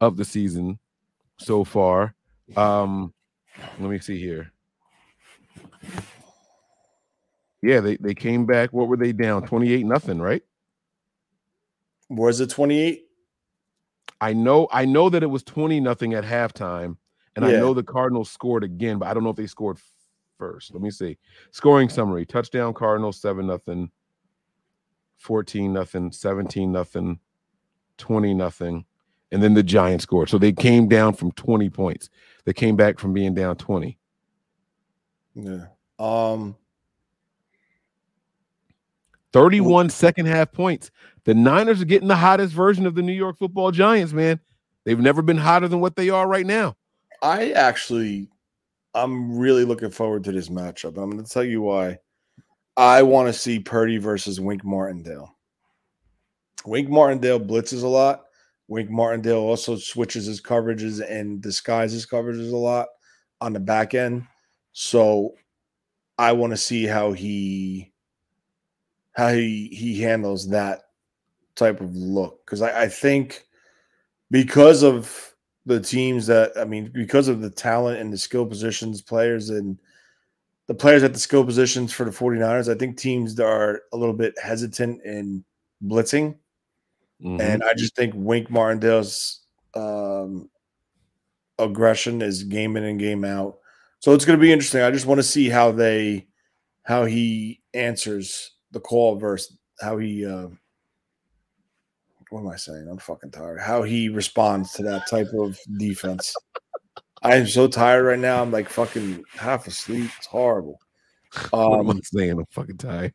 of 0.00 0.16
the 0.16 0.24
season 0.24 0.78
so 1.38 1.64
far. 1.64 2.14
Um, 2.56 3.12
let 3.80 3.90
me 3.90 3.98
see 3.98 4.20
here. 4.20 4.52
Yeah, 7.60 7.80
they, 7.80 7.96
they 7.96 8.14
came 8.14 8.46
back. 8.46 8.72
What 8.72 8.86
were 8.86 8.96
they 8.96 9.12
down? 9.12 9.48
28 9.48 9.84
nothing, 9.84 10.20
right? 10.20 10.42
Was 12.08 12.40
it 12.40 12.50
28? 12.50 13.09
I 14.20 14.32
know 14.32 14.68
I 14.70 14.84
know 14.84 15.08
that 15.08 15.22
it 15.22 15.30
was 15.30 15.42
20 15.42 15.80
nothing 15.80 16.14
at 16.14 16.24
halftime, 16.24 16.96
and 17.36 17.44
I 17.44 17.52
know 17.52 17.72
the 17.72 17.82
Cardinals 17.82 18.30
scored 18.30 18.64
again, 18.64 18.98
but 18.98 19.08
I 19.08 19.14
don't 19.14 19.24
know 19.24 19.30
if 19.30 19.36
they 19.36 19.46
scored 19.46 19.78
first. 20.38 20.72
Let 20.72 20.82
me 20.82 20.90
see. 20.90 21.16
Scoring 21.52 21.88
summary: 21.88 22.26
touchdown 22.26 22.74
Cardinals 22.74 23.20
7 23.20 23.46
nothing, 23.46 23.90
14 25.18 25.72
nothing, 25.72 26.12
17 26.12 26.70
nothing, 26.70 27.18
20 27.98 28.34
nothing, 28.34 28.84
and 29.32 29.42
then 29.42 29.54
the 29.54 29.62
Giants 29.62 30.02
scored. 30.02 30.28
So 30.28 30.38
they 30.38 30.52
came 30.52 30.88
down 30.88 31.14
from 31.14 31.32
20 31.32 31.70
points. 31.70 32.10
They 32.44 32.52
came 32.52 32.76
back 32.76 32.98
from 32.98 33.12
being 33.12 33.34
down 33.34 33.56
20. 33.56 33.98
Yeah. 35.34 35.66
Um 35.98 36.56
31 39.32 39.90
second 39.90 40.26
half 40.26 40.52
points. 40.52 40.90
The 41.24 41.34
Niners 41.34 41.82
are 41.82 41.86
getting 41.86 42.08
the 42.08 42.16
hottest 42.16 42.52
version 42.52 42.86
of 42.86 42.94
the 42.94 43.02
New 43.02 43.12
York 43.12 43.38
football 43.38 43.70
giants, 43.70 44.12
man. 44.12 44.40
They've 44.84 44.98
never 44.98 45.22
been 45.22 45.36
hotter 45.36 45.68
than 45.68 45.80
what 45.80 45.96
they 45.96 46.10
are 46.10 46.26
right 46.26 46.46
now. 46.46 46.76
I 47.22 47.50
actually 47.50 48.28
I'm 48.94 49.38
really 49.38 49.64
looking 49.64 49.90
forward 49.90 50.24
to 50.24 50.32
this 50.32 50.48
matchup. 50.48 51.00
I'm 51.00 51.10
going 51.10 51.24
to 51.24 51.30
tell 51.30 51.44
you 51.44 51.62
why. 51.62 51.98
I 52.76 53.02
want 53.02 53.28
to 53.28 53.32
see 53.32 53.60
Purdy 53.60 53.98
versus 53.98 54.40
Wink 54.40 54.64
Martindale. 54.64 55.36
Wink 56.66 56.88
Martindale 56.88 57.40
blitzes 57.40 57.82
a 57.82 57.88
lot. 57.88 58.24
Wink 58.68 58.90
Martindale 58.90 59.38
also 59.38 59.76
switches 59.76 60.26
his 60.26 60.40
coverages 60.40 61.04
and 61.08 61.40
disguises 61.40 62.06
coverages 62.06 62.52
a 62.52 62.56
lot 62.56 62.88
on 63.40 63.52
the 63.52 63.60
back 63.60 63.94
end. 63.94 64.24
So 64.72 65.34
I 66.18 66.32
want 66.32 66.52
to 66.52 66.56
see 66.56 66.84
how 66.84 67.12
he 67.12 67.89
how 69.12 69.32
he 69.32 69.68
he 69.68 70.00
handles 70.00 70.48
that 70.48 70.82
type 71.56 71.80
of 71.80 71.94
look 71.94 72.44
because 72.46 72.62
I, 72.62 72.82
I 72.82 72.88
think 72.88 73.44
because 74.30 74.82
of 74.82 75.34
the 75.66 75.80
teams 75.80 76.26
that 76.26 76.52
I 76.56 76.64
mean 76.64 76.90
because 76.92 77.28
of 77.28 77.40
the 77.40 77.50
talent 77.50 78.00
and 78.00 78.12
the 78.12 78.18
skill 78.18 78.46
positions 78.46 79.02
players 79.02 79.50
and 79.50 79.78
the 80.66 80.74
players 80.74 81.02
at 81.02 81.12
the 81.12 81.18
skill 81.18 81.44
positions 81.44 81.92
for 81.92 82.04
the 82.04 82.12
49ers, 82.12 82.72
I 82.72 82.78
think 82.78 82.96
teams 82.96 83.38
are 83.40 83.82
a 83.92 83.96
little 83.96 84.14
bit 84.14 84.38
hesitant 84.40 85.02
in 85.04 85.44
blitzing. 85.84 86.36
Mhm. 87.20 87.40
And 87.40 87.64
I 87.64 87.74
just 87.74 87.96
think 87.96 88.14
Wink 88.16 88.50
Martindale's 88.50 89.40
um, 89.74 90.48
aggression 91.58 92.22
is 92.22 92.44
game 92.44 92.76
in 92.76 92.84
and 92.84 93.00
game 93.00 93.24
out. 93.24 93.58
So 93.98 94.14
it's 94.14 94.24
going 94.24 94.38
to 94.38 94.40
be 94.40 94.52
interesting. 94.52 94.82
I 94.82 94.92
just 94.92 95.06
want 95.06 95.18
to 95.18 95.24
see 95.24 95.48
how 95.48 95.72
they, 95.72 96.28
how 96.84 97.04
he 97.04 97.60
answers 97.74 98.52
the 98.72 98.80
call 98.80 99.16
versus 99.16 99.56
how 99.80 99.98
he, 99.98 100.24
uh, 100.26 100.48
what 102.30 102.40
am 102.40 102.48
I 102.48 102.56
saying? 102.56 102.86
I'm 102.90 102.98
fucking 102.98 103.30
tired. 103.32 103.60
How 103.60 103.82
he 103.82 104.08
responds 104.08 104.72
to 104.74 104.82
that 104.84 105.08
type 105.08 105.28
of 105.38 105.58
defense. 105.78 106.34
I 107.22 107.36
am 107.36 107.46
so 107.46 107.66
tired 107.68 108.04
right 108.04 108.18
now. 108.18 108.40
I'm 108.40 108.52
like 108.52 108.68
fucking 108.68 109.22
half 109.34 109.66
asleep. 109.66 110.10
It's 110.16 110.26
horrible. 110.26 110.78
what 111.50 111.80
am 111.80 111.88
I 111.88 111.92
Um, 111.92 112.00
saying? 112.02 112.32
I'm 112.32 112.46
fucking 112.50 112.78
tired. 112.78 113.12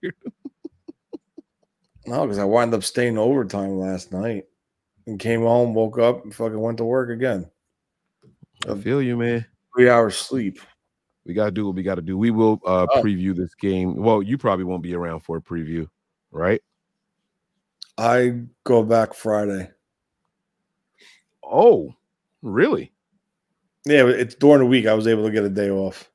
no, 2.06 2.22
because 2.24 2.38
I 2.38 2.44
wound 2.44 2.74
up 2.74 2.84
staying 2.84 3.18
overtime 3.18 3.80
last 3.80 4.12
night 4.12 4.44
and 5.08 5.20
came 5.20 5.42
home, 5.42 5.74
woke 5.74 5.98
up, 5.98 6.24
and 6.24 6.34
fucking 6.36 6.60
went 6.60 6.78
to 6.80 6.84
work 6.86 7.10
again. 7.10 7.50
I 8.70 8.76
feel 8.76 9.02
you, 9.02 9.18
man. 9.18 9.46
Three 9.76 9.90
hours 9.90 10.16
sleep. 10.18 10.60
We 11.26 11.34
gotta 11.34 11.52
do 11.52 11.66
what 11.66 11.76
we 11.76 11.84
gotta 11.84 12.02
do. 12.02 12.18
We 12.18 12.32
will 12.32 12.62
uh 12.66 12.86
Oh. 12.94 13.02
preview 13.02 13.36
this 13.36 13.56
game. 13.56 13.96
Well, 13.96 14.22
you 14.22 14.38
probably 14.38 14.66
won't 14.66 14.84
be 14.84 14.94
around 14.94 15.22
for 15.22 15.38
a 15.38 15.42
preview, 15.42 15.88
right? 16.32 16.62
I 17.98 18.42
go 18.64 18.84
back 18.84 19.14
Friday. 19.14 19.70
Oh, 21.44 21.94
really? 22.42 22.92
Yeah, 23.86 24.08
it's 24.08 24.36
during 24.36 24.60
the 24.60 24.66
week. 24.66 24.88
I 24.88 24.94
was 24.94 25.08
able 25.08 25.24
to 25.26 25.32
get 25.32 25.44
a 25.44 25.50
day 25.50 25.70
off. 25.70 26.12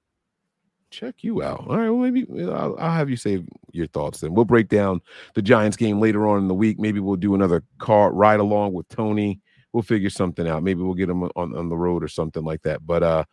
Check 0.91 1.23
you 1.23 1.43
out. 1.43 1.67
All 1.69 1.77
right, 1.79 1.89
well, 1.89 1.99
maybe 2.11 2.27
I'll, 2.51 2.77
I'll 2.79 2.91
have 2.93 3.09
you 3.09 3.17
save 3.17 3.47
your 3.71 3.87
thoughts 3.87 4.21
then. 4.21 4.35
We'll 4.35 4.45
break 4.45 4.69
down 4.69 5.01
the 5.35 5.43
Giants 5.43 5.77
game 5.77 6.01
later 6.01 6.27
on 6.27 6.39
in 6.41 6.49
the 6.49 6.55
week. 6.55 6.81
Maybe 6.81 6.99
we'll 6.99 7.15
do 7.15 7.37
another 7.37 7.63
car 7.79 8.13
ride 8.13 8.41
along 8.41 8.73
with 8.73 8.89
Tony. 8.89 9.41
We'll 9.73 9.85
figure 9.85 10.11
something 10.11 10.49
out. 10.49 10.65
Maybe 10.65 10.83
we'll 10.83 10.95
get 10.95 11.09
him 11.09 11.23
on, 11.23 11.57
on 11.57 11.69
the 11.69 11.77
road 11.77 12.03
or 12.03 12.09
something 12.09 12.43
like 12.43 12.63
that. 12.63 12.85
But 12.85 13.05
uh, 13.05 13.25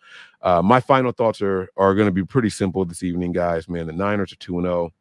uh 0.48 0.62
my 0.62 0.80
final 0.80 1.12
thoughts 1.12 1.42
are 1.42 1.68
are 1.76 1.94
going 1.94 2.08
to 2.08 2.12
be 2.12 2.24
pretty 2.24 2.50
simple 2.50 2.86
this 2.86 3.04
evening, 3.04 3.34
guys. 3.34 3.68
Man, 3.68 3.86
the 3.86 3.94
Niners 3.94 4.32
are 4.32 4.38
two 4.38 4.58
and 4.58 4.66
zero. 4.66 4.92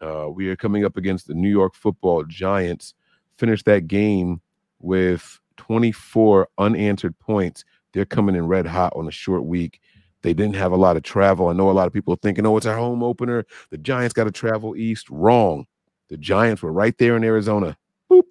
Uh, 0.00 0.28
we 0.30 0.48
are 0.48 0.56
coming 0.56 0.84
up 0.84 0.96
against 0.96 1.28
the 1.28 1.34
New 1.34 1.48
York 1.50 1.74
Football 1.74 2.24
Giants. 2.24 2.94
Finished 3.36 3.66
that 3.66 3.86
game 3.86 4.40
with 4.80 5.38
24 5.58 6.48
unanswered 6.58 7.16
points. 7.20 7.64
They're 7.92 8.04
coming 8.04 8.34
in 8.34 8.46
red 8.46 8.66
hot 8.66 8.92
on 8.96 9.06
a 9.06 9.12
short 9.12 9.44
week. 9.44 9.80
They 10.22 10.34
didn't 10.34 10.56
have 10.56 10.72
a 10.72 10.76
lot 10.76 10.96
of 10.96 11.02
travel. 11.02 11.48
I 11.48 11.52
know 11.52 11.70
a 11.70 11.72
lot 11.72 11.86
of 11.86 11.92
people 11.92 12.12
are 12.14 12.18
thinking, 12.18 12.44
oh, 12.44 12.56
it's 12.56 12.66
our 12.66 12.76
home 12.76 13.02
opener. 13.02 13.44
The 13.70 13.78
Giants 13.78 14.12
got 14.12 14.24
to 14.24 14.32
travel 14.32 14.74
east. 14.76 15.08
Wrong. 15.10 15.66
The 16.08 16.16
Giants 16.16 16.62
were 16.62 16.72
right 16.72 16.96
there 16.98 17.16
in 17.16 17.22
Arizona. 17.24 17.76
Boop. 18.10 18.24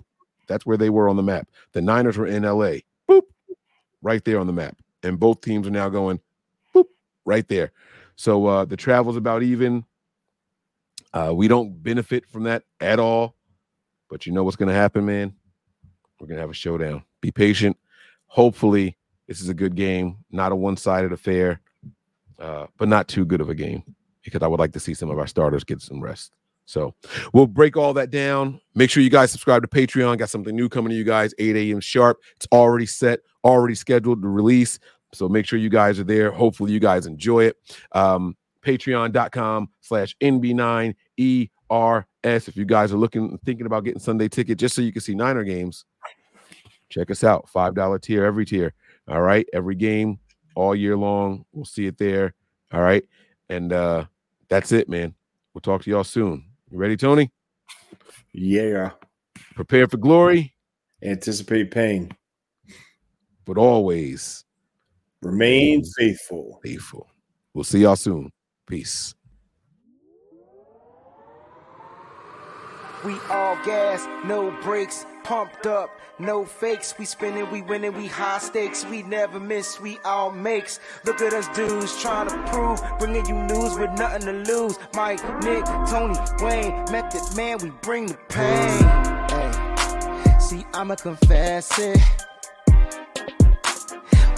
That's 0.47 0.65
where 0.65 0.77
they 0.77 0.89
were 0.89 1.07
on 1.07 1.15
the 1.15 1.23
map. 1.23 1.47
The 1.71 1.81
Niners 1.81 2.17
were 2.17 2.27
in 2.27 2.43
LA. 2.43 2.79
Boop. 3.09 3.21
Right 4.01 4.23
there 4.25 4.39
on 4.39 4.47
the 4.47 4.53
map. 4.53 4.77
And 5.03 5.19
both 5.19 5.41
teams 5.41 5.67
are 5.67 5.71
now 5.71 5.89
going 5.89 6.19
right 7.29 7.47
there. 7.47 7.71
So 8.15 8.47
uh 8.47 8.65
the 8.65 8.77
travel's 8.77 9.15
about 9.15 9.43
even. 9.43 9.85
Uh 11.13 11.31
we 11.33 11.47
don't 11.47 11.81
benefit 11.81 12.25
from 12.25 12.43
that 12.43 12.63
at 12.81 12.99
all. 12.99 13.35
But 14.09 14.25
you 14.25 14.33
know 14.33 14.43
what's 14.43 14.57
gonna 14.57 14.73
happen, 14.73 15.05
man? 15.05 15.33
We're 16.19 16.27
gonna 16.27 16.41
have 16.41 16.49
a 16.49 16.53
showdown. 16.53 17.03
Be 17.21 17.31
patient. 17.31 17.77
Hopefully, 18.25 18.97
this 19.27 19.41
is 19.41 19.49
a 19.49 19.53
good 19.53 19.75
game, 19.75 20.17
not 20.31 20.51
a 20.51 20.55
one-sided 20.55 21.13
affair, 21.13 21.61
uh, 22.39 22.67
but 22.77 22.87
not 22.87 23.07
too 23.07 23.25
good 23.25 23.41
of 23.41 23.49
a 23.49 23.55
game 23.55 23.83
because 24.23 24.43
I 24.43 24.47
would 24.47 24.59
like 24.59 24.73
to 24.73 24.79
see 24.79 24.93
some 24.93 25.09
of 25.09 25.17
our 25.17 25.27
starters 25.27 25.63
get 25.63 25.81
some 25.81 26.01
rest. 26.01 26.31
So 26.65 26.93
we'll 27.33 27.47
break 27.47 27.77
all 27.77 27.93
that 27.95 28.11
down. 28.11 28.61
Make 28.75 28.91
sure 28.91 29.01
you 29.01 29.09
guys 29.09 29.31
subscribe 29.31 29.63
to 29.63 29.67
Patreon. 29.67 30.19
Got 30.19 30.29
something 30.29 30.55
new 30.55 30.69
coming 30.69 30.91
to 30.91 30.95
you 30.95 31.03
guys, 31.03 31.33
8 31.39 31.55
a.m. 31.55 31.79
sharp. 31.79 32.19
It's 32.35 32.47
already 32.51 32.85
set, 32.85 33.21
already 33.43 33.73
scheduled 33.73 34.21
to 34.21 34.27
release. 34.27 34.77
So 35.13 35.27
make 35.29 35.45
sure 35.45 35.57
you 35.59 35.69
guys 35.69 35.99
are 35.99 36.03
there. 36.03 36.31
Hopefully, 36.31 36.71
you 36.71 36.79
guys 36.79 37.05
enjoy 37.05 37.45
it. 37.45 37.57
Um, 37.93 38.35
Patreon.com 38.65 39.69
slash 39.81 40.15
NB9ERS. 40.21 40.95
If 42.23 42.57
you 42.57 42.65
guys 42.65 42.91
are 42.91 42.97
looking, 42.97 43.37
thinking 43.45 43.65
about 43.65 43.83
getting 43.85 43.99
Sunday 43.99 44.27
ticket 44.27 44.57
just 44.57 44.75
so 44.75 44.81
you 44.81 44.91
can 44.91 45.01
see 45.01 45.15
Niner 45.15 45.43
games, 45.43 45.85
check 46.89 47.09
us 47.09 47.23
out. 47.23 47.47
$5 47.53 48.01
tier, 48.01 48.25
every 48.25 48.45
tier. 48.45 48.73
All 49.07 49.21
right. 49.21 49.47
Every 49.53 49.75
game 49.75 50.19
all 50.55 50.75
year 50.75 50.97
long. 50.97 51.45
We'll 51.53 51.65
see 51.65 51.87
it 51.87 51.97
there. 51.97 52.33
All 52.71 52.81
right. 52.81 53.03
And 53.49 53.73
uh 53.73 54.05
that's 54.49 54.71
it, 54.71 54.89
man. 54.89 55.15
We'll 55.53 55.61
talk 55.61 55.83
to 55.83 55.89
y'all 55.89 56.03
soon. 56.03 56.45
You 56.69 56.77
ready, 56.77 56.97
Tony? 56.97 57.31
Yeah. 58.33 58.91
Prepare 59.55 59.87
for 59.87 59.97
glory, 59.97 60.53
Anticipate 61.03 61.71
pain. 61.71 62.11
but 63.45 63.57
always 63.57 64.43
Remain 65.21 65.83
faithful. 65.97 66.59
faithful. 66.63 67.07
We'll 67.53 67.63
see 67.63 67.79
y'all 67.79 67.95
soon. 67.95 68.31
Peace. 68.67 69.13
We 73.05 73.13
all 73.29 73.55
gas, 73.63 74.05
no 74.25 74.51
brakes, 74.61 75.05
pumped 75.23 75.65
up, 75.65 75.89
no 76.19 76.43
fakes. 76.43 76.93
We 76.99 77.05
spinning, 77.05 77.49
we 77.49 77.61
winning, 77.61 77.93
we 77.93 78.07
high 78.07 78.39
stakes. 78.39 78.85
We 78.85 79.03
never 79.03 79.39
miss, 79.39 79.79
we 79.79 79.99
all 80.03 80.31
makes. 80.31 80.81
Look 81.05 81.21
at 81.21 81.33
us 81.33 81.47
dudes 81.55 82.01
trying 82.01 82.27
to 82.27 82.37
prove, 82.51 82.81
bringing 82.99 83.25
you 83.25 83.35
news 83.35 83.77
with 83.77 83.91
nothing 83.91 84.21
to 84.23 84.33
lose. 84.51 84.77
Mike, 84.95 85.21
Nick, 85.43 85.63
Tony, 85.89 86.19
Wayne, 86.41 86.85
Method 86.91 87.37
Man, 87.37 87.59
we 87.59 87.69
bring 87.81 88.07
the 88.07 88.17
pain. 88.27 88.83
Hey, 89.29 90.39
see, 90.39 90.65
I'ma 90.73 90.95
confess 90.95 91.79
it. 91.79 91.99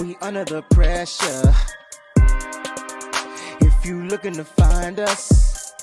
We 0.02 0.18
under 0.20 0.44
the 0.44 0.64
pressure. 0.64 1.54
If 3.62 3.86
you 3.86 4.04
looking 4.06 4.34
to 4.34 4.44
find 4.44 5.00
us. 5.00 5.76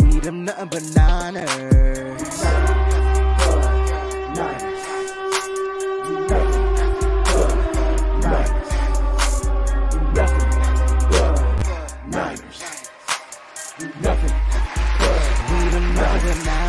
We 0.00 0.20
them 0.20 0.44
nothing 0.44 0.68
but 0.68 0.82
niners. 0.94 2.44
We 15.48 15.68
them 15.70 15.94
nothing 15.94 16.26
but 16.26 16.44
niners. 16.44 16.61